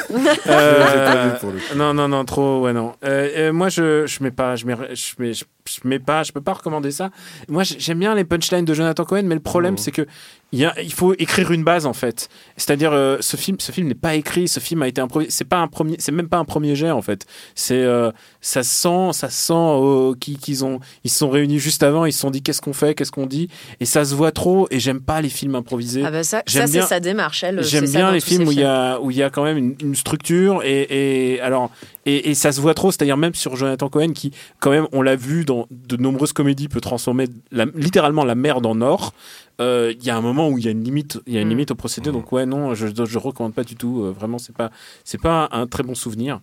Euh, 0.48 1.34
non, 1.76 1.94
non, 1.94 2.08
non, 2.08 2.24
trop, 2.24 2.60
ouais, 2.62 2.72
non. 2.72 2.92
Euh, 3.04 3.28
euh, 3.36 3.52
moi, 3.52 3.68
je, 3.68 4.06
je 4.06 4.22
mets 4.22 4.30
pas, 4.30 4.56
je 4.56 4.66
mets, 4.66 4.76
je 4.94 5.14
mets, 5.18 5.32
je, 5.34 5.44
je 5.68 5.86
mets 5.88 5.98
pas, 5.98 6.22
je 6.22 6.32
peux 6.32 6.40
pas 6.40 6.54
recommander 6.54 6.90
ça. 6.90 7.10
Moi, 7.48 7.62
j'aime 7.64 7.98
bien 7.98 8.14
les 8.14 8.24
punchlines 8.24 8.64
de 8.64 8.74
Jonathan 8.74 9.04
Cohen, 9.04 9.22
mais 9.24 9.34
le 9.34 9.40
problème, 9.40 9.72
Mhm. 9.72 9.78
c'est 9.78 9.90
que 9.92 10.06
il, 10.50 10.60
y 10.60 10.64
a, 10.64 10.72
il 10.80 10.92
faut 10.94 11.12
écrire 11.18 11.50
une 11.52 11.62
base 11.62 11.84
en 11.84 11.92
fait. 11.92 12.30
C'est-à-dire, 12.56 12.92
euh, 12.94 13.18
ce 13.20 13.36
film, 13.36 13.58
ce 13.60 13.70
film 13.70 13.86
n'est 13.88 13.94
pas 13.94 14.14
écrit, 14.14 14.48
ce 14.48 14.60
film 14.60 14.80
a 14.82 14.88
été 14.88 14.98
improvisé. 15.00 15.30
C'est 15.30 15.44
pas 15.44 15.58
un 15.58 15.68
premier, 15.68 15.96
c'est 15.98 16.10
même 16.12 16.28
pas 16.28 16.38
un 16.38 16.46
premier 16.46 16.74
jet 16.74 16.90
en 16.90 17.02
fait. 17.02 17.26
C'est, 17.54 17.74
euh, 17.82 18.10
ça 18.40 18.62
sent, 18.62 19.10
ça 19.12 19.28
sent 19.28 19.52
euh, 19.54 20.14
qu'ils 20.14 20.64
ont, 20.64 20.80
ils 21.04 21.10
se 21.10 21.18
sont 21.18 21.28
réunis 21.28 21.58
juste 21.58 21.82
avant, 21.82 22.06
ils 22.06 22.12
se 22.14 22.20
sont 22.20 22.30
dit 22.30 22.42
qu'est-ce 22.42 22.62
qu'on 22.62 22.72
fait, 22.72 22.94
qu'est-ce 22.94 23.12
qu'on 23.12 23.26
dit, 23.26 23.48
et 23.80 23.84
ça 23.84 24.06
se 24.06 24.14
voit 24.14 24.32
trop. 24.32 24.66
Et 24.70 24.80
j'aime 24.80 25.00
pas 25.02 25.20
les 25.20 25.28
films 25.28 25.54
improvisés. 25.54 26.02
Ah 26.02 26.10
bah 26.10 26.24
ça, 26.24 26.42
J'aime 26.46 26.62
ça 26.62 26.66
c'est 26.66 26.78
bien- 26.78 26.86
sa 26.86 27.00
démarche. 27.00 27.44
Elle, 27.44 27.62
J'aime 27.62 27.84
c'est 27.86 27.92
ça 27.92 27.98
bien 27.98 28.12
les 28.12 28.20
films 28.20 28.48
où 28.48 28.52
il 28.52 28.60
y 28.60 28.64
a 28.64 28.98
où 29.02 29.10
il 29.10 29.18
y 29.18 29.22
a 29.22 29.28
quand 29.28 29.44
même 29.44 29.58
une, 29.58 29.76
une 29.82 29.94
structure 29.94 30.62
et, 30.64 31.34
et 31.34 31.40
alors 31.42 31.70
et, 32.16 32.30
et 32.30 32.34
ça 32.34 32.52
se 32.52 32.60
voit 32.60 32.74
trop, 32.74 32.90
c'est-à-dire 32.90 33.16
même 33.16 33.34
sur 33.34 33.56
Jonathan 33.56 33.88
Cohen 33.88 34.12
qui 34.12 34.32
quand 34.60 34.70
même 34.70 34.86
on 34.92 35.02
l'a 35.02 35.16
vu 35.16 35.44
dans 35.44 35.66
de 35.70 35.96
nombreuses 35.96 36.32
comédies 36.32 36.68
peut 36.68 36.80
transformer 36.80 37.26
la- 37.50 37.66
littéralement 37.74 38.24
la 38.24 38.34
merde 38.34 38.64
en 38.66 38.80
or. 38.80 39.12
Euh, 39.60 39.92
Il 39.98 40.04
y 40.06 40.10
a 40.10 40.16
un 40.16 40.20
moment 40.20 40.48
où 40.48 40.58
il 40.58 40.64
y 40.64 40.68
a 40.68 40.70
une 40.70 40.84
limite, 40.84 41.18
il 41.26 41.34
y 41.34 41.38
a 41.38 41.40
une 41.40 41.48
Mm. 41.48 41.50
limite 41.50 41.70
au 41.72 41.74
procédé. 41.74 42.12
Donc 42.12 42.30
ouais 42.32 42.46
non, 42.46 42.74
je 42.74 42.86
je 43.04 43.18
recommande 43.18 43.54
pas 43.54 43.64
du 43.64 43.74
tout. 43.76 44.04
Euh, 44.04 44.10
vraiment 44.12 44.38
c'est 44.38 44.54
pas 44.56 44.70
c'est 45.04 45.20
pas 45.20 45.48
un 45.52 45.66
très 45.66 45.82
bon 45.82 45.94
souvenir. 45.96 46.40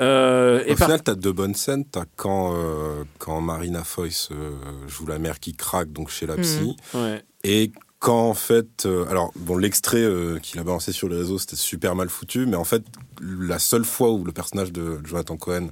Euh, 0.00 0.62
et 0.66 0.72
Au 0.72 0.76
par- 0.76 0.88
final, 0.88 1.02
t'as 1.02 1.14
deux 1.14 1.32
bonnes 1.32 1.54
scènes. 1.54 1.84
T'as 1.84 2.04
quand, 2.16 2.52
euh, 2.56 3.04
quand 3.18 3.40
Marina 3.40 3.84
Foïs 3.84 4.28
euh, 4.32 4.50
joue 4.88 5.06
la 5.06 5.18
mère 5.18 5.38
qui 5.38 5.54
craque 5.54 5.92
donc 5.92 6.08
chez 6.10 6.26
la 6.26 6.36
psy. 6.36 6.76
ouais. 6.94 7.22
Et 7.44 7.70
quand, 8.04 8.28
en 8.28 8.34
fait. 8.34 8.84
euh, 8.86 9.06
alors, 9.10 9.32
bon, 9.36 9.56
l'extrait 9.56 10.02
euh, 10.02 10.38
qu'il 10.38 10.60
a 10.60 10.62
balancé 10.64 10.92
sur 10.92 11.08
les 11.08 11.16
réseaux, 11.16 11.38
c'était 11.38 11.56
super 11.56 11.96
mal 11.96 12.08
foutu. 12.10 12.44
Mais 12.46 12.56
en 12.56 12.64
fait, 12.64 12.82
la 13.22 13.58
seule 13.58 13.84
fois 13.84 14.10
où 14.12 14.24
le 14.24 14.32
personnage 14.32 14.72
de 14.72 14.98
Jonathan 15.04 15.36
Cohen 15.38 15.68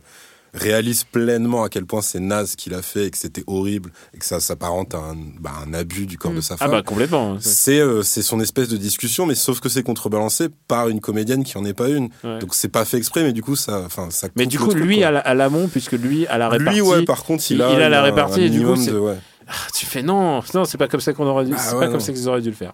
réalise 0.54 1.04
pleinement 1.04 1.62
à 1.64 1.70
quel 1.70 1.86
point 1.86 2.02
c'est 2.02 2.20
naze 2.20 2.56
qu'il 2.56 2.74
a 2.74 2.82
fait 2.82 3.06
et 3.06 3.10
que 3.10 3.16
c'était 3.16 3.42
horrible 3.46 3.90
et 4.14 4.18
que 4.18 4.24
ça 4.26 4.38
s'apparente 4.38 4.94
à 4.94 4.98
un, 4.98 5.16
bah, 5.40 5.52
un 5.66 5.72
abus 5.72 6.04
du 6.04 6.18
corps 6.18 6.32
Mm. 6.32 6.36
de 6.36 6.40
sa 6.42 6.54
Ah 6.54 6.58
femme. 6.58 6.70
bah 6.72 6.82
complètement. 6.82 7.38
C'est 7.40 7.80
euh, 7.80 8.02
c'est 8.02 8.20
son 8.20 8.38
espèce 8.38 8.68
de 8.68 8.76
discussion, 8.76 9.24
mais 9.24 9.34
sauf 9.34 9.60
que 9.60 9.70
c'est 9.70 9.82
contrebalancé 9.82 10.48
par 10.68 10.88
une 10.90 11.00
comédienne 11.00 11.42
qui 11.44 11.56
en 11.56 11.64
est 11.64 11.72
pas 11.72 11.88
une. 11.88 12.10
Ouais. 12.22 12.38
Donc 12.40 12.54
c'est 12.54 12.68
pas 12.68 12.84
fait 12.84 12.98
exprès, 12.98 13.22
mais 13.22 13.32
du 13.32 13.42
coup 13.42 13.56
ça, 13.56 13.82
enfin 13.86 14.08
ça. 14.10 14.28
Mais 14.36 14.44
du 14.46 14.58
coup, 14.58 14.68
truc, 14.68 14.82
lui 14.84 14.98
quoi. 14.98 15.06
à 15.06 15.10
la- 15.12 15.20
à 15.20 15.32
l'amont, 15.34 15.68
puisque 15.68 15.92
lui 15.92 16.26
à 16.26 16.36
la 16.36 16.50
répartie, 16.50 16.74
Lui, 16.80 16.80
ouais, 16.82 17.04
par 17.06 17.24
contre, 17.24 17.44
il, 17.50 17.56
il- 17.56 17.62
a, 17.62 17.72
il 17.72 17.80
a 17.82 17.88
la 17.88 18.00
un 18.00 18.02
répartie, 18.02 18.42
et 18.42 18.50
du 18.50 18.60
coup, 18.62 18.74
de- 18.74 18.98
ouais. 18.98 19.16
Ah, 19.48 19.52
tu 19.74 19.86
fais 19.86 20.02
non, 20.02 20.42
non, 20.54 20.64
c'est 20.64 20.78
pas 20.78 20.88
comme 20.88 21.00
ça 21.00 21.12
qu'on 21.12 21.26
aurait 21.26 21.44
dû, 21.44 21.52
Ah 21.54 21.58
c'est 21.58 21.74
ouais, 21.74 21.80
pas 21.80 21.86
non. 21.86 21.92
comme 21.92 22.00
ça 22.00 22.12
qu'ils 22.12 22.28
auraient 22.28 22.40
dû 22.42 22.50
le 22.50 22.56
faire. 22.56 22.72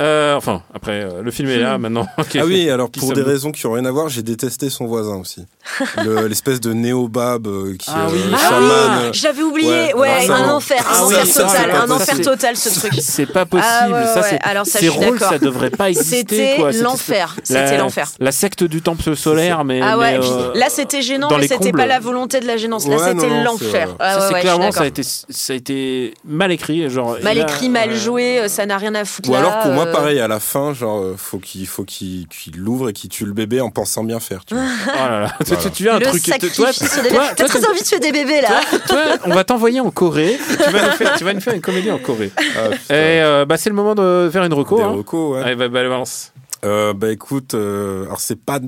Euh, 0.00 0.34
enfin, 0.34 0.62
après, 0.74 1.02
euh, 1.02 1.22
le 1.22 1.30
film 1.30 1.48
est 1.48 1.58
là 1.58 1.78
maintenant. 1.78 2.06
Ah 2.38 2.44
oui, 2.44 2.68
alors 2.68 2.90
pour 2.90 3.12
des 3.14 3.22
raisons 3.22 3.50
qui 3.50 3.66
ont 3.66 3.72
rien 3.72 3.84
à 3.86 3.90
voir, 3.90 4.08
j'ai 4.10 4.22
détesté 4.22 4.68
son 4.68 4.86
voisin 4.86 5.16
aussi. 5.16 5.46
Le- 6.04 6.26
L'espèce 6.26 6.60
de 6.60 6.72
néobab 6.72 7.46
euh, 7.46 7.74
qui 7.78 7.88
Ah 7.92 8.06
est 8.08 8.12
oui. 8.12 8.20
Ah 8.34 8.58
oui, 8.60 9.08
j'avais 9.12 9.42
oublié. 9.42 9.94
Ouais, 9.94 10.28
un 10.30 10.50
enfer, 10.50 10.84
Ah 10.86 10.98
un 11.00 11.04
enfer 11.04 11.24
total, 11.34 11.70
un 11.70 11.90
enfer 11.90 12.06
possible. 12.06 12.24
total 12.24 12.56
ce 12.56 12.68
truc. 12.78 12.92
C'est 13.00 13.26
pas 13.26 13.46
possible. 13.46 13.66
Ah 13.70 13.88
ouais, 13.88 14.04
ça, 14.06 14.20
ouais, 14.20 14.26
c'est, 14.30 14.40
alors 14.42 14.66
ça, 14.66 14.78
ces 14.80 14.86
je 14.86 14.90
suis 14.90 15.00
rôles, 15.04 15.18
d'accord. 15.18 15.32
ça 15.32 15.38
devrait 15.38 15.70
pas 15.70 15.88
exister. 15.88 16.36
C'était 16.58 16.72
l'enfer. 16.82 17.36
C'était 17.42 17.78
l'enfer. 17.78 18.08
La 18.20 18.32
secte 18.32 18.64
du 18.64 18.82
temple 18.82 19.16
solaire, 19.16 19.64
mais. 19.64 19.80
Ah 19.82 19.96
ouais, 19.98 20.18
mais, 20.18 20.26
euh, 20.26 20.52
là 20.54 20.66
c'était 20.68 21.00
gênant, 21.02 21.28
mais 21.38 21.48
c'était 21.48 21.72
pas 21.72 21.86
la 21.86 22.00
volonté 22.00 22.40
de 22.40 22.46
la 22.46 22.56
gênance. 22.58 22.86
Là 22.86 22.98
c'était 22.98 23.42
l'enfer. 23.44 23.88
c'est- 23.88 23.94
Ah 23.98 24.40
clairement, 24.40 24.72
ça 24.72 24.82
a, 24.82 24.86
été, 24.86 25.02
ça 25.04 25.52
a 25.52 25.56
été 25.56 26.12
mal 26.24 26.52
écrit. 26.52 26.88
Genre, 26.90 27.16
Mal 27.22 27.38
écrit, 27.38 27.68
mal 27.70 27.94
joué, 27.96 28.46
ça 28.48 28.66
n'a 28.66 28.76
rien 28.76 28.94
à 28.94 29.04
foutre 29.04 29.30
Ou 29.30 29.34
alors 29.34 29.58
pour 29.60 29.70
moi 29.72 29.85
euh, 29.86 29.92
pareil 29.92 30.20
à 30.20 30.28
la 30.28 30.40
fin, 30.40 30.72
genre 30.74 31.00
euh, 31.02 31.14
faut 31.16 31.38
qu'il 31.38 31.66
faut 31.66 31.84
qu'il 31.84 32.26
qu'il 32.28 32.56
l'ouvre 32.58 32.88
et 32.90 32.92
qu'il 32.92 33.10
tue 33.10 33.24
le 33.26 33.32
bébé 33.32 33.60
en 33.60 33.70
pensant 33.70 34.04
bien 34.04 34.20
faire. 34.20 34.44
Tu 34.44 34.54
vois. 34.54 34.64
Oh 34.88 34.96
là 34.96 35.20
là. 35.20 35.28
Toi, 35.28 35.44
Voilà. 35.46 35.62
tu, 35.64 35.70
tu 35.70 35.82
viens 35.84 35.96
un 35.96 35.98
Le 35.98 36.06
truc. 36.06 36.22
toi, 36.24 36.34
sur 36.38 36.38
des 36.38 36.50
toi, 36.50 36.70
bébés. 37.02 37.16
T'as 37.16 37.34
toi, 37.34 37.48
très 37.48 37.68
envie 37.68 37.80
de 37.80 37.84
tuer 37.84 37.98
des 37.98 38.12
bébés 38.12 38.40
là. 38.40 38.60
toi, 38.88 39.02
on 39.24 39.34
va 39.34 39.44
t'envoyer 39.44 39.80
en 39.80 39.90
Corée. 39.90 40.38
Tu 40.48 40.70
vas, 40.72 40.86
nous 40.86 40.92
faire, 40.92 41.16
tu 41.16 41.24
vas 41.24 41.34
nous 41.34 41.40
faire 41.40 41.54
une 41.54 41.60
comédie 41.60 41.90
en 41.90 41.98
Corée. 41.98 42.30
Ah. 42.38 42.70
Et 42.74 43.20
euh, 43.22 43.44
bah, 43.44 43.56
c'est 43.56 43.70
le 43.70 43.76
moment 43.76 43.94
de 43.94 44.28
faire 44.32 44.44
une 44.44 44.54
reco. 44.54 44.76
Des 44.76 44.82
hein. 44.82 45.02
ouais. 45.12 45.42
Allez, 45.42 45.56
bah, 45.56 45.68
bah, 45.68 45.82
balance. 45.82 46.32
Euh, 46.64 46.94
bah 46.94 47.12
écoute, 47.12 47.54
euh, 47.54 48.06
alors 48.06 48.18
c'est 48.18 48.40
pas, 48.40 48.58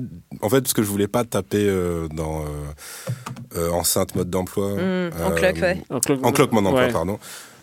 en 0.41 0.49
fait, 0.49 0.61
parce 0.61 0.73
que 0.73 0.83
je 0.83 0.87
voulais 0.87 1.07
pas 1.07 1.23
taper 1.25 1.65
euh, 1.67 2.07
dans 2.13 2.41
euh, 2.41 2.45
euh, 3.57 3.71
enceinte 3.71 4.15
mode 4.15 4.29
d'emploi. 4.29 4.69
Mm, 4.75 5.09
en 5.25 5.31
cloque, 5.31 5.55
ouais. 5.61 5.81
En 5.89 5.99
cloque, 5.99 6.25
En 6.25 6.31
cloque 6.31 6.51
mode 6.51 6.63
d'emploi, 6.65 6.83
Ouais. 6.85 6.91
pardon. 6.93 7.19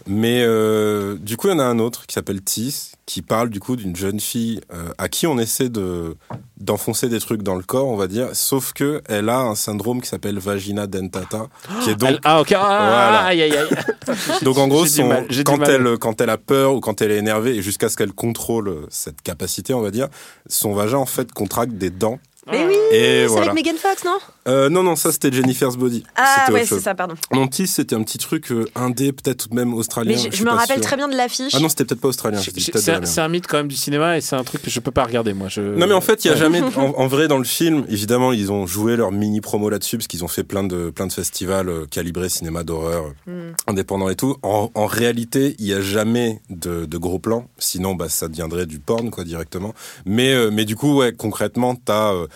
Mais 0.08 0.42
euh, 0.42 1.16
du 1.16 1.36
coup, 1.36 1.48
il 1.48 1.50
y 1.50 1.54
en 1.54 1.58
a 1.58 1.64
un 1.64 1.78
autre 1.80 2.06
qui 2.06 2.14
s'appelle 2.14 2.40
Tis, 2.40 2.92
qui 3.06 3.22
parle 3.22 3.50
du 3.50 3.58
coup 3.60 3.74
d'une 3.76 3.96
jeune 3.96 4.20
fille 4.20 4.60
euh, 4.72 4.88
à 4.98 5.08
qui 5.08 5.26
on 5.26 5.38
essaie 5.38 5.68
de 5.68 6.16
d'enfoncer 6.60 7.08
des 7.08 7.18
trucs 7.20 7.42
dans 7.42 7.54
le 7.56 7.62
corps, 7.62 7.86
on 7.86 7.96
va 7.96 8.06
dire, 8.06 8.28
sauf 8.34 8.72
que 8.72 9.02
elle 9.08 9.28
a 9.28 9.40
un 9.40 9.54
syndrome 9.54 10.00
qui 10.00 10.08
s'appelle 10.08 10.38
vagina 10.38 10.86
dentata, 10.86 11.46
qui 11.82 11.90
est 11.90 11.96
donc 11.96 12.08
Elle- 12.10 12.20
ah, 12.24 12.40
ok. 12.40 12.52
Ah, 12.52 12.58
Voilà. 12.88 13.20
Aïe, 13.24 13.42
aïe, 13.42 13.56
aïe. 13.56 13.68
donc 14.42 14.58
en 14.58 14.68
gros, 14.68 14.86
son- 14.86 15.08
mal, 15.08 15.26
quand 15.44 15.58
elle 15.68 15.98
quand 15.98 16.20
elle 16.20 16.30
a 16.30 16.38
peur 16.38 16.74
ou 16.74 16.80
quand 16.80 17.02
elle 17.02 17.10
est 17.10 17.18
énervée 17.18 17.56
et 17.56 17.62
jusqu'à 17.62 17.88
ce 17.88 17.96
qu'elle 17.96 18.12
contrôle 18.12 18.68
euh, 18.68 18.86
cette 18.90 19.22
capacité, 19.22 19.74
on 19.74 19.80
va 19.82 19.90
dire, 19.90 20.08
son 20.48 20.72
vagin 20.72 20.98
en 20.98 21.06
fait 21.06 21.32
contracte 21.32 21.72
des 21.72 21.90
dents. 21.90 22.18
Mais 22.50 22.64
oui, 22.64 22.74
Et 22.92 22.98
c'est 23.22 23.26
voilà. 23.26 23.50
avec 23.50 23.54
Megan 23.54 23.76
Fox, 23.76 24.04
non? 24.04 24.18
Euh, 24.46 24.68
non 24.68 24.84
non, 24.84 24.94
ça 24.94 25.10
c'était 25.10 25.32
Jennifer's 25.32 25.76
Body. 25.76 26.04
Ah 26.14 26.46
ouais, 26.52 26.64
c'est 26.64 26.78
ça, 26.78 26.94
pardon. 26.94 27.14
Mon 27.32 27.48
Tis, 27.48 27.66
c'était 27.66 27.96
un 27.96 28.02
petit 28.04 28.18
truc 28.18 28.52
euh, 28.52 28.66
indé, 28.76 29.12
peut-être 29.12 29.48
ou 29.50 29.54
même 29.54 29.74
australien. 29.74 30.16
Mais 30.24 30.30
je, 30.30 30.44
me 30.44 30.50
rappelle 30.50 30.76
sûr. 30.76 30.86
très 30.86 30.96
bien 30.96 31.08
de 31.08 31.16
l'affiche. 31.16 31.52
Ah 31.54 31.58
non, 31.60 31.68
c'était 31.68 31.84
peut-être 31.84 32.00
pas 32.00 32.08
australien. 32.08 32.38
de 32.40 33.04
C'est 33.04 33.20
un, 33.20 33.28
mythe 33.28 33.48
quand 33.48 33.56
même 33.56 33.66
du 33.66 33.74
cinéma 33.74 34.16
et 34.16 34.20
c'est 34.20 34.36
un 34.36 34.44
truc 34.44 34.62
que 34.62 34.70
je 34.70 34.78
peux 34.78 34.92
pas 34.92 35.02
regarder 35.04 35.32
moi. 35.34 35.48
Je... 35.48 35.60
Non 35.60 35.88
mais 35.88 35.94
en 35.94 36.00
fait, 36.00 36.24
il 36.24 36.28
y 36.28 36.30
a 36.30 36.34
Ouais. 36.34 36.38
jamais 36.40 36.60
en, 36.76 36.94
en 36.96 37.06
vrai 37.08 37.26
dans 37.26 37.38
le 37.38 37.44
film, 37.44 37.84
évidemment, 37.88 38.32
ils 38.32 38.52
ont 38.52 38.66
joué 38.66 38.94
leur 38.96 39.10
mini 39.10 39.40
promo 39.40 39.68
là-dessus 39.68 39.96
parce 39.98 40.06
qu'ils 40.06 40.22
ont 40.24 40.28
fait 40.28 40.44
plein 40.44 40.62
de 40.62 40.90
plein 40.90 41.06
de 41.08 41.12
festivals 41.12 41.68
euh, 41.68 41.86
calibrés 41.90 42.28
cinéma 42.28 42.62
d'horreur 42.62 43.12
Mm. 43.26 43.52
indépendants 43.66 44.08
et 44.08 44.14
tout. 44.16 44.36
En, 44.42 44.70
en 44.74 44.86
réalité, 44.86 45.56
il 45.58 45.66
y 45.66 45.72
a 45.74 45.80
jamais 45.80 46.40
de, 46.50 46.84
de 46.84 46.98
gros 46.98 47.18
plans, 47.18 47.48
sinon 47.58 47.94
bah 47.96 48.08
ça 48.08 48.28
deviendrait 48.28 48.66
du 48.66 48.78
porn 48.78 49.10
quoi 49.10 49.24
directement. 49.24 49.74
Mais 50.04 50.32
euh, 50.32 50.50
mais 50.52 50.64
du 50.64 50.76
coup, 50.76 50.96
ouais, 50.98 51.12
concrètement, 51.12 51.74
t'as 51.74 52.12
euh, 52.14 52.26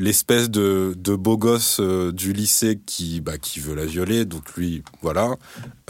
l'espèce 0.00 0.50
de, 0.50 0.94
de 0.96 1.14
beau 1.14 1.36
gosse 1.36 1.78
euh, 1.80 2.10
du 2.10 2.32
lycée 2.32 2.80
qui 2.86 3.20
bah, 3.20 3.38
qui 3.38 3.60
veut 3.60 3.74
la 3.74 3.84
violer. 3.84 4.24
Donc 4.24 4.54
lui 4.56 4.82
voilà. 5.02 5.36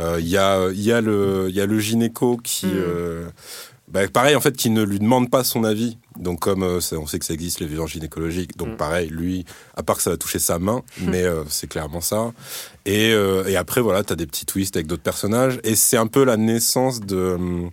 Euh, 0.01 0.19
il 0.21 0.29
y 0.29 0.37
a 0.37 0.69
y 0.73 0.93
a 0.93 1.01
le 1.01 1.49
y 1.51 1.61
a 1.61 1.67
le 1.67 1.79
gynéco 1.79 2.37
qui 2.43 2.67
Mm. 2.67 2.73
euh, 2.75 3.29
bah, 3.89 4.07
pareil 4.09 4.37
en 4.37 4.41
fait 4.41 4.57
qui 4.57 4.71
ne 4.71 4.83
lui 4.83 4.99
demande 4.99 5.31
pas 5.31 5.43
son 5.45 5.65
avis. 5.65 5.97
Donc 6.19 6.41
comme 6.41 6.63
euh, 6.63 6.81
on 6.93 7.07
sait 7.07 7.19
que 7.19 7.25
ça 7.25 7.35
existe 7.35 7.61
les 7.61 7.67
violences 7.67 7.91
gynécologiques. 7.91 8.57
Donc 8.57 8.71
Mm. 8.71 8.77
pareil 8.77 9.09
lui 9.09 9.45
à 9.77 9.83
part 9.83 9.97
que 9.97 10.03
ça 10.03 10.11
va 10.11 10.17
toucher 10.17 10.39
sa 10.41 10.59
main 10.59 10.83
mais 11.01 11.23
euh, 11.25 11.45
c'est 11.49 11.69
clairement 11.69 12.01
ça. 12.01 12.33
Et 12.87 13.13
euh, 13.13 13.45
et 13.47 13.57
après 13.57 13.81
voilà 13.81 14.03
t'as 14.05 14.17
des 14.17 14.27
petits 14.27 14.47
twists 14.47 14.77
avec 14.77 14.87
d'autres 14.89 15.03
personnages. 15.03 15.59
Et 15.65 15.75
c'est 15.77 15.97
un 15.97 16.07
peu 16.09 16.25
la 16.25 16.37
naissance 16.37 17.01
de 17.01 17.17
hum, 17.39 17.71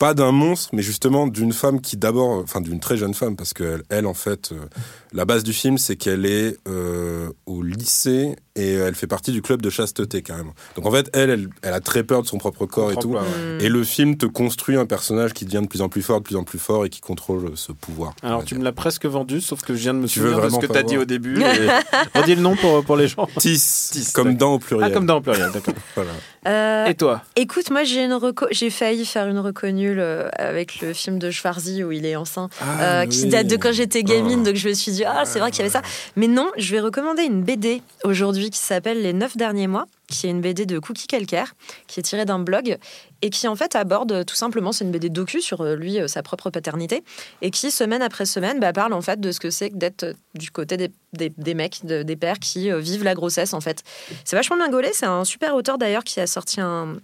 pas 0.00 0.14
d'un 0.14 0.32
monstre, 0.32 0.70
mais 0.72 0.80
justement 0.80 1.26
d'une 1.26 1.52
femme 1.52 1.82
qui 1.82 1.98
d'abord, 1.98 2.30
enfin 2.42 2.62
d'une 2.62 2.80
très 2.80 2.96
jeune 2.96 3.12
femme, 3.12 3.36
parce 3.36 3.52
qu'elle, 3.52 3.82
elle, 3.90 4.06
en 4.06 4.14
fait, 4.14 4.50
euh, 4.50 4.64
la 5.12 5.26
base 5.26 5.44
du 5.44 5.52
film, 5.52 5.76
c'est 5.76 5.96
qu'elle 5.96 6.24
est 6.24 6.56
euh, 6.66 7.30
au 7.44 7.62
lycée 7.62 8.34
et 8.56 8.72
elle 8.74 8.94
fait 8.94 9.06
partie 9.06 9.32
du 9.32 9.42
club 9.42 9.62
de 9.62 9.70
chasteté 9.70 10.22
carrément. 10.22 10.52
Donc 10.76 10.86
en 10.86 10.90
fait, 10.90 11.08
elle, 11.12 11.30
elle, 11.30 11.48
elle 11.62 11.72
a 11.74 11.80
très 11.80 12.02
peur 12.02 12.22
de 12.22 12.26
son 12.26 12.38
propre 12.38 12.66
corps 12.66 12.90
et 12.92 12.94
tout. 12.96 13.12
Trempe 13.12 13.24
pas, 13.24 13.30
ouais. 13.58 13.64
Et 13.64 13.68
le 13.68 13.84
film 13.84 14.16
te 14.16 14.26
construit 14.26 14.76
un 14.76 14.86
personnage 14.86 15.32
qui 15.32 15.44
devient 15.44 15.60
de 15.62 15.68
plus 15.68 15.82
en 15.82 15.88
plus 15.88 16.02
fort, 16.02 16.18
de 16.20 16.24
plus 16.24 16.36
en 16.36 16.44
plus 16.44 16.58
fort 16.58 16.84
et 16.84 16.88
qui 16.90 17.00
contrôle 17.00 17.52
ce 17.56 17.72
pouvoir. 17.72 18.14
on 18.22 18.26
Alors 18.26 18.44
tu 18.44 18.54
me 18.56 18.64
l'as 18.64 18.72
presque 18.72 19.06
vendu, 19.06 19.40
sauf 19.40 19.62
que 19.62 19.74
je 19.74 19.78
viens 19.80 19.94
de 19.94 20.00
me 20.00 20.08
Tu 20.08 20.20
veux 20.20 20.30
souvenir 20.32 20.44
de 20.44 20.48
ce 20.48 20.54
vraiment 20.56 20.60
que 20.62 20.66
pas 20.66 20.74
t'as 20.74 20.82
dit 20.82 20.98
au 20.98 21.04
début. 21.04 21.40
et- 22.14 22.18
Redis 22.18 22.34
le 22.34 22.42
nom 22.42 22.56
pour, 22.56 22.84
pour 22.84 22.96
les 22.96 23.08
gens. 23.08 23.28
Tis, 23.38 23.88
Tis, 23.92 24.12
comme 24.12 24.34
dans 24.36 24.54
au 24.54 24.58
pluriel. 24.58 24.88
Ah, 24.90 24.94
comme 24.94 25.06
dans 25.06 25.16
le 25.16 25.22
pluriel, 25.22 25.50
d'accord. 25.52 25.74
Voilà. 25.94 26.10
Euh, 26.48 26.86
Et 26.86 26.94
toi 26.94 27.22
Écoute, 27.36 27.70
moi 27.70 27.84
j'ai 27.84 28.02
une 28.04 28.12
reco- 28.14 28.48
j'ai 28.50 28.70
failli 28.70 29.04
faire 29.04 29.28
une 29.28 29.38
reconnue 29.38 30.00
avec 30.00 30.80
le 30.80 30.92
film 30.94 31.18
de 31.18 31.30
Schwarzy 31.30 31.84
où 31.84 31.92
il 31.92 32.06
est 32.06 32.16
enceint, 32.16 32.48
Ah, 32.60 33.02
euh, 33.02 33.06
qui 33.06 33.26
date 33.26 33.46
de 33.46 33.56
quand 33.56 33.72
j'étais 33.72 34.02
gamine, 34.02 34.40
Oh. 34.40 34.44
donc 34.46 34.56
je 34.56 34.68
me 34.68 34.74
suis 34.74 34.90
dit 34.92 35.04
ah 35.04 35.24
c'est 35.26 35.38
vrai 35.38 35.50
qu'il 35.50 35.58
y 35.60 35.62
avait 35.62 35.70
ça. 35.70 35.82
Mais 36.16 36.28
non, 36.28 36.50
je 36.56 36.72
vais 36.72 36.80
recommander 36.80 37.22
une 37.24 37.42
BD 37.42 37.82
aujourd'hui 38.04 38.49
qui 38.50 38.58
s'appelle 38.58 39.00
Les 39.02 39.12
neuf 39.12 39.36
derniers 39.36 39.66
mois, 39.66 39.86
qui 40.08 40.26
est 40.26 40.30
une 40.30 40.40
BD 40.40 40.66
de 40.66 40.78
Cookie 40.78 41.06
Calcaire, 41.06 41.54
qui 41.86 42.00
est 42.00 42.02
tirée 42.02 42.24
d'un 42.24 42.38
blog 42.38 42.76
et 43.22 43.30
qui 43.30 43.46
en 43.48 43.56
fait 43.56 43.76
aborde 43.76 44.24
tout 44.26 44.34
simplement, 44.34 44.72
c'est 44.72 44.84
une 44.84 44.90
BD 44.90 45.08
docu 45.08 45.40
sur 45.40 45.60
euh, 45.62 45.76
lui, 45.76 45.98
euh, 46.00 46.08
sa 46.08 46.22
propre 46.22 46.50
paternité, 46.50 47.02
et 47.42 47.50
qui 47.50 47.70
semaine 47.70 48.02
après 48.02 48.26
semaine 48.26 48.60
bah, 48.60 48.72
parle 48.72 48.92
en 48.92 49.00
fait 49.02 49.20
de 49.20 49.30
ce 49.32 49.40
que 49.40 49.50
c'est 49.50 49.70
d'être 49.76 50.04
euh, 50.04 50.12
du 50.34 50.50
côté 50.50 50.76
des, 50.76 50.90
des, 51.12 51.54
mecs, 51.54 51.84
de- 51.84 52.02
des 52.02 52.16
pères 52.16 52.38
qui 52.38 52.70
euh, 52.70 52.78
vivent 52.78 53.04
la 53.04 53.14
grossesse 53.14 53.54
en 53.54 53.60
fait. 53.60 53.82
C'est 54.24 54.36
vachement 54.36 54.56
bien 54.56 54.68
c'est 54.92 55.06
un 55.06 55.24
super 55.24 55.54
auteur 55.54 55.78
d'ailleurs 55.78 56.04
qui 56.04 56.18
a 56.20 56.26
sorti 56.26 56.60
un, 56.60 56.96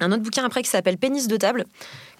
un 0.00 0.12
autre 0.12 0.22
bouquin 0.22 0.44
après 0.44 0.62
qui 0.62 0.70
s'appelle 0.70 0.96
Pénis 0.96 1.28
de 1.28 1.36
table, 1.36 1.64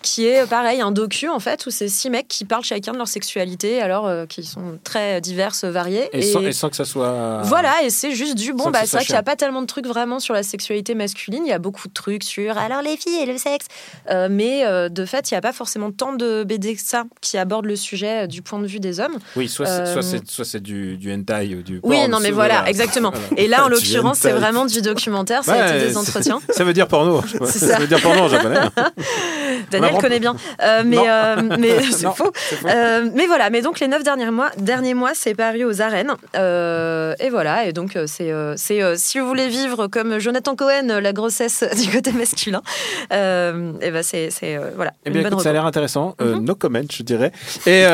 qui 0.02 0.26
est 0.26 0.42
euh, 0.42 0.46
pareil, 0.46 0.80
un 0.80 0.90
docu 0.90 1.28
en 1.28 1.40
fait, 1.40 1.66
où 1.66 1.70
c'est 1.70 1.88
six 1.88 2.10
mecs 2.10 2.28
qui 2.28 2.44
parlent 2.44 2.64
chacun 2.64 2.92
de 2.92 2.98
leur 2.98 3.08
sexualité, 3.08 3.80
alors 3.80 4.06
euh, 4.06 4.26
qui 4.26 4.44
sont 4.44 4.78
très 4.84 5.20
diverses, 5.20 5.64
variées. 5.64 6.08
et, 6.12 6.22
sans, 6.22 6.40
et 6.42 6.52
sans 6.52 6.68
que 6.68 6.76
ça 6.76 6.84
soit. 6.84 7.42
Voilà, 7.44 7.82
et 7.84 7.90
c'est 7.90 8.12
juste 8.12 8.36
du 8.36 8.52
bon, 8.52 8.70
bah, 8.70 8.80
ce 8.82 8.86
c'est 8.86 8.96
vrai 8.98 9.04
qu'il 9.04 9.14
n'y 9.14 9.18
a 9.18 9.22
pas 9.22 9.36
tellement 9.36 9.62
de 9.62 9.66
trucs 9.66 9.86
vraiment 9.86 10.20
sur 10.20 10.34
la 10.34 10.42
sexualité 10.42 10.94
masculine. 10.94 11.44
Il 11.44 11.50
y 11.50 11.52
a 11.52 11.58
beaucoup 11.58 11.88
de 11.88 11.92
trucs 11.92 12.24
sur 12.24 12.56
alors 12.58 12.82
les 12.82 12.96
filles 12.96 13.20
et 13.22 13.26
le 13.26 13.38
sexe. 13.38 13.66
Euh, 14.10 14.28
mais 14.30 14.66
euh, 14.66 14.88
de 14.88 15.04
fait, 15.04 15.30
il 15.30 15.34
n'y 15.34 15.38
a 15.38 15.40
pas 15.40 15.52
forcément 15.52 15.90
tant 15.90 16.14
de 16.14 16.44
BD 16.44 16.74
que 16.74 16.82
ça 16.82 17.04
qui 17.20 17.38
abordent 17.38 17.66
le 17.66 17.76
sujet 17.76 18.28
du 18.28 18.42
point 18.42 18.58
de 18.58 18.66
vue 18.66 18.80
des 18.80 19.00
hommes. 19.00 19.18
Oui, 19.36 19.48
soit 19.48 19.66
c'est, 19.66 20.62
du, 20.62 20.96
du 20.96 21.12
hentai 21.12 21.54
ou 21.54 21.62
du. 21.62 21.80
Oui, 21.82 21.96
porn, 21.96 22.10
non, 22.10 22.20
mais 22.20 22.30
voilà, 22.30 22.68
exactement. 22.68 23.10
Voilà. 23.10 23.26
Et 23.42 23.48
là, 23.48 23.64
en 23.64 23.68
l'occurrence, 23.68 24.18
c'est 24.18 24.32
vraiment 24.32 24.66
du 24.66 24.82
documentaire, 24.82 25.44
ça 25.44 25.54
a 25.54 25.76
été 25.76 25.88
des 25.88 25.96
entretiens. 25.96 26.40
Ça 26.50 26.64
veut 26.64 26.72
dire 26.72 26.88
porno. 26.88 27.22
ça. 27.22 27.46
ça. 27.46 27.78
veut 27.78 27.86
dire 27.86 28.00
porno 28.00 28.22
en 28.22 28.28
japonais. 28.28 28.58
Daniel 29.70 29.94
connaît 30.01 30.20
bien. 30.20 30.37
Euh, 30.62 30.83
mais 30.85 30.99
euh, 30.99 31.42
mais 31.59 31.83
c'est 31.92 32.07
faux. 32.14 32.33
Euh, 32.66 33.09
mais 33.14 33.27
voilà, 33.27 33.51
mais 33.51 33.62
donc 33.62 33.81
les 33.81 33.88
neuf 33.88 34.03
derniers 34.03 34.31
mois, 34.31 34.51
derniers 34.59 34.94
mois, 34.94 35.12
c'est 35.14 35.35
paru 35.35 35.64
aux 35.64 35.81
arènes. 35.81 36.12
Et 36.35 37.31
voilà, 37.31 37.64
et 37.66 37.73
donc 37.73 37.96
c'est, 38.07 38.33
c'est 38.57 38.96
si 38.96 39.18
vous 39.18 39.27
voulez 39.27 39.49
vivre 39.49 39.87
comme 39.87 40.18
Jonathan 40.18 40.55
Cohen, 40.57 41.01
la 41.01 41.12
grossesse 41.12 41.64
du 41.85 41.90
côté 41.90 42.12
masculin, 42.12 42.62
et 43.11 43.90
ben 43.90 44.03
c'est, 44.03 44.31
c'est 44.31 44.59
voilà. 44.77 44.92
Eh 45.05 45.09
une 45.09 45.14
bien, 45.14 45.23
bonne 45.23 45.33
écoute, 45.33 45.42
ça 45.44 45.51
a 45.51 45.53
l'air 45.53 45.66
intéressant. 45.66 46.14
Mhm. 46.20 46.44
No 46.44 46.55
comment, 46.55 46.81
je 46.90 47.03
dirais. 47.03 47.33
Et, 47.66 47.85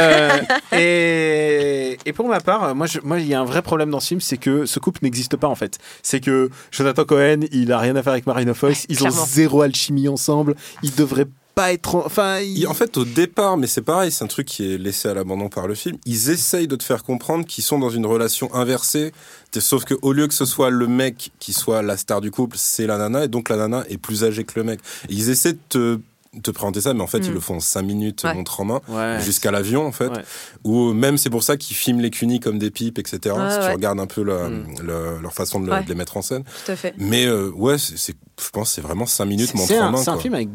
et, 0.72 1.98
et 2.04 2.12
pour 2.12 2.28
ma 2.28 2.40
part, 2.40 2.74
moi, 2.74 2.86
je- 2.86 3.00
moi, 3.02 3.18
il 3.18 3.26
y 3.26 3.34
a 3.34 3.40
un 3.40 3.44
vrai 3.44 3.62
problème 3.62 3.90
dans 3.90 4.00
ce 4.00 4.08
film, 4.08 4.20
c'est 4.20 4.36
que 4.36 4.66
ce 4.66 4.78
couple 4.78 5.00
n'existe 5.02 5.36
pas 5.36 5.48
en 5.48 5.54
fait. 5.54 5.78
C'est 6.02 6.20
que 6.20 6.50
Jonathan 6.70 7.04
Cohen, 7.04 7.40
il 7.52 7.72
a 7.72 7.78
rien 7.78 7.96
à 7.96 8.02
faire 8.02 8.12
avec 8.12 8.26
Marina 8.26 8.54
Foïs. 8.54 8.86
Ils 8.88 9.04
ont 9.04 9.10
zéro 9.10 9.62
alchimie 9.62 10.08
ensemble. 10.08 10.54
Ils 10.82 10.94
devraient 10.94 11.26
pas 11.56 11.72
être. 11.72 11.96
en- 11.96 12.06
Enfin, 12.06 12.38
fait, 12.74 12.96
au 12.98 13.04
départ, 13.04 13.56
mais 13.56 13.66
c'est 13.66 13.82
pareil, 13.82 14.12
c'est 14.12 14.22
un 14.22 14.28
truc 14.28 14.46
qui 14.46 14.72
est 14.74 14.78
laissé 14.78 15.08
à 15.08 15.14
l'abandon 15.14 15.48
par 15.48 15.66
le 15.66 15.74
film. 15.74 15.96
Ils 16.06 16.30
essayent 16.30 16.68
de 16.68 16.76
te 16.76 16.84
faire 16.84 17.02
comprendre 17.02 17.44
qu'ils 17.46 17.64
sont 17.64 17.78
dans 17.80 17.90
une 17.90 18.06
relation 18.06 18.54
inversée. 18.54 19.12
Sauf 19.58 19.84
que 19.84 19.94
au 20.02 20.12
lieu 20.12 20.28
que 20.28 20.34
ce 20.34 20.44
soit 20.44 20.68
le 20.70 20.86
mec 20.86 21.32
qui 21.40 21.52
soit 21.54 21.80
la 21.82 21.96
star 21.96 22.20
du 22.20 22.30
couple, 22.30 22.56
c'est 22.60 22.86
la 22.86 22.98
nana, 22.98 23.24
et 23.24 23.28
donc 23.28 23.48
la 23.48 23.56
nana 23.56 23.84
est 23.88 23.96
plus 23.96 24.22
âgée 24.22 24.44
que 24.44 24.52
le 24.56 24.64
mec. 24.64 24.80
Et 25.08 25.14
ils 25.14 25.30
essaient 25.30 25.54
de 25.54 25.58
te, 25.70 25.98
te 26.42 26.50
présenter 26.50 26.82
ça, 26.82 26.92
mais 26.92 27.00
en 27.00 27.06
fait, 27.06 27.20
Mm. 27.20 27.24
ils 27.28 27.32
le 27.32 27.40
font 27.40 27.56
en 27.56 27.60
5 27.60 27.80
minutes, 27.80 28.24
Ouais. 28.24 28.34
montre 28.34 28.60
en 28.60 28.66
main, 28.66 28.80
Ouais. 28.88 29.18
jusqu'à 29.24 29.50
l'avion, 29.50 29.86
en 29.86 29.92
fait. 29.92 30.08
Ouais. 30.08 30.24
Ou 30.64 30.92
même, 30.92 31.16
c'est 31.16 31.30
pour 31.30 31.42
ça 31.42 31.56
qu'ils 31.56 31.74
filment 31.74 32.00
les 32.02 32.10
cunis 32.10 32.38
comme 32.40 32.58
des 32.58 32.70
pipes, 32.70 32.98
etc. 32.98 33.34
Ouais, 33.34 33.50
si 33.50 33.58
tu 33.66 33.72
regardes 33.72 33.98
un 33.98 34.06
peu 34.06 34.22
la- 34.22 34.50
Mm. 34.50 34.66
le- 34.82 35.18
leur 35.22 35.32
façon 35.32 35.60
de, 35.60 35.66
le- 35.66 35.72
Ouais. 35.72 35.82
de 35.84 35.88
les 35.88 35.94
mettre 35.94 36.18
en 36.18 36.22
scène. 36.22 36.44
Tout 36.66 36.72
à 36.72 36.76
fait. 36.76 36.92
Mais 36.98 37.24
euh, 37.24 37.50
ouais, 37.52 37.78
c'est, 37.78 37.96
c'est- 37.96 38.16
je 38.38 38.50
pense 38.50 38.68
que 38.68 38.74
c'est 38.74 38.80
vraiment 38.82 39.06
5 39.06 39.24
minutes, 39.24 39.54
montre 39.54 39.68
c'est 39.68 39.78
en 39.80 39.86
un, 39.86 39.90
main. 39.92 39.96
c'est 39.98 40.10
un 40.10 40.14
quoi. 40.14 40.22
film 40.22 40.34
avec 40.34 40.48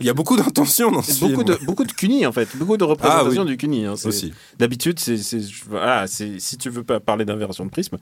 Il 0.00 0.06
y 0.06 0.10
a 0.10 0.14
beaucoup 0.14 0.36
d'intentions 0.36 0.90
dans 0.90 1.00
ce 1.02 1.12
film. 1.12 1.30
beaucoup 1.30 1.44
de 1.44 1.54
beaucoup 1.64 1.84
de 1.84 1.92
cunis 1.92 2.26
en 2.26 2.32
fait, 2.32 2.48
beaucoup 2.56 2.76
de 2.76 2.82
représentation 2.84 3.42
Ah 3.42 3.44
oui. 3.44 3.50
du 3.50 3.56
cuni. 3.56 3.84
hein. 3.86 3.94
Aussi. 4.04 4.32
D'habitude, 4.58 4.98
c'est, 4.98 5.16
voilà, 5.68 6.06
si 6.08 6.56
tu 6.58 6.70
veux 6.70 6.82
pas 6.82 6.98
parler 7.00 7.24
d'inversion 7.24 7.64
de 7.64 7.70
prisme. 7.70 7.98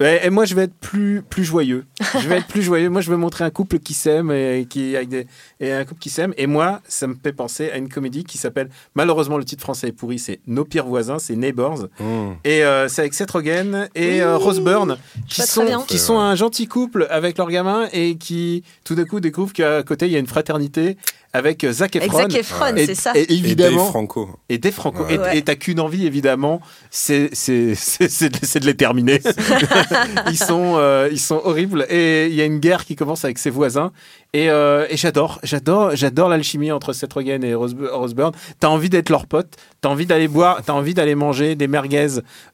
Ouais, 0.00 0.26
Et 0.26 0.30
moi, 0.30 0.44
je 0.46 0.54
vais 0.54 0.62
être 0.64 0.74
plus, 0.74 1.22
plus 1.28 1.44
joyeux. 1.44 1.84
Je 2.20 2.28
vais 2.28 2.38
être 2.38 2.46
plus 2.48 2.62
joyeux. 2.62 2.88
Moi, 2.90 3.00
je 3.02 3.10
vais 3.10 3.16
montrer 3.16 3.44
un 3.44 3.50
couple 3.50 3.78
qui 3.78 3.94
s'aime 3.94 4.30
et 4.32 4.66
qui 4.68 4.96
avec 4.96 5.08
des, 5.08 5.26
et 5.60 5.72
un 5.72 5.84
couple 5.84 6.00
qui 6.00 6.10
s'aime. 6.10 6.34
Et 6.36 6.46
moi, 6.46 6.80
ça 6.88 7.06
me 7.06 7.14
fait 7.22 7.32
penser 7.32 7.70
à 7.70 7.76
une 7.78 7.88
comédie 7.88 8.24
qui 8.24 8.36
s'appelle, 8.38 8.68
malheureusement, 8.94 9.38
le 9.38 9.44
titre 9.44 9.62
français 9.62 9.88
est 9.88 9.92
pourri, 9.92 10.18
c'est 10.18 10.40
Nos 10.46 10.64
pires 10.64 10.86
voisins, 10.86 11.18
c'est 11.18 11.36
Neighbors. 11.36 11.86
Mm. 12.00 12.32
Et 12.44 12.64
euh, 12.64 12.88
c'est 12.88 13.02
avec 13.02 13.14
Seth 13.14 13.30
Rogen 13.30 13.88
et 13.94 14.14
Oui. 14.14 14.20
euh, 14.20 14.36
Rose 14.38 14.60
Byrne 14.60 14.96
qui 15.28 15.42
sont, 15.42 15.84
qui 15.86 15.98
sont 15.98 16.18
un 16.18 16.34
gentil 16.34 16.66
couple 16.66 17.06
avec 17.10 17.38
leur 17.38 17.48
gamin 17.50 17.88
et 17.92 18.16
qui, 18.16 18.62
tout 18.84 18.94
d'un 18.94 19.04
coup, 19.04 19.20
découvrent 19.20 19.52
qu'à 19.52 19.82
côté, 19.82 20.06
il 20.06 20.12
y 20.12 20.16
a 20.16 20.18
une 20.18 20.26
fraternité 20.26 20.96
avec 21.32 21.64
euh, 21.64 21.72
Zac 21.72 21.96
Avec 21.96 22.08
Efron. 22.08 22.18
Zac 22.22 22.34
Efron, 22.34 22.76
Et- 22.76 22.86
c'est 22.86 22.94
ça. 22.94 23.12
Et 23.14 23.22
Et 23.22 23.26
Dave 23.26 23.36
évidemment, 23.38 23.86
Franco. 23.86 24.30
et 24.48 24.58
des 24.58 24.70
franco. 24.70 25.04
Ouais. 25.04 25.14
Et- 25.14 25.18
Ouais. 25.18 25.42
T'as 25.42 25.54
qu'une 25.54 25.80
envie, 25.80 26.06
évidemment, 26.06 26.60
c'est 26.90 27.30
de, 27.30 28.66
les 28.66 28.74
terminer. 28.76 29.20
ils 30.30 30.38
sont 30.38 30.74
euh, 30.76 31.08
ils 31.10 31.20
sont 31.20 31.40
horribles 31.44 31.86
et 31.88 32.26
il 32.26 32.34
y 32.34 32.40
a 32.40 32.44
une 32.44 32.58
guerre 32.58 32.84
qui 32.84 32.96
commence 32.96 33.24
avec 33.24 33.38
ses 33.38 33.50
voisins. 33.50 33.92
Et, 34.34 34.48
euh, 34.48 34.86
et 34.88 34.96
j'adore, 34.96 35.40
j'adore, 35.42 35.94
j'adore 35.94 36.30
l'alchimie 36.30 36.72
entre 36.72 36.94
Seth 36.94 37.12
Rogen 37.12 37.44
et 37.44 37.54
Rose, 37.54 37.76
Rose 37.92 38.14
Byrne. 38.14 38.32
T'as 38.60 38.68
envie 38.68 38.88
d'être 38.88 39.10
leur 39.10 39.26
pote, 39.26 39.56
t'as 39.82 39.90
envie 39.90 40.06
d'aller 40.06 40.26
boire, 40.26 40.62
t'as 40.64 40.72
envie 40.72 40.94
d'aller 40.94 41.14
manger 41.14 41.54
des 41.54 41.66
merguez 41.68 42.06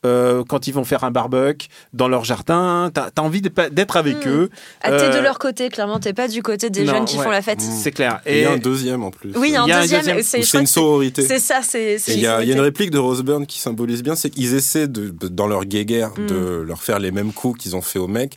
euh, 0.04 0.42
quand 0.48 0.66
ils 0.66 0.72
vont 0.74 0.82
faire 0.84 1.04
un 1.04 1.12
barbecue 1.12 1.68
dans 1.92 2.08
leur 2.08 2.24
jardin. 2.24 2.90
T'as 2.92 3.10
as 3.16 3.22
envie 3.22 3.40
d'être 3.42 3.96
avec 3.96 4.26
Mm. 4.26 4.28
eux. 4.28 4.50
Ah, 4.82 4.90
t'es 4.90 5.10
de 5.10 5.22
leur 5.22 5.38
côté, 5.38 5.68
clairement. 5.68 6.00
T'es 6.00 6.12
pas 6.12 6.26
du 6.26 6.42
côté 6.42 6.68
des 6.70 6.82
non, 6.84 6.94
jeunes 6.94 7.04
qui 7.04 7.16
ouais. 7.18 7.24
font 7.24 7.30
la 7.30 7.42
fête. 7.42 7.60
C'est 7.60 7.92
clair. 7.92 8.20
Et 8.26 8.40
Et, 8.42 8.58
deuxième 8.68 9.02
en 9.02 9.10
plus. 9.10 9.32
Oui, 9.36 9.48
il 9.48 9.52
y 9.52 9.56
a 9.56 9.62
un 9.62 9.80
deuxième. 9.80 10.00
deuxième. 10.16 10.22
c'est 10.44 10.58
une 10.58 10.66
sororité. 10.66 11.22
C'est 11.22 11.38
ça, 11.38 11.60
c'est. 11.62 11.96
il 12.08 12.18
y, 12.18 12.22
y 12.22 12.26
a 12.26 12.42
une 12.42 12.60
réplique 12.60 12.90
de 12.90 12.98
Rose 12.98 13.22
Byrne 13.22 13.46
qui 13.46 13.58
symbolise 13.60 14.02
bien, 14.02 14.14
c'est 14.16 14.30
qu'ils 14.30 14.54
essaient 14.54 14.88
de, 14.88 15.08
dans 15.28 15.46
leur 15.46 15.64
guéguerre 15.64 16.12
Mm. 16.18 16.26
de 16.26 16.64
leur 16.66 16.82
faire 16.82 16.98
les 16.98 17.10
mêmes 17.10 17.32
coups 17.32 17.60
qu'ils 17.62 17.76
ont 17.76 17.82
fait 17.82 17.98
au 17.98 18.08
mec. 18.08 18.36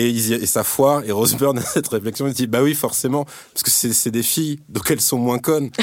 Et, 0.00 0.08
ils 0.10 0.32
et 0.34 0.46
ça 0.46 0.62
foire, 0.62 1.02
et 1.04 1.10
Rose 1.12 1.34
Byrne 1.34 1.58
a 1.58 1.62
cette 1.62 1.88
réflexion, 1.88 2.28
il 2.28 2.32
dit, 2.34 2.46
bah 2.46 2.62
oui, 2.62 2.74
forcément, 2.74 3.24
parce 3.52 3.62
que 3.64 3.70
c'est 3.70 3.92
c'est 3.92 4.10
des 4.12 4.22
filles, 4.22 4.60
donc 4.68 4.88
elles 4.90 5.00
sont 5.00 5.18
moins 5.18 5.38
connes. 5.38 5.70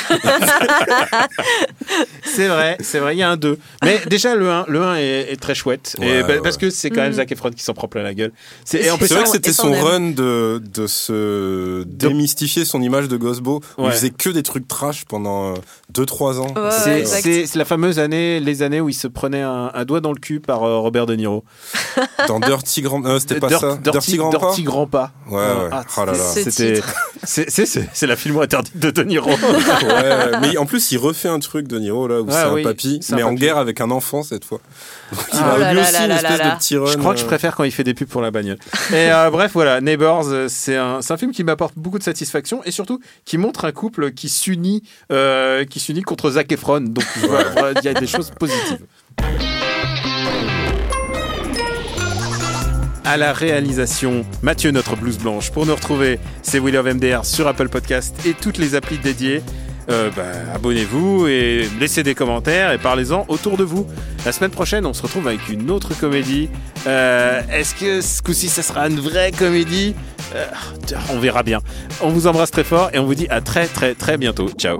C'est 2.24 2.48
vrai, 2.48 2.78
c'est 2.82 3.00
vrai, 3.00 3.16
il 3.16 3.20
y 3.20 3.24
a 3.24 3.30
un 3.30 3.38
2. 3.38 3.58
Mais 3.84 4.00
déjà, 4.10 4.36
le 4.36 4.50
1, 4.50 4.66
le 4.68 4.82
1 4.82 4.96
est, 4.98 5.32
est 5.32 5.40
très 5.42 5.56
chouette. 5.56 5.96
et 6.02 6.22
bah, 6.22 6.28
ouais. 6.28 6.42
Parce 6.42 6.58
que 6.58 6.70
c'est 6.70 6.90
quand 6.90 7.02
même 7.02 7.12
Mhm. 7.12 7.18
Zac 7.18 7.32
Efron 7.32 7.52
qui 7.52 7.64
s'en 7.64 7.74
prend 7.74 7.88
plein 7.88 8.04
la 8.04 8.14
gueule. 8.14 8.32
C'est, 8.66 8.80
vrai 8.90 8.98
que 9.24 9.30
c'était 9.30 9.54
son 9.54 9.72
run 9.72 10.12
de, 10.12 10.62
de 10.74 10.88
se 10.88 11.84
démystifier 11.84 12.66
son 12.66 12.82
image 12.82 13.08
de 13.08 13.16
Gosbo, 13.18 13.62
où 13.78 13.82
Ouais. 13.84 13.90
il 13.90 13.92
faisait 13.94 14.10
que 14.10 14.30
des 14.30 14.44
trucs 14.44 14.68
trash 14.68 15.06
pendant 15.06 15.54
2-3 15.94 16.40
ans. 16.40 16.54
Ouais, 16.56 17.06
c'est, 17.06 17.56
la 17.56 17.66
fameuse 17.66 18.00
année, 18.00 18.40
les 18.40 18.62
années 18.64 18.82
où 18.82 18.90
il 18.90 18.94
se 18.94 19.08
prenait 19.08 19.42
un, 19.42 19.72
un 19.74 19.86
doigt 19.86 20.02
dans 20.02 20.12
le 20.12 20.20
cul 20.20 20.40
par 20.40 20.64
euh, 20.64 20.80
Robert 20.80 21.06
De 21.06 21.16
Niro. 21.16 21.44
Dans 22.28 22.40
Dirty 22.40 22.82
Grand... 22.82 23.06
euh, 23.06 23.20
c'était 23.20 23.40
pas 23.40 23.48
Dirt- 23.48 23.62
ça 23.62 23.78
Dirty, 23.78 24.05
Grand 24.14 24.30
Dirty 24.30 24.64
Grand 24.64 24.88
Pas. 24.88 25.12
Ouais, 25.30 25.38
ouais. 25.38 25.70
Ah, 25.72 25.84
Oh 25.98 26.06
là 26.06 26.14
là. 26.14 26.18
Ce 26.18 26.50
C'était, 26.50 26.74
titre. 26.76 26.94
c'est, 27.24 28.08
la 28.08 28.16
film 28.16 28.38
interdite 28.40 28.78
de 28.78 28.92
De 28.92 29.04
Niro. 29.04 29.30
ouais, 29.84 30.40
mais 30.42 30.58
en 30.58 30.66
plus, 30.66 30.92
il 30.92 30.98
refait 30.98 31.30
un 31.30 31.40
truc 31.40 31.68
de 31.68 31.80
Niro, 31.80 32.08
là, 32.08 32.22
où 32.22 32.26
Ouais, 32.26 32.34
c'est 32.34 32.50
oui, 32.50 32.62
un 32.62 32.64
papy, 32.64 33.00
c'est 33.02 33.14
un 33.14 33.16
mais 33.18 33.24
en 33.24 33.34
guerre 33.34 33.58
avec 33.58 33.82
un 33.82 33.92
enfant 33.92 34.24
cette 34.24 34.46
fois. 34.46 34.60
Donc, 35.12 35.26
il 35.34 35.40
a 35.40 35.58
là 35.58 35.74
lui 35.74 35.78
là 35.78 35.84
aussi 35.84 35.94
là 35.94 36.04
une 36.04 36.10
là 36.10 36.16
espèce 36.16 36.38
là 36.40 36.52
de 36.52 36.58
petit 36.58 36.78
run. 36.78 36.92
Je 36.92 36.98
crois 36.98 37.14
que 37.14 37.20
je 37.20 37.26
euh, 37.26 37.28
préfère 37.28 37.56
quand 37.56 37.64
il 37.64 37.72
fait 37.72 37.84
des 37.84 37.94
pubs 37.94 38.08
pour 38.08 38.22
la 38.22 38.32
bagnole. 38.32 38.58
Et 38.92 39.12
euh, 39.12 39.30
bref, 39.30 39.52
voilà, 39.54 39.82
Neighbors, 39.82 40.28
euh, 40.28 40.48
c'est 40.50 40.76
un, 40.76 41.02
film 41.18 41.32
qui 41.32 41.44
m'apporte 41.44 41.74
beaucoup 41.78 41.98
de 41.98 42.04
satisfaction 42.04 42.62
et 42.66 42.72
surtout 42.72 43.00
qui 43.26 43.38
montre 43.38 43.66
un 43.66 43.72
couple 43.72 44.12
qui 44.12 44.30
s'unit, 44.30 44.84
euh, 45.12 45.66
qui 45.66 45.80
s'unit 45.80 46.02
contre 46.02 46.32
Zac 46.32 46.52
Efron. 46.52 46.82
Donc 46.82 47.06
il 47.16 47.86
y 47.86 47.88
a 47.88 47.94
des 47.94 48.08
choses 48.08 48.32
positives. 48.32 48.86
À 53.06 53.18
la 53.18 53.34
réalisation, 53.34 54.26
Mathieu, 54.42 54.72
notre 54.72 54.96
blouse 54.96 55.20
blanche. 55.20 55.52
Pour 55.52 55.66
nous 55.68 55.76
retrouver, 55.76 56.20
c'est 56.42 56.58
Will 56.60 56.76
of 56.76 56.86
MDR 56.88 57.24
sur 57.24 57.48
Apple 57.48 57.70
Podcast 57.70 58.16
et 58.26 58.34
toutes 58.34 58.58
les 58.58 58.74
applis 58.74 58.98
dédiées. 58.98 59.44
Euh, 59.92 60.10
bah, 60.16 60.24
abonnez-vous 60.56 61.28
et 61.28 61.70
laissez 61.80 62.02
des 62.02 62.16
commentaires 62.16 62.72
et 62.72 62.80
parlez-en 62.80 63.26
autour 63.28 63.58
de 63.58 63.64
vous. 63.64 63.86
La 64.26 64.32
semaine 64.32 64.50
prochaine, 64.50 64.88
on 64.88 64.94
se 64.94 65.04
retrouve 65.04 65.28
avec 65.28 65.48
une 65.50 65.70
autre 65.70 65.94
comédie. 65.96 66.50
Euh, 66.88 67.42
Est-ce 67.54 67.76
que 67.76 68.02
ce 68.02 68.24
coup-ci, 68.24 68.50
ça 68.50 68.64
sera 68.64 68.88
une 68.88 69.00
vraie 69.00 69.32
comédie? 69.32 69.94
Euh, 70.34 70.46
On 71.14 71.20
verra 71.20 71.44
bien. 71.44 71.60
On 72.02 72.10
vous 72.10 72.26
embrasse 72.26 72.50
très 72.50 72.64
fort 72.64 72.90
et 72.94 72.98
on 72.98 73.06
vous 73.06 73.14
dit 73.16 73.28
à 73.30 73.42
très 73.42 73.68
très 73.68 73.94
très 73.94 74.18
bientôt. 74.18 74.50
Ciao. 74.58 74.80